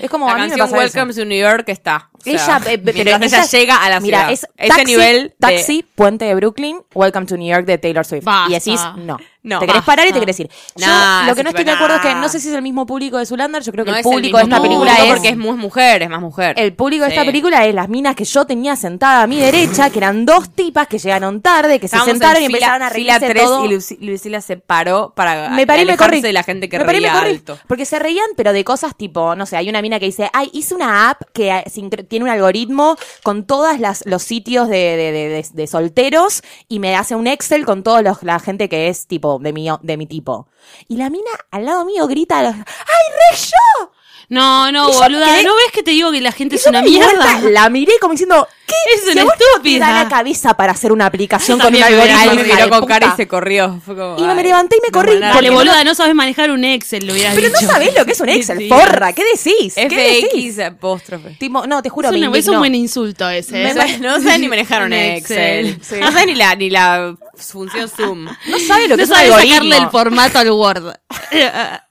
Es 0.00 0.10
como 0.10 0.26
la 0.26 0.32
a 0.32 0.34
mí 0.36 0.42
me 0.42 0.48
canción 0.48 0.68
pasa 0.70 0.84
eso. 0.84 0.96
Welcome 0.98 1.14
to 1.14 1.24
New 1.24 1.38
York 1.40 1.64
está. 1.68 2.10
O 2.12 2.22
sea, 2.22 2.32
ella, 2.32 2.72
eh, 2.72 2.78
pero 2.78 3.18
mientras 3.18 3.32
ella, 3.54 3.60
llega 3.60 3.76
a 3.76 3.88
la 3.90 4.00
mira, 4.00 4.18
ciudad. 4.18 4.32
es 4.32 4.46
Ese 4.56 4.68
taxi, 4.68 4.84
nivel 4.84 5.22
de- 5.28 5.34
taxi, 5.38 5.84
puente 5.94 6.24
de 6.24 6.34
Brooklyn, 6.34 6.78
Welcome 6.94 7.26
to 7.26 7.36
New 7.36 7.48
York 7.48 7.66
de 7.66 7.78
Taylor 7.78 8.04
Swift. 8.04 8.24
Basta. 8.24 8.50
Y 8.50 8.54
decís, 8.54 8.80
no. 8.96 9.16
No, 9.44 9.60
te 9.60 9.66
querés 9.68 9.82
parar 9.82 10.08
y 10.08 10.12
te 10.12 10.18
querés 10.18 10.40
ir. 10.40 10.50
Yo 10.74 10.86
Nah, 10.88 11.24
lo 11.24 11.36
que 11.36 11.44
no 11.44 11.50
estoy 11.50 11.62
de 11.64 11.70
acuerdo 11.70 11.94
es 11.94 12.00
que 12.02 12.16
no 12.16 12.28
sé 12.28 12.40
si 12.40 12.48
es 12.48 12.54
el 12.56 12.62
mismo 12.62 12.84
público 12.84 13.16
de 13.16 13.26
Zulander, 13.26 13.62
yo 13.62 13.70
creo 13.70 13.84
que 13.84 13.92
no 13.92 13.96
el 13.98 14.02
público 14.02 14.38
de 14.38 14.42
esta 14.42 14.60
película 14.60 14.90
público 14.90 15.06
es... 15.06 15.12
porque 15.12 15.28
es 15.28 15.36
muy 15.36 15.56
mujer, 15.56 16.02
es 16.02 16.08
más 16.10 16.20
mujer. 16.20 16.56
El 16.58 16.72
público 16.72 17.04
de 17.04 17.10
esta 17.10 17.24
película 17.24 17.64
es 17.64 17.72
las 17.72 17.88
minas 17.88 18.16
que 18.16 18.24
yo 18.24 18.44
tenía 18.44 18.74
sentada 18.74 19.22
a 19.22 19.26
mi 19.28 19.36
derecha, 19.36 19.88
que 19.90 19.98
eran 20.00 20.26
dos 20.26 20.52
tipas 20.52 20.88
que 20.88 20.98
llegaron 20.98 21.42
tarde, 21.42 21.78
que 21.78 21.86
se 21.86 21.94
Estábamos 21.94 22.10
sentaron 22.10 22.42
y 22.42 22.46
fila- 22.46 22.56
empezaron 22.58 22.82
a 22.82 22.88
reírse 22.88 23.34
todo. 23.34 23.64
y 23.66 23.68
Luci- 23.68 23.98
Lucila 24.00 24.40
se 24.40 24.56
paró 24.56 25.12
para 25.14 25.50
me 25.50 25.64
paré 25.64 25.84
me 25.84 25.96
corrí. 25.96 26.20
de 26.22 26.32
la 26.32 26.42
gente 26.42 26.68
que 26.68 26.80
me 26.80 26.84
paré 26.84 27.00
me 27.00 27.06
reía 27.06 27.20
corrí. 27.20 27.30
alto. 27.36 27.56
Porque 27.68 27.84
se 27.86 28.00
reían, 28.00 28.26
pero 28.36 28.52
de 28.52 28.64
cosas 28.64 28.96
tipo, 28.96 29.36
no 29.36 29.46
sé, 29.46 29.56
hay 29.56 29.68
una 29.68 29.80
mina 29.86 30.00
que 30.00 30.06
dice, 30.06 30.28
ay, 30.32 30.50
hice 30.52 30.74
una 30.74 31.10
app 31.10 31.22
que 31.32 31.50
eh, 31.50 31.64
tiene 32.08 32.24
un 32.24 32.30
algoritmo 32.30 32.96
con 33.22 33.46
todos 33.46 33.76
los 34.04 34.22
sitios 34.22 34.68
de, 34.68 35.66
solteros 35.68 36.42
y 36.68 36.78
me 36.78 36.96
hace 36.96 37.14
un 37.14 37.26
Excel 37.26 37.64
con 37.64 37.82
toda 37.82 38.02
la 38.02 38.38
gente 38.40 38.68
que 38.68 38.88
es 38.88 39.06
tipo 39.06 39.38
de 39.38 39.52
mi, 39.52 39.68
de 39.82 39.96
mi 39.96 40.06
tipo. 40.06 40.48
Y 40.88 40.96
la 40.96 41.10
mina 41.10 41.30
al 41.50 41.64
lado 41.64 41.84
mío 41.84 42.06
grita, 42.06 42.40
¡ay, 42.40 42.52
re 42.52 43.36
yo! 43.36 43.92
No, 44.28 44.72
no, 44.72 44.90
boluda. 44.90 45.26
quedé- 45.26 45.44
¿No 45.44 45.54
ves 45.54 45.72
que 45.72 45.82
te 45.82 45.92
digo 45.92 46.10
que 46.10 46.20
la 46.20 46.32
gente 46.32 46.56
es 46.56 46.66
una 46.66 46.82
mierda? 46.82 47.40
la 47.42 47.68
miré 47.70 47.92
como 48.00 48.12
diciendo, 48.12 48.48
¿qué? 48.66 48.74
Es 48.96 49.02
Si 49.04 49.10
una 49.18 49.22
estúpida. 49.32 49.86
da 49.92 50.02
la 50.04 50.08
cabeza 50.08 50.54
para 50.54 50.72
hacer 50.72 50.90
una 50.90 51.06
aplicación 51.06 51.60
con 51.60 51.72
un 51.74 51.82
algoritmo. 51.82 52.32
Miró 52.54 52.68
con 52.70 52.86
cara 52.86 53.12
y 53.12 53.16
se 53.16 53.28
corrió. 53.28 53.80
Fue 53.84 53.94
como, 53.94 54.18
Y 54.18 54.22
me 54.34 54.42
levanté 54.42 54.76
y 54.76 54.80
me 54.80 54.90
corrí, 54.90 55.20
porque 55.32 55.50
boluda, 55.50 55.84
no 55.84 55.94
sabes 55.94 56.14
manejar 56.14 56.50
un 56.50 56.64
Excel, 56.64 57.06
lo 57.06 57.12
hubieras 57.12 57.34
Pero 57.36 57.48
no 57.50 57.60
sabés 57.60 57.94
lo 57.94 58.04
que 58.04 58.12
es 58.12 58.20
un 58.20 58.28
Excel, 58.28 58.68
forra, 58.68 59.12
¿qué 59.12 59.22
decís? 59.24 59.74
¿Qué 59.74 59.88
decís? 59.88 60.54
FX 60.56 60.58
apóstrofe. 60.66 61.38
No, 61.68 61.82
te 61.82 61.88
juro, 61.88 62.08
Es, 62.08 62.12
me 62.18 62.28
una- 62.28 62.36
es 62.38 62.48
un 62.48 62.58
buen 62.58 62.74
insulto 62.74 63.28
ese. 63.28 63.62
No 63.74 63.82
¿eh? 63.82 63.98
no 64.00 64.20
sabe 64.20 64.38
ni 64.40 64.48
manejar 64.48 64.82
un 64.82 64.92
Excel. 64.92 65.78
No 66.00 66.10
sabe 66.10 66.26
ni 66.26 66.34
la, 66.34 66.54
ni 66.56 66.68
la 66.70 67.14
función 67.36 67.88
Zoom. 67.88 68.24
No 68.24 68.58
sabe 68.66 68.88
lo 68.88 68.96
que 68.96 68.98
No 68.98 69.02
es 69.04 69.08
un 69.10 69.14
sabes 69.14 69.30
algoritmo. 69.30 69.54
sacarle 69.54 69.76
el 69.76 69.90
formato 69.90 70.38
al 70.40 70.50
Word. 70.50 70.94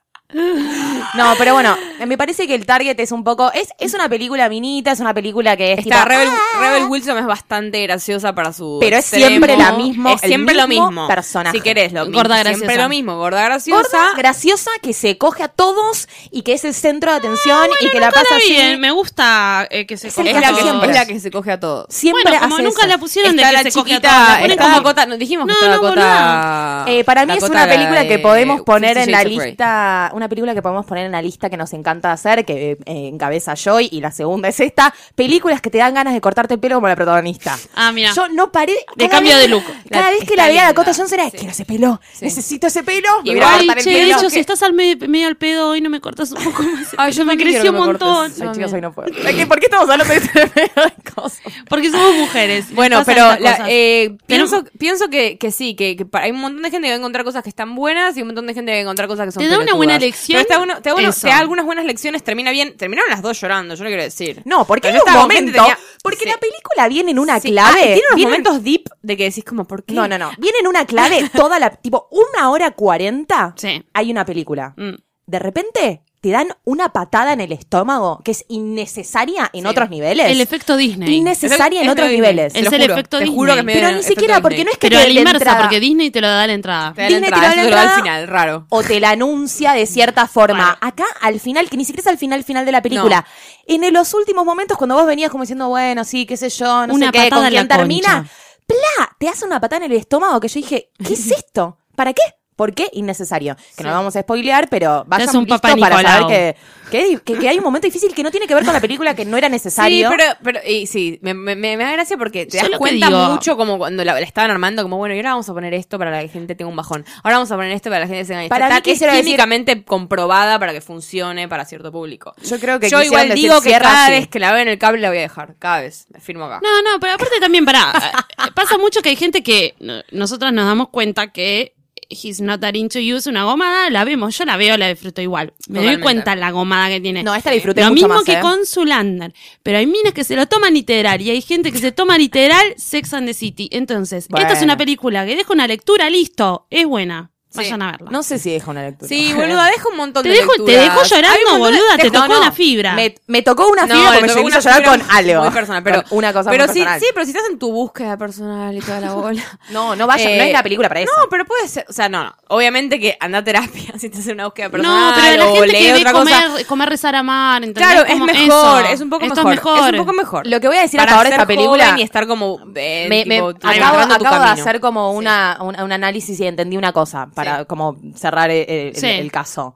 No, 1.13 1.33
pero 1.37 1.53
bueno, 1.53 1.77
me 2.05 2.17
parece 2.17 2.45
que 2.47 2.55
el 2.55 2.65
target 2.65 2.99
es 2.99 3.11
un 3.11 3.23
poco. 3.23 3.51
Es, 3.53 3.69
es 3.79 3.93
una 3.93 4.09
película 4.09 4.49
minita, 4.49 4.91
es 4.91 4.99
una 4.99 5.13
película 5.13 5.55
que 5.55 5.73
es 5.73 5.79
Está, 5.79 5.95
tipo, 6.03 6.05
Rebel, 6.09 6.27
¡ah! 6.29 6.59
Rebel 6.61 6.83
Wilson 6.89 7.17
es 7.17 7.25
bastante 7.25 7.81
graciosa 7.83 8.33
para 8.35 8.51
su 8.53 8.77
Pero 8.81 8.97
es 8.97 9.05
extremo. 9.05 9.27
siempre 9.27 9.57
la 9.57 9.71
mismo- 9.73 10.09
Es 10.09 10.23
el 10.23 10.29
siempre 10.29 10.55
lo 10.55 10.67
mismo 10.67 11.07
personaje. 11.07 11.57
Si 11.57 11.63
querés, 11.63 11.93
lo 11.93 12.05
mismo. 12.05 12.17
Gorda 12.19 12.35
Siempre 12.43 12.59
graciosa. 12.59 12.81
lo 12.83 12.89
mismo. 12.89 13.17
Gorda 13.17 13.43
graciosa. 13.45 13.81
gorda, 13.97 14.13
graciosa, 14.17 14.71
que 14.81 14.93
se 14.93 15.17
coge 15.17 15.43
a 15.43 15.47
todos 15.47 16.07
y 16.31 16.41
que 16.41 16.53
es 16.53 16.65
el 16.65 16.73
centro 16.73 17.11
de 17.11 17.17
atención 17.17 17.67
y 17.81 17.89
que 17.89 17.99
la 17.99 18.11
pasa 18.11 18.35
así. 18.35 18.49
bien, 18.49 18.79
me 18.79 18.91
gusta 18.91 19.67
eh, 19.69 19.85
que 19.85 19.97
se 19.97 20.09
Es 20.09 20.17
el 20.17 20.27
es, 20.27 20.33
coja 20.33 20.41
la 20.41 20.47
caso 20.47 20.55
que, 20.57 20.61
todo. 20.61 20.69
siempre. 20.71 20.89
es 20.91 20.95
la 20.97 21.05
que 21.05 21.19
se 21.19 21.31
coge 21.31 21.51
a 21.51 21.59
todos. 21.59 21.85
Siempre 21.89 22.23
Bueno, 22.23 22.39
como 22.41 22.55
hace 22.55 22.63
nunca 22.63 22.79
eso. 22.81 22.87
la 22.89 22.97
pusieron 22.97 23.35
está 23.35 23.47
de 23.47 23.53
la 23.53 23.63
que 23.63 23.71
se 23.71 23.79
coge 23.79 23.91
a 23.93 23.95
chiquita, 23.95 24.09
todos, 24.11 24.27
la 24.29 24.35
ponen 24.35 24.51
está 24.51 24.65
como- 24.83 25.05
nos 25.05 25.19
dijimos 25.19 25.47
que 25.47 25.53
No, 25.53 25.73
está 25.95 26.83
no. 26.85 26.87
Eh, 26.87 27.03
para 27.03 27.25
mí 27.25 27.33
es 27.37 27.43
una 27.43 27.65
la 27.65 27.71
película 27.71 28.07
que 28.07 28.19
podemos 28.19 28.61
poner 28.61 28.97
en 28.97 29.11
la 29.11 29.23
lista, 29.23 30.11
una 30.25 30.29
película 30.29 30.55
que 30.55 30.61
podemos 30.63 30.85
poner 30.87 31.05
en 31.05 31.11
la 31.11 31.21
lista 31.21 31.51
que 31.51 31.57
nos 31.57 31.71
encanta 31.73 32.11
hacer, 32.11 32.45
que 32.45 32.77
eh, 32.85 33.07
encabeza 33.13 33.53
Joy, 33.53 33.89
y 33.91 34.01
la 34.01 34.11
segunda 34.11 34.49
es 34.49 34.59
esta, 34.59 34.91
películas 35.13 35.61
que 35.61 35.69
te 35.69 35.77
dan 35.77 35.93
ganas 35.93 36.15
de 36.15 36.21
cortarte 36.21 36.55
el 36.55 36.59
pelo 36.59 36.75
como 36.77 36.87
la 36.87 36.95
protagonista. 36.95 37.55
Ah, 37.75 37.91
mira. 37.91 38.11
Yo 38.13 38.27
no 38.29 38.51
paré. 38.51 38.73
De 38.95 39.07
cambio 39.07 39.33
vez- 39.33 39.41
de 39.41 39.47
look. 39.49 39.63
Cada 39.91 40.05
La- 40.05 40.09
vez 40.17 40.27
que 40.27 40.35
la 40.35 40.47
veía 40.47 40.63
a. 40.63 40.67
Dakota 40.69 40.93
Johnson 40.95 41.19
era, 41.19 41.29
Sí. 41.29 41.37
quiero 41.37 41.51
ese 41.51 41.65
pelo, 41.65 42.01
Sí. 42.13 42.25
necesito 42.25 42.65
ese 42.67 42.81
pelo, 42.83 43.07
me 43.23 43.29
voy 43.29 43.35
Igual, 43.35 43.75
che, 43.83 43.89
de 43.91 44.11
hecho, 44.11 44.29
si 44.31 44.39
estás 44.39 44.63
al 44.63 44.73
medio, 44.73 45.07
medio 45.07 45.27
al 45.27 45.37
pedo 45.37 45.69
hoy, 45.69 45.81
no 45.81 45.91
me 45.91 46.01
cortas 46.01 46.31
un 46.31 46.43
poco 46.43 46.63
más. 46.63 46.87
Ay, 46.97 47.11
yo 47.11 47.23
me 47.23 47.37
creció 47.37 47.69
un 47.71 47.77
montón. 47.77 48.31
Ay, 48.41 48.47
chicos, 48.53 48.73
hoy 48.73 48.81
no 48.81 48.91
puedo. 48.93 49.09
Ay, 49.25 49.35
¿qué- 49.35 49.45
¿Por 49.47 49.59
qué 49.59 49.65
estamos 49.67 49.87
hablando 49.87 50.11
de 50.11 50.19
este 50.19 50.47
pedo 50.47 50.85
de 50.85 51.11
cosas? 51.13 51.39
Porque 51.69 51.91
somos 51.91 52.15
mujeres. 52.15 52.73
Bueno, 52.73 52.97
pasan 52.99 53.13
pero 53.15 53.39
la- 53.43 53.65
eh, 53.69 54.17
pienso, 54.25 54.63
pienso 54.79 55.07
que, 55.09 55.37
que 55.37 55.51
sí, 55.51 55.75
que, 55.75 56.03
hay 56.13 56.31
un 56.31 56.39
montón 56.41 56.63
de 56.63 56.71
gente 56.71 56.87
que 56.87 56.91
va 56.91 56.95
a 56.95 56.99
encontrar 56.99 57.23
cosas 57.23 57.43
que 57.43 57.49
están 57.49 57.75
buenas 57.75 58.17
y 58.17 58.21
un 58.21 58.27
montón 58.29 58.47
de 58.47 58.53
gente 58.55 58.71
que 58.71 58.77
va 58.77 58.79
a 58.79 58.81
encontrar 58.81 59.07
cosas 59.07 59.25
que 59.27 59.31
son 59.31 59.43
Te 59.43 59.49
da 59.49 59.59
una 59.59 59.73
buena 59.75 59.99
lección, 60.05 60.37
Pero 60.43 60.47
te 60.47 60.53
da, 60.53 60.59
uno- 60.61 60.81
te 60.81 60.89
da 60.89 60.95
uno- 60.95 61.09
eso. 61.09 61.21
te 61.21 61.27
da 61.27 61.37
algunas 61.39 61.65
buenas 61.65 61.85
lecciones, 61.85 62.23
termina 62.23 62.51
bien. 62.51 62.77
Terminaron 62.77 63.09
las 63.09 63.21
dos 63.21 63.39
llorando, 63.39 63.75
yo 63.75 63.83
no 63.83 63.89
quiero 63.89 64.03
decir. 64.03 64.41
No, 64.45 64.65
porque 64.65 64.89
yo 64.89 64.95
un 64.95 64.99
gente 65.05 65.19
momento. 65.19 65.51
tenía- 65.53 65.79
porque 66.03 66.19
sí. 66.23 66.29
la 66.29 66.37
película 66.37 66.87
viene 66.87 67.11
en 67.11 67.19
una 67.19 67.39
Sí. 67.39 67.49
clave. 67.49 67.79
Ah, 67.79 67.83
tiene 67.83 68.01
unos 68.09 68.15
viene- 68.15 68.31
momentos 68.31 68.63
deep 68.63 68.83
de 69.01 69.17
que 69.17 69.23
decís 69.25 69.43
como, 69.43 69.65
¿por 69.65 69.83
qué? 69.83 69.93
No, 69.93 70.07
no, 70.07 70.17
no. 70.17 70.31
Viene 70.37 70.59
en 70.59 70.67
una 70.67 70.85
clave 70.85 71.29
toda 71.35 71.59
la. 71.59 71.69
tipo, 71.71 72.07
una 72.11 72.49
hora 72.49 72.71
cuarenta. 72.71 73.53
Sí. 73.57 73.83
Hay 73.93 74.11
una 74.11 74.25
película. 74.25 74.73
Mm. 74.77 74.93
De 75.27 75.39
repente 75.39 76.01
te 76.25 76.31
dan 76.31 76.47
una 76.63 76.89
patada 76.89 77.33
en 77.33 77.39
el 77.41 77.51
estómago 77.51 78.19
que 78.25 78.31
es 78.31 78.45
innecesaria 78.47 79.47
en 79.53 79.61
Sí. 79.61 79.67
otros 79.67 79.91
niveles. 79.91 80.25
El 80.31 80.41
efecto 80.41 80.75
Disney. 80.75 81.13
Innecesaria 81.17 81.81
Es- 81.81 81.85
en 81.85 81.91
otros 81.91 82.09
niveles. 82.09 82.55
Es 82.55 82.63
el 82.63 82.81
juro, 82.81 82.93
efecto 82.95 83.17
te 83.19 83.25
Disney. 83.25 83.37
juro 83.37 83.55
que 83.55 83.63
Pero 83.63 83.91
ni 83.91 84.01
siquiera, 84.01 84.41
porque 84.41 84.55
Disney. 84.55 84.65
no 84.65 84.71
es 84.71 84.77
que 84.79 84.87
Pero 84.89 84.99
te 85.01 85.07
la 85.07 85.13
la 85.13 85.19
inversa, 85.19 85.37
entrada. 85.37 85.59
porque 85.61 85.79
Disney 85.79 86.09
te 86.09 86.21
lo 86.21 86.27
da 86.27 86.41
a 86.41 86.47
la 86.47 86.53
entrada. 86.53 86.93
Te 86.95 87.01
da 87.03 87.09
la 87.09 87.15
Disney 87.15 87.27
entrada, 87.29 87.41
te 87.41 87.45
da 87.45 87.51
eso 87.53 87.57
la 87.57 87.63
te 87.63 87.69
lo 87.69 87.75
da 87.89 87.95
al 87.95 88.01
final, 88.01 88.27
raro. 88.27 88.65
o 88.69 88.81
te 88.83 88.99
la 88.99 89.09
anuncia 89.11 89.73
de 89.73 89.85
cierta 89.85 90.27
forma. 90.27 90.63
Bueno. 90.65 90.77
Acá, 90.81 91.05
al 91.21 91.39
final, 91.39 91.69
que 91.69 91.77
ni 91.77 91.85
siquiera 91.85 92.01
es 92.01 92.07
al 92.07 92.17
final 92.17 92.43
final 92.43 92.65
de 92.65 92.71
la 92.71 92.81
película. 92.81 93.23
En 93.67 93.93
los 93.93 94.11
últimos 94.15 94.45
momentos, 94.45 94.79
cuando 94.79 94.95
vos 94.95 95.05
venías 95.05 95.29
como 95.29 95.43
diciendo, 95.43 95.69
bueno, 95.69 96.03
sí, 96.05 96.25
qué 96.25 96.37
sé 96.37 96.49
yo, 96.49 96.87
no 96.87 96.93
Una 96.95 97.05
sé 97.07 97.11
qué, 97.11 97.17
patada 97.19 97.29
con 97.29 97.45
en 97.47 97.53
la 97.53 97.59
quién 97.59 97.67
termina, 97.67 98.13
concha. 98.15 98.31
¡pla! 98.65 99.15
Te 99.19 99.29
hace 99.29 99.45
una 99.45 99.61
patada 99.61 99.85
en 99.85 99.91
el 99.91 99.97
estómago 99.99 100.39
que 100.39 100.47
yo 100.47 100.55
dije, 100.59 100.89
¿qué 101.07 101.13
es 101.13 101.29
esto? 101.31 101.77
¿Para 101.95 102.13
qué? 102.13 102.23
¿Por 102.55 102.73
qué? 102.73 102.89
Innecesario. 102.93 103.57
Que 103.75 103.83
no 103.83 103.89
lo 103.89 103.95
vamos 103.97 104.15
a 104.15 104.21
spoilear, 104.21 104.69
pero 104.69 105.03
vayan 105.07 105.27
hace 105.27 105.37
un 105.37 105.43
listo 105.43 105.59
papá 105.59 105.75
para 105.77 106.01
saber 106.01 106.27
que, 106.27 106.55
que, 106.89 107.19
que- 107.19 107.39
que 107.39 107.49
hay 107.49 107.57
un 107.57 107.63
momento 107.65 107.85
difícil 107.85 108.13
que 108.13 108.23
no 108.23 108.31
tiene 108.31 108.47
que 108.47 108.55
ver 108.55 108.63
con 108.63 108.73
la 108.73 108.79
película, 108.79 109.13
que 109.13 109.25
no 109.25 109.35
era 109.35 109.49
necesario. 109.49 110.09
Sí, 110.09 110.15
pero, 110.17 110.33
pero 110.41 110.59
y 110.65 110.87
sí, 110.87 111.19
me, 111.21 111.33
me, 111.33 111.55
me 111.55 111.75
da 111.77 111.91
gracia 111.91 112.15
porque 112.17 112.45
te 112.45 112.57
Yo 112.57 112.61
das 112.63 112.69
que 112.71 112.77
cuenta 112.77 113.07
digo- 113.07 113.29
mucho 113.29 113.57
como 113.57 113.77
cuando 113.77 114.05
la, 114.05 114.13
la 114.13 114.19
estaban 114.21 114.51
armando, 114.51 114.83
como 114.83 114.97
bueno, 114.97 115.13
y 115.15 115.17
ahora 115.17 115.31
vamos 115.31 115.49
a 115.49 115.53
poner 115.53 115.73
esto 115.73 115.97
para 115.97 116.17
que 116.17 116.27
la 116.27 116.31
gente 116.31 116.55
tenga 116.55 116.69
un 116.69 116.77
bajón. 116.77 117.03
Ahora 117.23 117.37
vamos 117.37 117.51
a 117.51 117.55
poner 117.57 117.71
esto 117.71 117.89
para 117.89 118.05
que 118.05 118.11
la 118.11 118.15
gente 118.15 118.25
se 118.25 118.33
enganche. 118.33 118.49
Para 118.49 118.67
Está- 118.69 118.81
mí 118.87 118.91
es 118.93 118.99
decir- 119.01 119.21
químicamente 119.25 119.83
comprobada 119.83 120.57
para 120.57 120.71
que 120.71 120.79
funcione 120.81 121.49
para 121.49 121.65
cierto 121.65 121.91
público. 121.91 122.33
Yo 122.41 122.57
creo 122.59 122.79
que 122.79 122.89
Yo 122.89 123.01
igual 123.03 123.27
decir, 123.27 123.43
digo 123.49 123.61
que 123.61 123.69
"Cierra 123.69 123.89
cada 123.89 124.03
así". 124.05 124.11
vez 124.13 124.27
que 124.29 124.39
la 124.39 124.53
veo 124.53 124.61
en 124.61 124.69
el 124.69 124.77
cable 124.77 125.01
la 125.01 125.09
voy 125.09 125.17
a 125.17 125.21
dejar. 125.21 125.55
Cada 125.59 125.81
vez. 125.81 126.05
Me 126.13 126.21
firmo 126.21 126.45
acá. 126.45 126.61
No, 126.63 126.81
no, 126.81 126.99
pero 127.01 127.13
aparte 127.15 127.39
también, 127.41 127.65
pará. 127.65 127.91
eh, 128.37 128.51
Pasa 128.53 128.77
mucho 128.77 129.01
que 129.01 129.09
hay 129.09 129.17
gente 129.17 129.43
que 129.43 129.75
no- 129.81 130.01
nosotros 130.11 130.53
nos 130.53 130.65
damos 130.65 130.87
cuenta 130.89 131.31
que 131.33 131.73
He's 132.09 132.41
Not 132.41 132.61
That 132.61 132.73
Into 132.75 132.99
You 132.99 133.17
es 133.17 133.27
una 133.27 133.43
gomada, 133.43 133.89
la 133.89 134.03
vemos, 134.03 134.37
yo 134.37 134.45
la 134.45 134.57
veo, 134.57 134.77
la 134.77 134.89
disfruto 134.89 135.21
igual. 135.21 135.53
Me 135.67 135.83
doy 135.83 135.99
cuenta 135.99 136.35
la 136.35 136.51
gomada 136.51 136.89
que 136.89 137.01
tiene. 137.01 137.23
No, 137.23 137.35
esta 137.35 137.49
la 137.49 137.55
disfruté 137.55 137.81
Lo 137.81 137.89
mucho 137.89 138.07
mismo 138.07 138.15
más, 138.15 138.23
que 138.23 138.33
¿eh? 138.33 138.41
con 138.41 138.65
Zulander. 138.65 139.33
Pero 139.63 139.77
hay 139.77 139.87
minas 139.87 140.13
que 140.13 140.23
se 140.23 140.35
lo 140.35 140.45
toman 140.47 140.73
literal 140.73 141.21
y 141.21 141.29
hay 141.29 141.41
gente 141.41 141.71
que 141.71 141.79
se 141.79 141.91
toma 141.91 142.17
literal 142.17 142.73
Sex 142.77 143.13
and 143.13 143.27
the 143.27 143.33
City. 143.33 143.69
Entonces, 143.71 144.27
esta 144.35 144.53
es 144.53 144.61
una 144.61 144.77
película 144.77 145.25
que 145.25 145.35
deja 145.35 145.53
una 145.53 145.67
lectura, 145.67 146.09
listo, 146.09 146.67
es 146.69 146.85
buena. 146.85 147.31
Vayan 147.55 147.81
a 147.81 147.91
verla. 147.91 148.11
No 148.11 148.23
sé 148.23 148.39
si 148.39 148.51
deja 148.51 148.71
una 148.71 148.83
lectura. 148.83 149.09
Sí, 149.09 149.33
boluda, 149.35 149.65
deja 149.65 149.89
un 149.89 149.97
montón 149.97 150.23
te 150.23 150.29
de 150.29 150.35
dejo, 150.35 150.51
te 150.65 150.71
dejo 150.71 151.03
llorando, 151.03 151.57
boluda. 151.57 151.97
Te 151.97 152.11
tocó 152.11 152.27
no, 152.27 152.37
una 152.39 152.51
fibra. 152.51 152.93
Me, 152.93 153.15
me 153.27 153.41
tocó 153.41 153.67
una 153.67 153.85
No, 153.85 153.95
fibra 153.95 154.11
porque 154.19 154.35
me 154.43 154.49
hizo 154.49 154.59
llorar 154.59 154.83
con 154.83 155.01
algo. 155.09 155.41
Muy 155.43 155.51
personal, 155.51 155.83
pero 155.83 156.03
Con 156.03 156.17
una 156.17 156.33
cosa 156.33 156.49
pero 156.49 156.65
muy 156.65 156.73
sí, 156.73 156.79
personal. 156.79 156.99
sí, 156.99 157.05
pero 157.13 157.25
si 157.25 157.31
estás 157.31 157.49
en 157.49 157.59
tu 157.59 157.71
búsqueda 157.71 158.17
personal 158.17 158.75
y 158.75 158.79
toda 158.81 158.99
la 158.99 159.13
bola. 159.13 159.43
No, 159.69 159.95
no 159.95 160.07
vaya, 160.07 160.29
Eh, 160.29 160.37
no 160.37 160.43
es 160.43 160.51
la 160.53 160.63
película 160.63 160.87
para 160.87 161.01
eso. 161.01 161.11
No, 161.17 161.29
pero 161.29 161.45
puede 161.45 161.67
ser, 161.67 161.85
o 161.89 161.93
sea, 161.93 162.09
no, 162.09 162.23
no. 162.23 162.35
Obviamente 162.47 162.99
que 162.99 163.17
anda 163.19 163.39
a 163.39 163.43
terapia 163.43 163.93
si 163.97 164.07
estás 164.07 164.25
en 164.27 164.33
una 164.35 164.45
búsqueda 164.45 164.69
personal 164.69 165.11
No, 165.11 165.15
pero 165.21 165.37
la 165.43 165.49
o 165.49 165.55
gente 165.55 165.67
lee 165.67 165.85
que 165.85 165.93
ve 165.93 166.11
comer, 166.11 166.43
cosa. 166.51 166.65
comer, 166.67 166.89
rezar, 166.89 167.15
amar, 167.15 167.63
¿entendés? 167.63 167.91
Claro, 167.91 168.07
es 168.07 168.19
mejor, 168.19 168.83
eso. 168.85 168.93
es 168.93 169.01
un 169.01 169.09
poco 169.09 169.25
Esto 169.25 169.43
mejor. 169.43 169.53
es 169.53 169.59
mejor. 169.63 169.93
Es 169.95 169.99
un 169.99 170.05
poco 170.05 170.13
mejor. 170.17 170.47
Lo 170.47 170.59
que 170.59 170.67
voy 170.67 170.77
a 170.77 170.81
decir 170.81 170.99
a 170.99 171.03
Para 171.03 171.11
favor 171.13 171.25
de 171.27 171.31
esta 171.31 171.45
película 171.47 171.95
y 171.97 172.01
estar 172.01 172.27
como 172.27 172.59
eh, 172.75 173.41
acabo, 173.63 173.99
de 174.43 174.49
hacer 174.49 174.79
como 174.79 175.11
una, 175.11 175.57
un, 175.61 175.79
un 175.79 175.91
análisis 175.91 176.39
y 176.39 176.45
entendí 176.47 176.77
una 176.77 176.91
cosa 176.93 177.27
para 177.45 177.65
como 177.65 177.97
cerrar 178.15 178.49
el, 178.49 178.69
el- 178.69 178.95
Sí. 178.95 179.07
el 179.07 179.31
caso. 179.31 179.75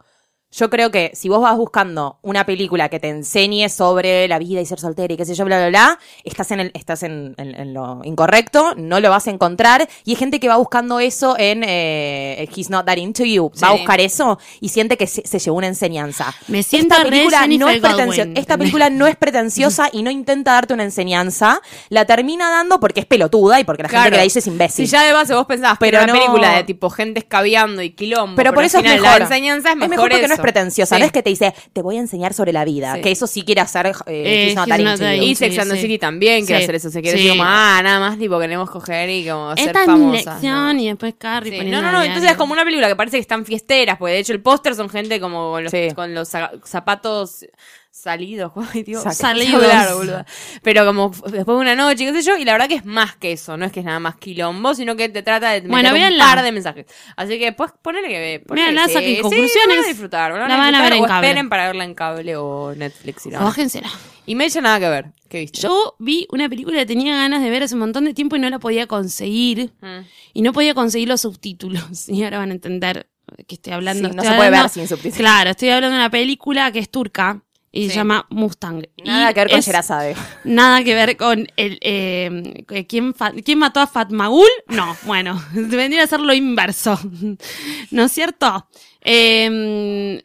Yo 0.51 0.71
creo 0.71 0.89
que 0.89 1.11
si 1.13 1.29
vos 1.29 1.41
vas 1.41 1.55
buscando 1.57 2.17
una 2.23 2.43
película 2.43 2.89
que 2.89 2.99
te 2.99 3.07
enseñe 3.09 3.69
sobre 3.69 4.27
la 4.27 4.39
vida 4.39 4.59
y 4.59 4.65
ser 4.65 4.79
soltera 4.79 5.13
y 5.13 5.17
qué 5.17 5.23
sé 5.23 5.35
yo, 5.35 5.45
bla, 5.45 5.57
bla, 5.59 5.69
bla, 5.69 5.99
estás 6.23 6.49
en, 6.49 6.59
el, 6.59 6.71
estás 6.73 7.03
en, 7.03 7.35
en- 7.37 7.53
en 7.53 7.73
lo 7.75 8.01
incorrecto, 8.03 8.73
no 8.75 8.99
lo 8.99 9.11
vas 9.11 9.27
a 9.27 9.29
encontrar. 9.29 9.87
Y 10.05 10.11
hay 10.11 10.15
gente 10.15 10.39
que 10.39 10.47
va 10.47 10.57
buscando 10.57 10.99
eso 10.99 11.35
en 11.37 11.63
eh, 11.67 12.49
He's 12.55 12.71
Not 12.71 12.87
That 12.87 12.97
Into 12.97 13.25
You. 13.25 13.51
Va 13.63 13.67
a 13.67 13.71
buscar 13.73 13.99
eso 14.01 14.39
y 14.59 14.69
siente 14.69 14.97
que 14.97 15.05
se, 15.05 15.21
se 15.27 15.37
llevó 15.37 15.57
una 15.57 15.67
enseñanza. 15.67 16.33
Me 16.47 16.63
siento 16.63 16.95
esta 16.95 17.03
re 17.03 17.09
película 17.11 17.45
no 17.47 17.69
es 17.69 17.79
pretencio- 17.81 18.23
Goldwyn, 18.25 18.37
Esta 18.37 18.57
película 18.57 18.89
no 18.89 19.05
es 19.05 19.15
pretenciosa 19.17 19.89
y 19.93 20.01
no 20.01 20.09
intenta 20.09 20.53
darte 20.53 20.73
una 20.73 20.83
enseñanza. 20.83 21.61
La 21.89 22.05
termina 22.05 22.49
dando 22.49 22.79
porque 22.79 23.01
es 23.01 23.05
pelotuda 23.05 23.59
y 23.59 23.65
porque 23.65 23.83
la 23.83 23.89
gente 23.89 24.09
que 24.09 24.17
la 24.17 24.23
dice 24.23 24.39
es 24.39 24.47
imbécil. 24.47 24.87
Si 24.87 24.91
ya 24.91 25.03
de 25.03 25.13
base 25.13 25.35
vos 25.35 25.45
pensabas 25.45 25.77
Pero 25.79 25.99
pero 25.99 25.99
que 25.99 26.03
era 26.05 26.13
una 26.13 26.13
no- 26.13 26.25
película 26.33 26.55
de 26.57 26.63
tipo 26.63 26.89
gente 26.89 27.19
escabeando 27.19 27.83
y 27.83 27.91
quilombo, 27.91 28.35
pero 28.35 28.51
por 28.51 28.63
eso 28.63 28.77
es 28.79 28.83
final 28.83 28.99
mejor. 28.99 29.19
La 29.19 29.25
enseñanza 29.25 29.69
es 29.71 29.75
mejor, 29.77 30.09
porque 30.09 30.27
no 30.27 30.38
es 30.39 30.43
pretenciosa. 30.43 30.95
Sí. 30.95 30.99
No 30.99 31.05
es 31.05 31.11
que 31.11 31.21
te 31.23 31.29
dice, 31.29 31.53
te 31.73 31.81
voy 31.81 31.97
a 31.97 31.99
enseñar 31.99 32.33
sobre 32.33 32.53
la 32.53 32.65
vida. 32.65 32.95
Sí. 32.95 33.01
Que 33.01 33.11
eso 33.11 33.27
sí 33.27 33.43
quiere 33.43 33.61
hacer 33.61 33.87
eh, 34.05 34.53
Eh. 34.55 35.17
Y 35.23 35.35
Sex 35.35 35.59
and 35.59 35.71
the. 35.71 35.79
City 35.81 35.97
también 35.97 36.45
quiere 36.45 36.59
Sí. 36.61 36.63
hacer 36.65 36.75
eso. 36.75 36.89
Se 36.89 37.01
quiere 37.01 37.17
Sí. 37.17 37.23
decir 37.25 37.37
como, 37.39 37.49
ah, 37.49 37.79
nada 37.83 37.99
más 37.99 38.17
tipo 38.17 38.39
queremos 38.39 38.69
coger 38.69 39.09
y 39.09 39.27
como 39.27 39.55
ser 39.55 39.67
Esta 39.67 39.81
es 39.81 39.87
mi 39.87 39.93
famosas. 39.93 40.25
lección 40.25 40.75
¿no? 40.77 40.81
y 40.83 40.87
después 40.87 41.13
Carrie 41.17 41.63
No, 41.65 41.81
no, 41.81 41.91
no, 41.91 42.01
entonces 42.03 42.31
es 42.31 42.37
como 42.37 42.53
una 42.53 42.63
película 42.63 42.87
que 42.87 42.95
parece 42.95 43.17
que 43.17 43.21
están 43.21 43.45
fiesteras, 43.45 43.97
porque 43.97 44.13
de 44.13 44.19
hecho 44.19 44.33
el 44.33 44.41
póster 44.41 44.75
son 44.75 44.89
gente 44.89 45.19
como 45.19 45.51
con 45.51 45.63
los, 45.63 45.71
Sí. 45.71 45.89
con 45.95 46.13
los 46.13 46.27
za- 46.29 46.51
zapatos 46.65 47.45
Dios, 48.85 49.03
Saca- 49.03 49.13
Salidos. 49.13 49.63
Claro, 49.63 49.97
boluda. 49.97 50.25
Pero 50.63 50.85
como 50.85 51.09
después 51.09 51.45
de 51.45 51.53
una 51.61 51.75
noche, 51.75 52.05
qué 52.05 52.13
sé 52.13 52.21
yo, 52.21 52.37
y 52.37 52.45
la 52.45 52.53
verdad 52.53 52.67
que 52.67 52.75
es 52.75 52.85
más 52.85 53.15
que 53.15 53.31
eso, 53.31 53.57
no 53.57 53.65
es 53.65 53.71
que 53.71 53.79
es 53.81 53.85
nada 53.85 53.99
más 53.99 54.15
quilombo, 54.15 54.75
sino 54.75 54.95
que 54.95 55.09
te 55.09 55.21
trata 55.23 55.49
de 55.51 55.61
meter 55.61 55.69
Bueno, 55.71 55.89
un 56.13 56.17
par 56.17 56.41
de 56.43 56.51
mensajes. 56.51 56.85
Así 57.15 57.37
que 57.39 57.51
pues 57.53 57.71
ponele 57.81 58.07
que 58.07 58.43
Véanla, 58.47 58.85
que 58.87 58.93
saquen 58.93 59.15
sí, 59.15 59.21
conclusiones. 59.21 59.75
van 59.77 59.85
a 59.85 59.87
disfrutar, 59.87 60.31
van 60.31 60.47
La 60.49 60.57
van 60.57 60.75
a 60.75 60.81
ver 60.83 60.93
en 60.93 61.03
o 61.03 61.07
cable. 61.07 61.27
esperen 61.27 61.49
para 61.49 61.65
verla 61.67 61.83
en 61.83 61.93
cable 61.95 62.35
o 62.37 62.73
Netflix. 62.75 63.25
y 63.25 63.31
la 63.31 63.37
O 63.37 63.39
van 63.39 63.47
a- 63.47 63.49
bájensela. 63.49 63.89
Y 64.25 64.35
Mecha 64.35 64.61
nada 64.61 64.79
que 64.79 64.87
ver, 64.89 65.05
¿qué 65.27 65.39
viste? 65.39 65.59
Yo 65.59 65.95
vi 65.97 66.27
una 66.31 66.47
película 66.47 66.77
que 66.77 66.85
tenía 66.85 67.15
ganas 67.15 67.41
de 67.41 67.49
ver 67.49 67.63
hace 67.63 67.73
un 67.73 67.79
montón 67.79 68.05
de 68.05 68.13
tiempo 68.13 68.35
y 68.35 68.39
no 68.39 68.49
la 68.49 68.59
podía 68.59 68.85
conseguir. 68.85 69.71
Mm. 69.81 70.05
Y 70.33 70.41
no 70.43 70.53
podía 70.53 70.73
conseguir 70.75 71.07
los 71.07 71.21
subtítulos. 71.21 71.81
Y 72.09 72.23
ahora 72.23 72.37
van 72.37 72.49
a 72.51 72.53
entender 72.53 73.09
que 73.47 73.55
estoy 73.55 73.73
hablando. 73.73 74.07
Sí, 74.09 74.15
no 74.15 74.21
estoy 74.21 74.33
se 74.33 74.37
puede 74.37 74.49
ver 74.51 74.69
sin 74.69 74.87
subtítulos. 74.87 75.17
Claro, 75.17 75.49
estoy 75.49 75.69
hablando 75.69 75.95
de 75.97 76.01
una 76.03 76.09
película 76.11 76.71
que 76.71 76.79
es 76.79 76.89
turca 76.89 77.41
y 77.71 77.83
Sí. 77.83 77.89
se 77.89 77.95
llama 77.97 78.25
Mustang. 78.29 78.83
Nada 79.03 79.31
Y 79.31 79.33
que 79.33 79.39
ver 79.41 79.49
con 79.51 79.59
Sherazade. 79.61 80.15
Nada 80.43 80.83
que 80.83 80.95
ver 80.95 81.17
con 81.17 81.47
el. 81.55 81.77
Eh, 81.81 82.65
¿quién, 82.87 83.13
fa- 83.13 83.33
¿Quién 83.45 83.59
mató 83.59 83.79
a 83.79 83.87
Fatmagul? 83.87 84.47
No, 84.67 84.95
bueno, 85.03 85.41
vendría 85.53 86.03
a 86.03 86.07
ser 86.07 86.19
lo 86.19 86.33
inverso. 86.33 86.99
¿No 87.91 88.03
es 88.05 88.11
cierto? 88.11 88.67
Eh, 89.01 90.23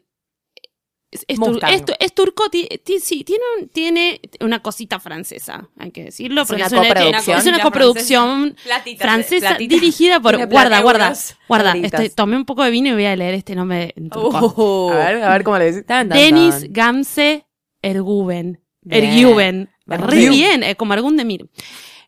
es, 1.15 1.25
es 1.27 1.39
tur- 1.39 1.53
Mustang. 1.53 1.73
es 1.73 1.85
tu- 1.85 1.93
es 1.99 2.13
turco, 2.13 2.43
sí, 2.51 3.23
tiene, 3.23 3.43
un- 3.59 3.67
tiene 3.69 4.21
una 4.39 4.61
cosita 4.61 4.99
francesa, 4.99 5.69
hay 5.77 5.91
que 5.91 6.05
decirlo, 6.05 6.41
Es 6.43 6.47
porque 6.47 6.61
una 6.63 6.67
es 6.67 7.45
una, 7.45 7.59
coproducción. 7.61 8.55
una 8.65 8.97
francesa 8.97 9.47
platita. 9.49 9.75
dirigida 9.75 10.19
por. 10.19 10.37
Guarda, 10.47 10.81
guarda, 10.81 11.13
guarda. 11.47 11.73
Estoy- 11.77 12.09
tomé 12.09 12.37
un 12.37 12.45
poco 12.45 12.63
de 12.63 12.71
vino 12.71 12.89
y 12.89 12.93
voy 12.93 13.05
a 13.05 13.15
leer 13.15 13.33
este 13.33 13.55
nombre 13.55 13.93
en 13.95 14.09
turco. 14.09 14.53
Uh. 14.57 14.91
A 14.91 14.97
ver, 15.11 15.23
a 15.23 15.31
ver 15.33 15.43
cómo 15.43 15.57
le 15.57 15.71
decís. 15.71 15.85
Denis. 16.09 16.65
Gamse. 16.69 17.45
Erguven. 17.81 18.61
Bien. 18.81 19.69
Re 19.87 20.29
bien, 20.29 20.63
eh, 20.63 20.75
como 20.75 20.93
Ergun 20.93 21.17
Demir. 21.17 21.49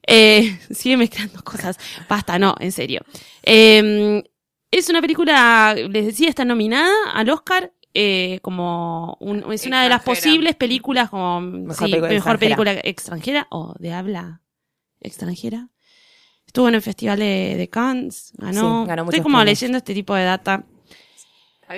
Eh, 0.05 0.57
sigue 0.71 0.97
mezclando 0.97 1.43
cosas. 1.43 1.77
Basta, 2.09 2.39
no, 2.39 2.55
en 2.59 2.71
serio. 2.71 3.01
Eh, 3.43 4.23
es 4.71 4.89
una 4.89 5.01
película, 5.01 5.75
les 5.75 6.05
decía, 6.07 6.29
está 6.29 6.45
nominada 6.45 6.91
al 7.13 7.29
Oscar. 7.29 7.71
Eh, 7.99 8.39
como 8.43 9.17
un- 9.19 9.51
es 9.51 9.65
una 9.65 9.81
de 9.81 9.89
las 9.89 10.03
posibles 10.03 10.55
películas 10.55 11.09
como 11.09 11.41
Mejor 11.41 11.75
sí, 11.87 11.91
película 11.93 12.09
mejor 12.09 12.15
extranjera. 12.35 12.37
película 12.55 12.81
extranjera 12.83 13.47
o 13.49 13.73
de 13.79 13.93
habla 13.93 14.41
extranjera. 15.01 15.69
Estuvo 16.45 16.69
en 16.69 16.75
el 16.75 16.81
Festival 16.81 17.17
de, 17.19 17.55
de 17.57 17.67
Cannes, 17.69 18.33
ganó. 18.37 18.83
Sí, 18.83 18.87
ganó 18.87 19.03
Estoy 19.05 19.21
como 19.21 19.37
premios. 19.37 19.45
leyendo 19.59 19.77
este 19.79 19.93
tipo 19.93 20.13
de 20.15 20.23
data. 20.25 20.63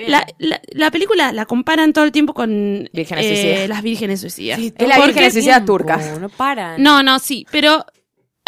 La, 0.08 0.28
la, 0.38 0.62
la 0.74 0.92
película 0.92 1.32
la 1.32 1.46
comparan 1.48 1.94
todo 1.94 2.04
el 2.06 2.12
tiempo 2.12 2.34
con 2.36 2.88
Vírgenes 2.94 3.26
eh, 3.26 3.30
suicidas. 3.36 3.70
las 3.70 3.82
vírgenes 3.82 4.22
suicidas. 4.22 4.60
Sí, 4.60 4.72
Es 4.78 4.88
la 4.88 4.98
¿por 4.98 5.06
Virgen 5.08 5.24
qué 5.24 5.32
Suicida 5.32 5.56
tiempo? 5.56 5.78
turca. 5.78 5.98
No 6.20 6.30
paran. 6.30 6.84
No, 6.84 7.02
no, 7.02 7.18
sí, 7.18 7.48
pero 7.52 7.84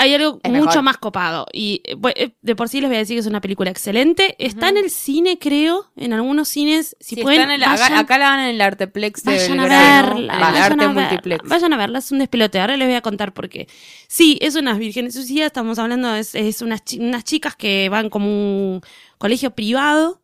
hay 0.02 0.16
algo 0.16 0.40
Es 0.44 0.52
mucho 0.52 0.66
mejor. 0.66 0.84
más 0.84 0.98
copado. 0.98 1.46
Y 1.54 1.82
eh, 1.86 1.96
eh, 2.16 2.32
de 2.42 2.56
por 2.56 2.70
sí 2.70 2.82
les 2.82 2.90
voy 2.90 2.98
a 2.98 3.00
decir 3.00 3.16
que 3.16 3.20
es 3.22 3.26
una 3.28 3.42
película 3.42 3.70
excelente. 3.70 4.36
Está 4.40 4.70
en 4.70 4.78
el 4.78 4.90
cine, 4.90 5.38
creo, 5.40 5.86
en 5.96 6.14
algunos 6.14 6.48
cines. 6.50 6.96
Si 7.00 7.16
Sí, 7.16 7.22
pueden, 7.22 7.42
está 7.42 7.54
en 7.54 7.62
el- 7.62 7.64
acá, 7.68 7.82
vayan, 7.84 7.98
acá 7.98 8.18
la 8.18 8.26
dan 8.26 8.40
en 8.42 8.46
el 8.56 8.62
Arteplex 8.62 9.24
de 9.24 9.32
vayan 9.32 9.60
a 9.60 9.64
verla. 9.64 10.34
vayan, 10.40 10.64
Arte 10.64 10.84
a 10.84 10.88
verla 10.88 11.02
Multiplex. 11.10 11.50
vayan 11.50 11.74
a 11.74 11.78
verla, 11.78 12.00
es 12.00 12.12
un 12.12 12.20
despelote. 12.20 12.60
Ahora 12.60 12.78
les 12.78 12.88
voy 12.88 12.96
a 12.96 13.02
contar 13.02 13.34
por 13.34 13.48
qué. 13.50 13.68
Sí, 14.08 14.38
es 14.42 14.56
unas 14.56 14.78
vírgenes 14.78 15.14
suicidas, 15.14 15.48
estamos 15.48 15.80
hablando, 15.80 16.14
es, 16.16 16.36
es 16.36 16.62
unas, 16.62 16.84
chi- 16.84 17.00
unas 17.00 17.24
chicas 17.24 17.56
que 17.56 17.88
van 17.90 18.10
como 18.10 18.26
un 18.28 18.82
colegio 19.18 19.52
privado. 19.52 20.20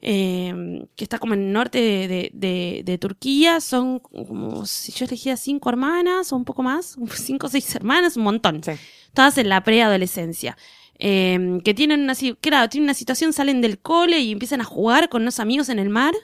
eh, 0.00 0.86
que 0.94 1.02
está 1.04 1.18
como 1.18 1.34
en 1.34 1.40
el 1.48 1.52
norte 1.52 1.78
de, 1.80 2.06
de- 2.06 2.30
de- 2.32 2.82
de 2.84 2.98
Turquía, 2.98 3.60
son 3.60 3.98
como, 3.98 4.64
si 4.64 4.92
yo 4.92 5.04
elegía 5.06 5.36
cinco 5.36 5.68
hermanas 5.70 6.32
o 6.32 6.36
un 6.36 6.44
poco 6.44 6.62
más, 6.62 6.96
cinco 7.16 7.48
o 7.48 7.50
seis 7.50 7.74
hermanas, 7.74 8.16
un 8.16 8.22
montón 8.22 8.62
Sí. 8.62 8.72
En 9.18 9.48
la 9.48 9.62
preadolescencia. 9.64 10.56
Eh, 11.00 11.60
que 11.64 11.74
tienen 11.74 12.00
una, 12.02 12.14
claro, 12.40 12.68
tienen 12.68 12.86
una 12.86 12.94
situación, 12.94 13.32
salen 13.32 13.60
del 13.60 13.78
cole 13.78 14.18
y 14.20 14.32
empiezan 14.32 14.60
a 14.60 14.64
jugar 14.64 15.08
con 15.08 15.22
unos 15.22 15.38
amigos 15.40 15.68
en 15.68 15.78
el 15.78 15.88
mar 15.90 16.14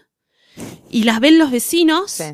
y 0.91 1.05
las 1.05 1.21
ven 1.21 1.39
los 1.39 1.51
vecinos, 1.51 2.11
Sí. 2.13 2.25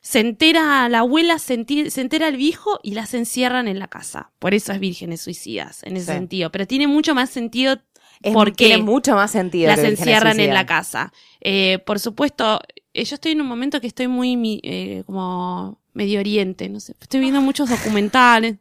se 0.00 0.20
entera 0.20 0.88
la 0.88 1.00
abuela, 1.00 1.38
se, 1.38 1.54
entera 1.54 2.28
el 2.28 2.36
viejo 2.36 2.78
y 2.82 2.94
las 2.94 3.14
encierran 3.14 3.68
en 3.68 3.78
la 3.78 3.88
casa. 3.88 4.30
Por 4.38 4.54
eso 4.54 4.72
es 4.72 4.80
vírgenes 4.80 5.20
suicidas, 5.22 5.82
en 5.84 5.96
ese 5.96 6.06
Sí. 6.06 6.12
sentido. 6.12 6.50
Pero 6.52 6.66
tiene 6.66 6.86
mucho 6.86 7.14
más 7.14 7.30
sentido 7.30 7.78
Es- 8.22 8.32
porque 8.32 8.66
Tiene 8.66 8.82
mucho 8.82 9.14
más 9.16 9.32
sentido. 9.32 9.68
las 9.68 9.80
encierran 9.80 10.38
en 10.38 10.54
la 10.54 10.64
casa. 10.66 11.12
Eh, 11.40 11.78
por 11.84 11.98
supuesto, 11.98 12.60
eh, 12.94 13.04
yo 13.04 13.14
estoy 13.16 13.32
en 13.32 13.40
un 13.40 13.48
momento 13.48 13.80
que 13.80 13.88
estoy 13.88 14.06
muy 14.06 14.36
mi- 14.36 14.60
eh, 14.62 15.02
como 15.06 15.80
Medio 15.94 16.20
Oriente, 16.20 16.68
no 16.68 16.78
sé, 16.78 16.94
estoy 17.00 17.18
viendo 17.20 17.40
muchos 17.40 17.68
documentales, 17.68 18.58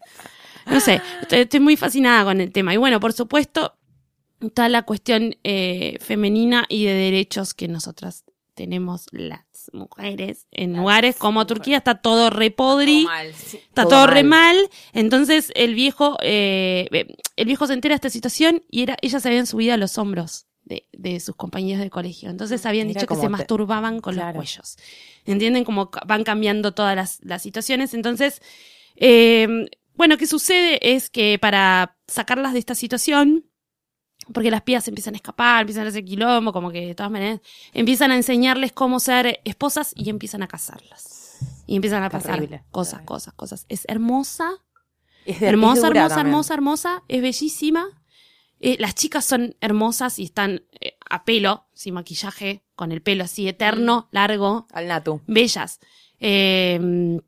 no 0.65 0.79
sé, 0.79 1.01
estoy, 1.21 1.39
estoy 1.39 1.59
muy 1.59 1.75
fascinada 1.77 2.23
con 2.25 2.41
el 2.41 2.51
tema. 2.51 2.73
Y 2.73 2.77
bueno, 2.77 2.99
por 2.99 3.13
supuesto, 3.13 3.75
está 4.39 4.69
la 4.69 4.83
cuestión 4.83 5.35
eh, 5.43 5.97
femenina 6.01 6.65
y 6.69 6.85
de 6.85 6.93
derechos 6.93 7.53
que 7.53 7.67
nosotras 7.67 8.23
tenemos 8.53 9.05
las 9.11 9.41
mujeres 9.73 10.45
en 10.51 10.75
lugares 10.75 11.15
como 11.15 11.47
Turquía, 11.47 11.77
está 11.77 11.95
todo 12.01 12.29
repodri. 12.29 13.03
Todo 13.03 13.11
mal, 13.13 13.33
sí. 13.33 13.57
Está 13.57 13.83
Todo 13.83 13.89
todo, 13.91 14.07
re 14.07 14.23
mal. 14.23 14.57
Entonces 14.93 15.51
el 15.55 15.73
viejo, 15.73 16.17
eh, 16.21 16.87
el 17.37 17.45
viejo 17.45 17.65
se 17.67 17.73
entera 17.73 17.93
de 17.93 17.97
esta 17.97 18.09
situación 18.09 18.61
y 18.69 18.83
era, 18.83 18.97
ellas 19.01 19.23
se 19.23 19.29
habían 19.29 19.47
subido 19.47 19.73
a 19.73 19.77
los 19.77 19.97
hombros 19.97 20.47
de, 20.63 20.85
de 20.91 21.19
sus 21.21 21.35
compañeros 21.35 21.81
de 21.81 21.89
colegio. 21.89 22.29
Entonces 22.29 22.65
habían 22.65 22.87
Mira 22.87 22.99
dicho 22.99 23.07
que 23.07 23.15
se 23.15 23.21
te- 23.21 23.29
masturbaban 23.29 23.99
con 24.01 24.13
Claro. 24.15 24.37
los 24.39 24.45
cuellos. 24.51 24.77
¿Entienden? 25.25 25.63
Como 25.63 25.89
van 26.05 26.23
cambiando 26.23 26.73
todas 26.73 26.95
las, 26.95 27.19
las 27.23 27.41
situaciones. 27.41 27.93
Entonces, 27.93 28.41
eh, 28.95 29.47
bueno, 29.95 30.17
¿qué 30.17 30.27
sucede? 30.27 30.95
Es 30.95 31.09
que 31.09 31.37
para 31.39 31.97
sacarlas 32.07 32.53
de 32.53 32.59
esta 32.59 32.75
situación, 32.75 33.45
porque 34.33 34.51
las 34.51 34.61
pías 34.61 34.87
empiezan 34.87 35.13
a 35.15 35.17
escapar, 35.17 35.61
empiezan 35.61 35.85
a 35.85 35.89
hacer 35.89 36.05
quilombo, 36.05 36.53
como 36.53 36.71
que 36.71 36.85
de 36.87 36.95
todas 36.95 37.11
maneras, 37.11 37.41
empiezan 37.73 38.11
a 38.11 38.15
enseñarles 38.15 38.71
cómo 38.71 38.99
ser 38.99 39.41
esposas 39.45 39.93
y 39.95 40.09
empiezan 40.09 40.43
a 40.43 40.47
casarlas. 40.47 41.39
Y 41.67 41.75
empiezan 41.75 42.03
a 42.03 42.09
pasar 42.09 42.35
Terrible. 42.35 42.63
cosas, 42.71 43.01
cosas, 43.01 43.33
cosas. 43.33 43.65
Es 43.69 43.85
hermosa, 43.87 44.51
Es 45.25 45.39
de- 45.39 45.47
hermosa, 45.47 45.79
es 45.79 45.83
hermosa, 45.85 46.07
también. 46.09 46.27
hermosa, 46.27 46.53
hermosa, 46.53 47.03
es 47.07 47.21
bellísima. 47.21 47.87
Eh, 48.59 48.77
las 48.79 48.93
chicas 48.93 49.25
son 49.25 49.55
hermosas 49.59 50.19
y 50.19 50.23
están 50.23 50.63
eh, 50.79 50.97
a 51.09 51.25
pelo, 51.25 51.65
sin 51.73 51.95
maquillaje, 51.95 52.63
con 52.75 52.91
el 52.91 53.01
pelo 53.01 53.23
así 53.23 53.47
eterno, 53.47 54.07
largo, 54.11 54.67
Al 54.71 54.87
Natu. 54.87 55.21
bellas. 55.25 55.79
Eh, 56.19 57.19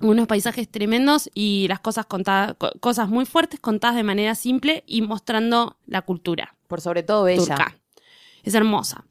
unos 0.00 0.26
paisajes 0.26 0.68
tremendos 0.68 1.30
y 1.34 1.66
las 1.68 1.80
cosas 1.80 2.06
contadas, 2.06 2.54
co- 2.58 2.72
cosas 2.80 3.08
muy 3.08 3.24
fuertes 3.26 3.60
contadas 3.60 3.96
de 3.96 4.02
manera 4.02 4.34
simple 4.34 4.84
y 4.86 5.02
mostrando 5.02 5.76
la 5.86 6.02
cultura 6.02 6.54
Por 6.68 6.80
sobre 6.80 7.02
todo 7.02 7.24
bella. 7.24 7.40
turca. 7.44 7.76
Es 8.42 8.54
hermosa. 8.54 9.04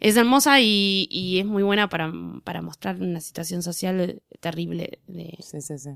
Es 0.00 0.16
hermosa 0.16 0.60
y, 0.60 1.08
y 1.10 1.38
es 1.38 1.46
muy 1.46 1.62
buena 1.62 1.88
para, 1.88 2.12
para 2.44 2.60
mostrar 2.60 2.96
una 3.00 3.20
situación 3.20 3.62
social 3.62 4.20
terrible 4.40 4.98
de 5.06 5.36
Sí, 5.40 5.60
sí, 5.62 5.78
sí. 5.78 5.90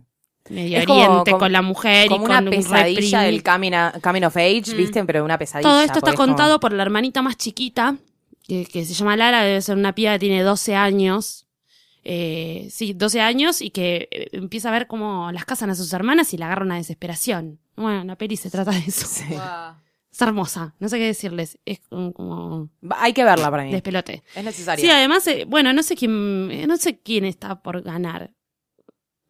Medio 0.49 0.79
Es 0.79 0.89
Oriente 0.89 1.31
como- 1.33 1.39
con 1.39 1.53
la 1.53 1.61
mujer 1.63 2.09
Como 2.09 2.23
y 2.23 2.25
una 2.27 2.37
con 2.37 2.45
un 2.49 2.51
pesadilla 2.51 3.21
del 3.23 3.43
coming, 3.43 3.73
coming 4.03 4.23
of 4.23 4.37
age, 4.39 4.75
¿viste? 4.75 5.05
Pero 5.05 5.23
una 5.23 5.37
pesadilla. 5.39 5.69
Todo 5.69 5.81
esto 5.83 5.99
está 5.99 6.15
como- 6.15 6.29
contado 6.29 6.61
por 6.61 6.73
la 6.73 6.83
hermanita 6.83 7.21
más 7.21 7.37
chiquita, 7.37 7.97
que, 8.49 8.65
que 8.65 8.87
se 8.87 8.95
llama 8.95 9.17
Lara, 9.19 9.43
debe 9.45 9.61
ser 9.61 9.77
una 9.77 9.95
piba 9.95 10.13
que 10.15 10.19
tiene 10.21 10.43
12 10.43 10.75
años. 10.75 11.47
Eh, 12.05 12.69
sí, 12.71 12.93
12 12.95 13.21
años 13.21 13.61
y 13.61 13.71
que 13.71 14.09
eh, 14.11 14.29
empieza 14.33 14.69
a 14.69 14.73
ver 14.73 14.87
cómo 14.87 15.31
las 15.33 15.45
casan 15.45 15.71
a 15.71 15.75
sus 15.75 15.93
hermanas 15.93 16.33
y 16.33 16.39
la 16.39 16.47
agarra 16.47 16.65
una 16.65 16.77
desesperación. 16.77 17.59
Bueno, 17.77 18.05
la 18.05 18.17
peli 18.17 18.37
se 18.37 18.51
trata 18.51 18.71
de 18.71 18.79
eso. 18.87 19.07
Es 20.13 20.21
hermosa, 20.21 20.75
no 20.81 20.89
sé 20.89 20.99
qué 20.99 21.05
decirles. 21.05 21.59
Es 21.65 21.79
como, 21.89 22.69
Hay 22.97 23.13
que 23.13 23.23
verla 23.23 23.49
para 23.49 23.63
mí. 23.63 23.71
despelote. 23.71 24.25
Es 24.35 24.43
necesario. 24.45 24.85
Sí, 24.85 24.91
además, 24.91 25.25
eh, 25.29 25.45
bueno, 25.47 25.73
no 25.73 25.85
sé 25.85 25.95
quién, 25.95 26.49
eh, 26.51 26.67
no 26.67 26.77
sé 26.79 26.99
quién 26.99 27.25
está 27.25 27.63
por 27.63 27.83
ganar. 27.83 28.33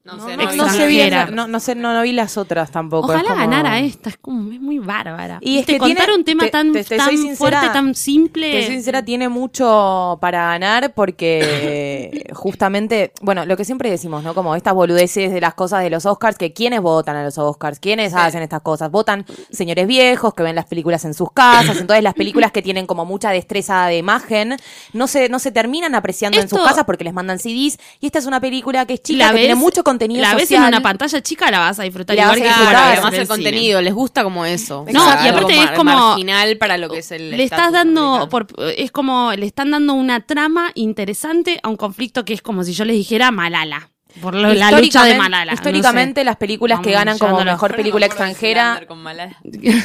No, 0.02 0.16
no, 0.16 0.26
sé, 0.26 0.36
no, 0.38 0.44
no 0.56 0.70
sé 0.72 0.86
bien, 0.86 1.12
no, 1.34 1.46
no 1.46 1.60
sé, 1.60 1.74
no, 1.74 1.92
no 1.92 2.00
vi 2.00 2.12
las 2.12 2.38
otras 2.38 2.70
tampoco. 2.70 3.04
Ojalá 3.08 3.20
es 3.20 3.26
como- 3.28 3.38
ganara 3.38 3.78
esta, 3.80 4.08
es 4.08 4.16
como, 4.16 4.50
es 4.50 4.58
muy 4.58 4.78
bárbara. 4.78 5.38
Y 5.42 5.58
es 5.58 5.66
que 5.66 5.76
contar 5.76 6.06
tiene- 6.06 6.14
un 6.16 6.24
tema 6.24 6.44
te- 6.44 6.50
tan, 6.50 6.72
te- 6.72 6.84
te 6.84 6.96
tan 6.96 7.10
sincera, 7.10 7.36
fuerte, 7.36 7.68
tan 7.74 7.94
simple. 7.94 8.50
Te 8.50 8.64
soy 8.64 8.74
sincera, 8.76 9.04
tiene 9.04 9.28
mucho 9.28 10.16
para 10.22 10.46
ganar 10.46 10.94
porque 10.94 12.24
justamente, 12.34 13.12
bueno, 13.20 13.44
lo 13.44 13.56
que 13.58 13.64
siempre 13.66 13.90
decimos, 13.90 14.22
¿no? 14.24 14.34
Como 14.34 14.56
estas 14.56 14.72
boludeces 14.74 15.32
de 15.32 15.40
las 15.40 15.52
cosas 15.52 15.82
de 15.82 15.90
los 15.90 16.06
Oscars, 16.06 16.38
que 16.38 16.52
quiénes 16.54 16.80
votan 16.80 17.16
a 17.16 17.22
los 17.24 17.36
Oscars, 17.36 17.78
quiénes 17.78 18.14
hacen 18.14 18.42
estas 18.42 18.62
cosas. 18.62 18.90
Votan 18.90 19.26
señores 19.50 19.86
viejos 19.86 20.32
que 20.34 20.42
ven 20.42 20.54
las 20.54 20.64
películas 20.66 21.04
en 21.04 21.12
sus 21.14 21.30
casas, 21.32 21.76
entonces 21.78 22.02
las 22.02 22.14
películas 22.14 22.52
que 22.52 22.62
tienen 22.62 22.86
como 22.86 23.04
mucha 23.04 23.30
destreza 23.30 23.86
de 23.86 23.98
imagen 23.98 24.56
no 24.94 25.06
se, 25.06 25.28
no 25.28 25.38
se 25.38 25.52
terminan 25.52 25.94
apreciando 25.94 26.40
en 26.40 26.48
sus 26.48 26.58
casas 26.60 26.84
porque 26.84 27.04
les 27.04 27.12
mandan 27.12 27.38
CDs. 27.38 27.78
Y 28.00 28.06
esta 28.06 28.18
es 28.18 28.24
una 28.26 28.40
película 28.40 28.86
que 28.86 28.94
es 28.94 29.02
chica, 29.02 29.26
la 29.26 29.32
que 29.32 29.38
tiene 29.40 29.54
mucho 29.56 29.84
contenido 29.84 29.99
la 30.08 30.34
ves 30.34 30.44
social. 30.44 30.62
en 30.62 30.68
una 30.68 30.80
pantalla 30.82 31.20
chica, 31.22 31.50
la 31.50 31.58
vas 31.60 31.78
a 31.78 31.82
disfrutar 31.84 32.14
Y 32.14 32.18
la 32.18 32.22
igual 32.24 32.40
vas 32.40 32.40
a 32.40 32.42
que 32.42 32.48
disfrutar, 32.48 32.72
la 32.72 32.78
Claro, 32.78 32.90
ves 32.90 32.98
además 33.00 33.12
el 33.14 33.26
cine. 33.26 33.28
contenido, 33.50 33.82
les 33.82 33.94
gusta 33.94 34.22
como 34.22 34.44
eso. 34.44 34.84
No, 34.92 35.00
Exacto, 35.04 35.24
y 35.24 35.28
aparte 35.28 35.58
es 35.62 35.70
como- 35.72 35.92
marginal 36.08 36.56
para 36.58 36.76
lo 36.78 36.88
que 36.90 36.98
es 36.98 37.10
el 37.12 37.30
Le 37.30 37.42
estás 37.44 37.72
dando, 37.72 38.28
por, 38.30 38.46
es 38.76 38.90
como, 38.90 39.32
le 39.32 39.46
están 39.46 39.70
dando 39.70 39.94
una 39.94 40.20
trama 40.20 40.70
interesante 40.74 41.60
a 41.62 41.68
un 41.68 41.76
conflicto 41.76 42.24
que 42.24 42.32
es 42.34 42.42
como 42.42 42.64
si 42.64 42.72
yo 42.72 42.84
les 42.84 42.96
dijera 42.96 43.30
Malala. 43.30 43.90
Por 44.20 44.34
lo- 44.34 44.52
la 44.54 44.70
lucha 44.70 44.76
de 44.80 44.82
Históricamente- 44.86 45.18
Malala. 45.18 45.52
no 45.52 45.54
Históricamente, 45.54 46.24
las 46.24 46.36
películas 46.36 46.80
que 46.80 46.92
ganan 46.92 47.18
como 47.18 47.44
mejor 47.44 47.76
película 47.76 48.06
extranjera. 48.06 48.80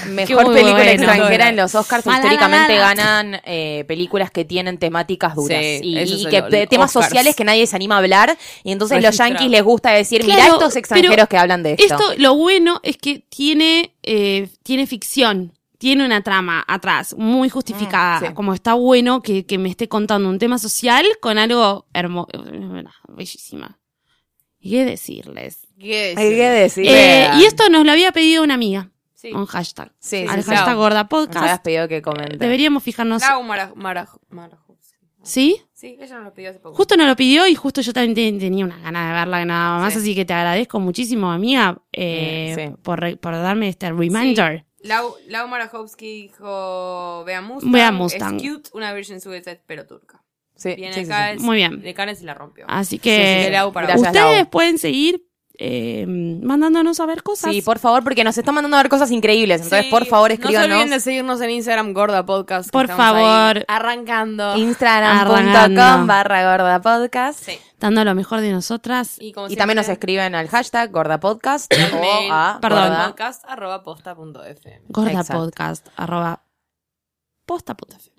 Mejor 0.09 0.45
película 0.53 0.73
bueno. 0.75 0.91
extranjera 0.91 1.49
en 1.49 1.55
los 1.55 1.75
Oscars 1.75 2.05
Malala, 2.05 2.23
históricamente 2.25 2.73
Malala. 2.79 2.95
ganan 2.95 3.41
eh, 3.45 3.85
películas 3.87 4.31
que 4.31 4.45
tienen 4.45 4.77
temáticas 4.77 5.35
duras 5.35 5.59
Sí, 5.59 5.79
y, 5.83 5.99
y 5.99 6.25
que 6.27 6.41
lo- 6.41 6.67
temas 6.67 6.89
Oscars. 6.95 7.05
sociales 7.07 7.35
que 7.35 7.43
nadie 7.43 7.65
se 7.67 7.75
anima 7.75 7.95
a 7.95 7.99
hablar 7.99 8.37
y 8.63 8.71
entonces 8.71 8.97
los 8.97 9.03
Registrado. 9.05 9.31
yankees 9.33 9.49
les 9.51 9.63
gusta 9.63 9.91
decir 9.91 10.23
mira 10.23 10.35
Claro, 10.35 10.53
estos 10.53 10.75
extranjeros 10.75 11.27
que 11.27 11.37
hablan 11.37 11.63
de 11.63 11.73
esto. 11.73 11.83
Esto, 11.83 12.03
lo 12.17 12.35
bueno 12.35 12.79
es 12.83 12.97
que 12.97 13.19
tiene, 13.29 13.93
eh, 14.03 14.49
tiene 14.63 14.87
ficción. 14.87 15.51
Tiene 15.77 16.05
una 16.05 16.21
trama 16.21 16.63
atrás, 16.67 17.13
muy 17.17 17.49
justificada. 17.49 18.19
Mm, 18.21 18.27
sí. 18.27 18.33
Como 18.33 18.53
está 18.53 18.73
bueno 18.75 19.21
que, 19.21 19.45
que 19.45 19.57
me 19.57 19.69
esté 19.69 19.89
contando 19.89 20.29
un 20.29 20.39
tema 20.39 20.57
social 20.57 21.05
con 21.21 21.37
algo 21.37 21.85
hermoso. 21.93 22.29
Bellísima. 23.09 23.77
¿Y 24.65 24.71
qué 24.71 24.85
decirles? 24.85 25.59
¿Qué 25.79 26.15
Hay 26.17 26.29
que 26.29 26.49
decir 26.49 26.85
Eh, 26.87 27.29
y 27.39 27.43
esto 27.45 27.69
nos 27.69 27.85
lo 27.85 27.91
había 27.91 28.11
pedido 28.11 28.43
una 28.43 28.55
amiga. 28.55 28.89
Sí. 29.13 29.31
Un 29.31 29.45
hashtag. 29.45 29.91
Sí, 29.99 30.23
sí, 30.23 30.25
Al 30.27 30.43
sí. 30.43 30.49
hashtag 30.49 30.69
Lau. 30.69 30.77
gorda 30.77 31.03
nos 31.03 31.13
habías 31.13 31.27
podcast. 31.27 31.63
pedido 31.63 31.87
que 31.87 32.01
comente 32.01 32.37
Deberíamos 32.37 32.81
fijarnos. 32.83 33.21
Lau 33.21 33.43
Mara, 33.43 33.71
Mara, 33.75 34.07
Mara- 34.29 34.57
¿Sí? 35.21 35.59
Sí, 35.73 35.97
ella 35.99 36.15
nos 36.17 36.25
lo 36.25 36.33
pidió 36.33 36.51
hace 36.51 36.59
poco. 36.59 36.75
Justo 36.75 36.95
nos 36.97 37.07
lo 37.07 37.15
pidió 37.15 37.47
y 37.47 37.55
justo 37.55 37.81
yo 37.81 37.93
también 37.93 38.13
te- 38.15 38.39
tenía 38.45 38.63
una 38.65 38.77
gana 38.79 39.07
de 39.07 39.13
verla 39.13 39.43
nada 39.45 39.79
más, 39.79 39.93
Sí. 39.93 39.99
así 39.99 40.15
que 40.15 40.23
te 40.25 40.33
agradezco 40.33 40.79
muchísimo, 40.79 41.31
amiga, 41.31 41.81
eh, 41.93 42.53
Sí. 42.55 42.75
por, 42.83 42.99
re- 42.99 43.17
por 43.17 43.33
darme 43.33 43.67
este 43.69 43.91
reminder. 43.91 44.65
Lau, 44.81 45.15
Lau 45.27 45.47
Marajowski 45.47 46.23
dijo 46.23 47.23
Vea 47.25 47.41
Mustang. 47.41 47.71
Vea 47.71 47.91
Mustang. 47.91 48.35
Es 48.35 48.41
cute, 48.51 48.69
una 48.73 48.93
version 48.93 49.19
Suicide, 49.19 49.61
pero 49.65 49.87
turca. 49.87 50.21
Sí, 50.55 50.73
Viene 50.75 50.93
sí, 50.93 51.05
sí, 51.05 51.11
acá, 51.11 51.29
sí. 51.31 51.35
es- 51.37 51.41
Muy 51.41 51.57
bien. 51.57 51.81
De 51.81 51.93
Cannes 51.93 52.21
y 52.21 52.25
la 52.25 52.33
rompió. 52.33 52.65
Así 52.67 52.95
Sí, 52.95 52.99
que 52.99 53.49
Lau, 53.51 53.71
para 53.73 53.87
Gracias, 53.87 54.07
ustedes 54.09 54.37
Lau. 54.39 54.49
pueden 54.49 54.77
seguir 54.77 55.21
eh, 55.57 56.05
mandándonos 56.07 56.99
a 56.99 57.05
ver 57.05 57.23
cosas. 57.23 57.53
Sí, 57.53 57.61
por 57.61 57.79
favor, 57.79 58.03
porque 58.03 58.25
nos 58.25 58.37
están 58.37 58.53
mandando 58.55 58.75
a 58.75 58.81
ver 58.83 58.89
cosas 58.89 59.09
increíbles. 59.11 59.61
Entonces, 59.61 59.85
Sí, 59.85 59.89
por 59.91 60.05
favor, 60.05 60.29
No 60.31 60.35
se 60.35 60.41
escríbanos. 60.41 60.69
olviden 60.75 60.89
de 60.89 60.99
seguirnos 60.99 61.39
en 61.39 61.49
Instagram, 61.51 61.93
Gorda 61.93 62.25
Podcast. 62.25 62.69
Por 62.71 62.85
estamos 62.89 63.05
ahí 63.05 63.23
favor. 63.23 63.65
arrancando. 63.69 64.57
Instagram.com 64.57 66.07
barra 66.07 66.51
gorda 66.51 66.81
podcast. 66.81 67.39
Sí. 67.39 67.57
Dando 67.79 68.03
lo 68.03 68.15
mejor 68.15 68.41
de 68.41 68.51
nosotras. 68.51 69.15
Y, 69.21 69.31
como 69.31 69.47
Y 69.49 69.55
también 69.55 69.77
nos 69.77 69.87
escriben 69.87 70.35
al 70.35 70.49
hashtag 70.49 70.91
gordapodcast 70.91 71.71
al 71.73 71.93
o 71.93 72.33
a 72.33 72.57
Perdón. 72.61 72.89
gorda- 72.89 73.07
podcast 73.07 73.45
arroba 73.47 73.81
posta 73.83 74.13
punto 74.13 74.43
fm. 74.43 74.81
Gorda 74.89 75.11
Exacto. 75.11 75.33
podcast 75.41 75.87
arroba 75.95 76.43
posta.fm. 77.45 78.14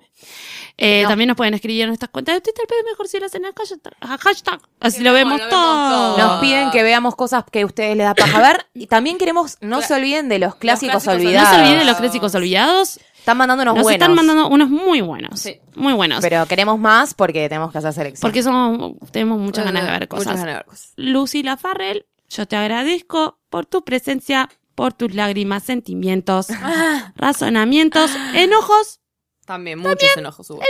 Eh, 0.78 1.02
No. 1.02 1.08
También 1.08 1.28
nos 1.28 1.36
pueden 1.36 1.54
escribir 1.54 1.82
en 1.82 1.88
nuestras 1.88 2.10
cuentas 2.10 2.34
de 2.34 2.40
Twitter, 2.40 2.64
pero 2.68 2.80
es 2.80 2.84
mejor 2.86 3.08
si 3.08 3.18
lo 3.18 3.26
hacen 3.26 3.44
en 3.44 3.52
hashtag. 3.54 3.94
hashtag. 4.20 4.60
Así 4.80 5.02
lo 5.02 5.10
no, 5.10 5.14
vemos 5.14 5.38
lo 5.40 5.46
vemos 5.46 5.50
todo. 5.50 6.18
Nos 6.18 6.40
piden 6.40 6.70
que 6.70 6.82
veamos 6.82 7.14
cosas 7.16 7.44
que 7.50 7.62
a 7.62 7.66
ustedes 7.66 7.96
les 7.96 8.06
da 8.06 8.14
paja 8.14 8.40
ver. 8.40 8.66
Y 8.74 8.86
también 8.86 9.18
queremos, 9.18 9.56
no 9.60 9.80
se 9.82 9.94
olviden 9.94 10.28
de 10.28 10.38
los 10.38 10.54
clásicos, 10.56 11.02
clásicos 11.04 11.14
olvidados. 11.14 11.48
No 11.50 11.54
se 11.54 11.60
olviden 11.62 11.78
de 11.80 11.84
los 11.86 11.96
clásicos 11.96 12.34
olvidados. 12.34 13.00
Están 13.18 13.38
mandando 13.38 13.62
unos 13.62 13.74
Nos 13.74 13.82
buenos. 13.82 13.94
están 14.02 14.14
mandando 14.14 14.48
unos 14.48 14.68
muy 14.70 15.00
buenos. 15.00 15.40
Sí. 15.40 15.58
Muy 15.74 15.94
buenos. 15.94 16.20
Pero 16.22 16.46
queremos 16.46 16.78
más 16.78 17.12
porque 17.14 17.48
tenemos 17.48 17.72
que 17.72 17.78
hacer 17.78 17.92
selección. 17.92 18.20
porque 18.20 18.42
somos, 18.42 18.92
tenemos 19.10 19.38
muchas 19.38 19.64
ganas 19.64 19.84
de 19.84 19.90
ver 19.90 20.00
Muchas 20.02 20.08
cosas. 20.08 20.26
ganas 20.26 20.44
de 20.46 20.52
ver 20.52 20.64
cosas. 20.64 20.92
Lucy 20.96 21.42
Lafarrell, 21.42 22.06
yo 22.28 22.46
te 22.46 22.54
agradezco 22.54 23.38
por 23.50 23.66
tu 23.66 23.82
presencia, 23.84 24.48
por 24.76 24.92
tus 24.92 25.12
lágrimas, 25.14 25.64
sentimientos, 25.64 26.48
razonamientos, 27.16 28.10
enojos. 28.34 29.00
También, 29.46 29.78
muchos 29.78 30.16
enojos 30.16 30.50
hubo. 30.50 30.60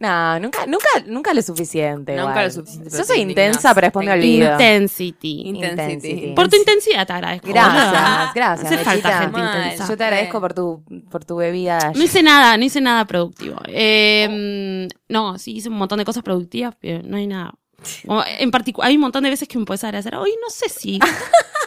No, 0.00 0.38
nunca, 0.38 0.64
nunca, 0.66 0.88
nunca 1.06 1.34
lo 1.34 1.42
suficiente. 1.42 2.12
Nunca 2.12 2.30
igual. 2.30 2.44
lo 2.44 2.50
suficiente, 2.52 2.90
Yo 2.96 3.04
soy 3.04 3.16
te 3.16 3.22
intensa, 3.22 3.74
pero 3.74 3.86
después 3.86 4.06
me 4.06 4.12
olvido. 4.12 4.52
Intensity. 4.52 5.42
Intensity. 5.48 6.32
Por 6.36 6.48
tu 6.48 6.56
intensidad 6.56 7.04
te 7.04 7.12
agradezco. 7.14 7.48
Gracias, 7.48 8.34
gracias, 8.34 8.72
Hace 8.72 8.84
falta 8.84 9.18
gente 9.22 9.38
Mal. 9.38 9.56
intensa. 9.64 9.88
Yo 9.88 9.96
te 9.96 10.04
agradezco 10.04 10.40
por 10.40 10.54
tu, 10.54 10.84
por 11.10 11.24
tu 11.24 11.36
bebida. 11.36 11.92
No 11.96 12.02
hice 12.04 12.22
nada, 12.22 12.56
no 12.56 12.64
hice 12.64 12.80
nada 12.80 13.04
productivo. 13.06 13.56
Eh, 13.66 14.86
no, 15.08 15.36
sí 15.38 15.56
hice 15.56 15.68
un 15.68 15.76
montón 15.76 15.98
de 15.98 16.04
cosas 16.04 16.22
productivas, 16.22 16.76
pero 16.80 17.02
no 17.02 17.16
hay 17.16 17.26
nada. 17.26 17.54
Como, 18.06 18.22
en 18.24 18.50
particular, 18.52 18.88
hay 18.88 18.94
un 18.94 19.00
montón 19.00 19.24
de 19.24 19.30
veces 19.30 19.48
que 19.48 19.58
me 19.58 19.64
puedes 19.64 19.82
agradecer. 19.82 20.14
Hoy 20.14 20.32
no 20.40 20.48
sé 20.48 20.68
si. 20.68 21.00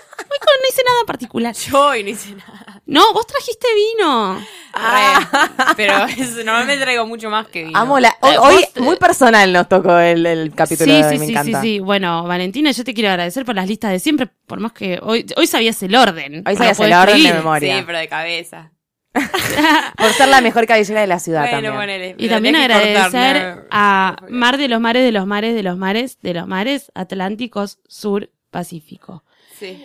Hoy 0.42 0.58
no 0.62 0.70
hice 0.70 0.82
nada 0.86 1.00
en 1.02 1.06
particular. 1.06 1.56
Yo 1.56 1.86
hoy 1.88 2.04
no 2.04 2.10
hice 2.10 2.36
nada. 2.36 2.82
No, 2.86 3.14
vos 3.14 3.26
trajiste 3.28 3.68
vino. 3.76 4.36
Re. 4.74 5.28
Pero 5.78 6.06
es- 6.06 6.36
normalmente 6.44 6.78
traigo 6.82 7.06
mucho 7.06 7.30
más 7.30 7.48
que 7.48 7.66
vino. 7.66 7.78
Amo 7.78 8.00
la. 8.00 8.16
Hoy, 8.22 8.32
Eh, 8.34 8.38
hoy 8.39 8.56
vos- 8.76 8.84
muy 8.84 8.96
personal 8.98 9.54
nos 9.54 9.70
tocó 9.70 9.98
el, 10.00 10.26
el 10.26 10.54
capítulo 10.56 10.92
Sí, 10.94 11.02
de 11.02 11.08
hoy, 11.08 11.14
sí, 11.14 11.20
me 11.20 11.26
sí, 11.26 11.26
sí, 11.28 11.32
encanta. 11.32 11.62
sí. 11.62 11.80
Bueno, 11.80 12.24
Valentina, 12.24 12.72
yo 12.72 12.84
te 12.84 12.94
quiero 12.94 13.10
agradecer 13.10 13.46
por 13.46 13.56
las 13.56 13.68
listas 13.68 13.92
de 13.92 14.00
siempre, 14.00 14.28
por 14.48 14.60
más 14.60 14.72
que 14.74 15.00
hoy, 15.02 15.26
hoy 15.38 15.48
sabías 15.48 15.82
el 15.84 15.96
orden. 15.96 16.44
Hoy 16.48 16.56
sabías 16.56 16.80
el 16.80 16.92
orden 16.94 17.24
de 17.24 17.34
memoria. 17.34 17.78
Sí, 17.78 17.84
pero 17.86 17.98
de 18.00 18.08
cabeza. 18.08 18.72
Por 19.98 20.14
ser 20.14 20.30
la 20.30 20.39
mejor 20.39 20.66
cabellera 20.66 21.02
de 21.02 21.08
la 21.08 21.20
ciudad 21.20 21.42
Bueno, 21.42 21.56
también. 21.56 21.74
ponele. 21.76 22.16
Y 22.18 22.30
también 22.30 22.56
agradecer 22.56 23.68
a 23.70 24.16
Mar 24.30 24.58
de 24.58 24.70
los 24.70 24.80
Mares, 24.80 25.04
de 25.04 25.12
los 25.12 25.28
Mares, 25.28 25.54
de 25.54 25.64
los 25.64 25.78
Mares, 25.78 26.18
de 26.22 26.34
los 26.34 26.48
Mares 26.48 26.92
Atlánticos 26.96 27.80
Sur 27.89 28.30
Pacífico 28.52 29.26
Sí. 29.62 29.78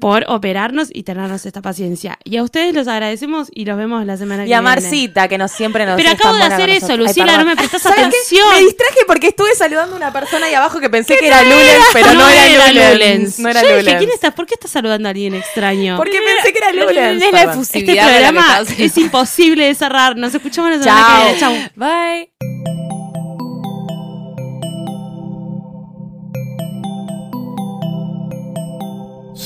por 0.00 0.24
operarnos 0.28 0.88
y 0.92 1.02
tenernos 1.02 1.44
esta 1.44 1.60
paciencia. 1.60 2.18
Y 2.22 2.36
a 2.36 2.42
ustedes 2.44 2.72
los 2.72 2.86
agradecemos 2.86 3.48
y 3.52 3.64
los 3.64 3.76
vemos 3.76 4.04
la 4.06 4.16
semana 4.16 4.44
que 4.44 4.50
Y 4.50 4.52
a 4.52 4.60
viene. 4.60 4.74
Marcita, 4.74 5.26
que 5.26 5.38
nos 5.38 5.50
siempre 5.50 5.84
nos 5.86 5.96
Pero 5.96 6.08
es 6.10 6.14
acabo 6.14 6.34
de 6.34 6.40
buena 6.40 6.54
hacer 6.54 6.68
con 6.68 6.76
eso, 6.76 6.86
nosotros. 6.86 6.98
Ay, 7.00 7.06
Lucila, 7.08 7.26
perdón. 7.26 7.40
no 7.40 7.46
me 7.50 7.56
prestas 7.56 7.82
¿Sabes 7.82 7.98
qué? 7.98 8.04
atención. 8.06 8.48
Me 8.54 8.60
distraje 8.60 8.98
porque 9.08 9.26
estuve 9.28 9.54
saludando 9.56 9.94
a 9.94 9.96
una 9.96 10.12
persona 10.12 10.46
ahí 10.46 10.54
abajo 10.54 10.78
que 10.78 10.88
pensé 10.88 11.16
que 11.18 11.26
era 11.26 11.42
Lulens, 11.42 11.86
pero 11.92 12.14
no, 12.14 12.28
era, 12.28 12.92
Lulens. 12.92 13.38
No 13.40 13.48
era 13.48 13.60
Yo 13.62 13.68
dije, 13.68 13.78
Lulens. 13.80 13.98
¿quién 13.98 14.10
estás? 14.10 14.34
¿Por 14.34 14.46
qué 14.46 14.54
estás 14.54 14.70
saludando 14.70 15.08
a 15.08 15.10
alguien 15.10 15.34
extraño? 15.34 15.96
Porque 15.96 16.20
pensé 16.24 16.52
que 16.52 16.58
era 16.58 16.72
Lulens. 16.72 17.22
Es 17.22 17.32
la 17.32 17.38
perdón. 17.40 17.62
este 17.62 17.78
efusividad 17.78 18.06
de 18.06 18.20
la 18.20 18.28
que 18.28 18.34
programa 18.34 18.60
estás 18.62 18.78
es 18.80 18.98
imposible 18.98 19.64
de 19.66 19.74
cerrar. 19.74 20.16
Nos 20.16 20.32
escuchamos 20.34 20.70
la 20.70 20.78
semana 20.82 21.06
Chao. 21.08 21.16
que 21.18 21.24
viene. 21.24 21.40
Chau. 21.40 21.70
Bye. 21.74 22.47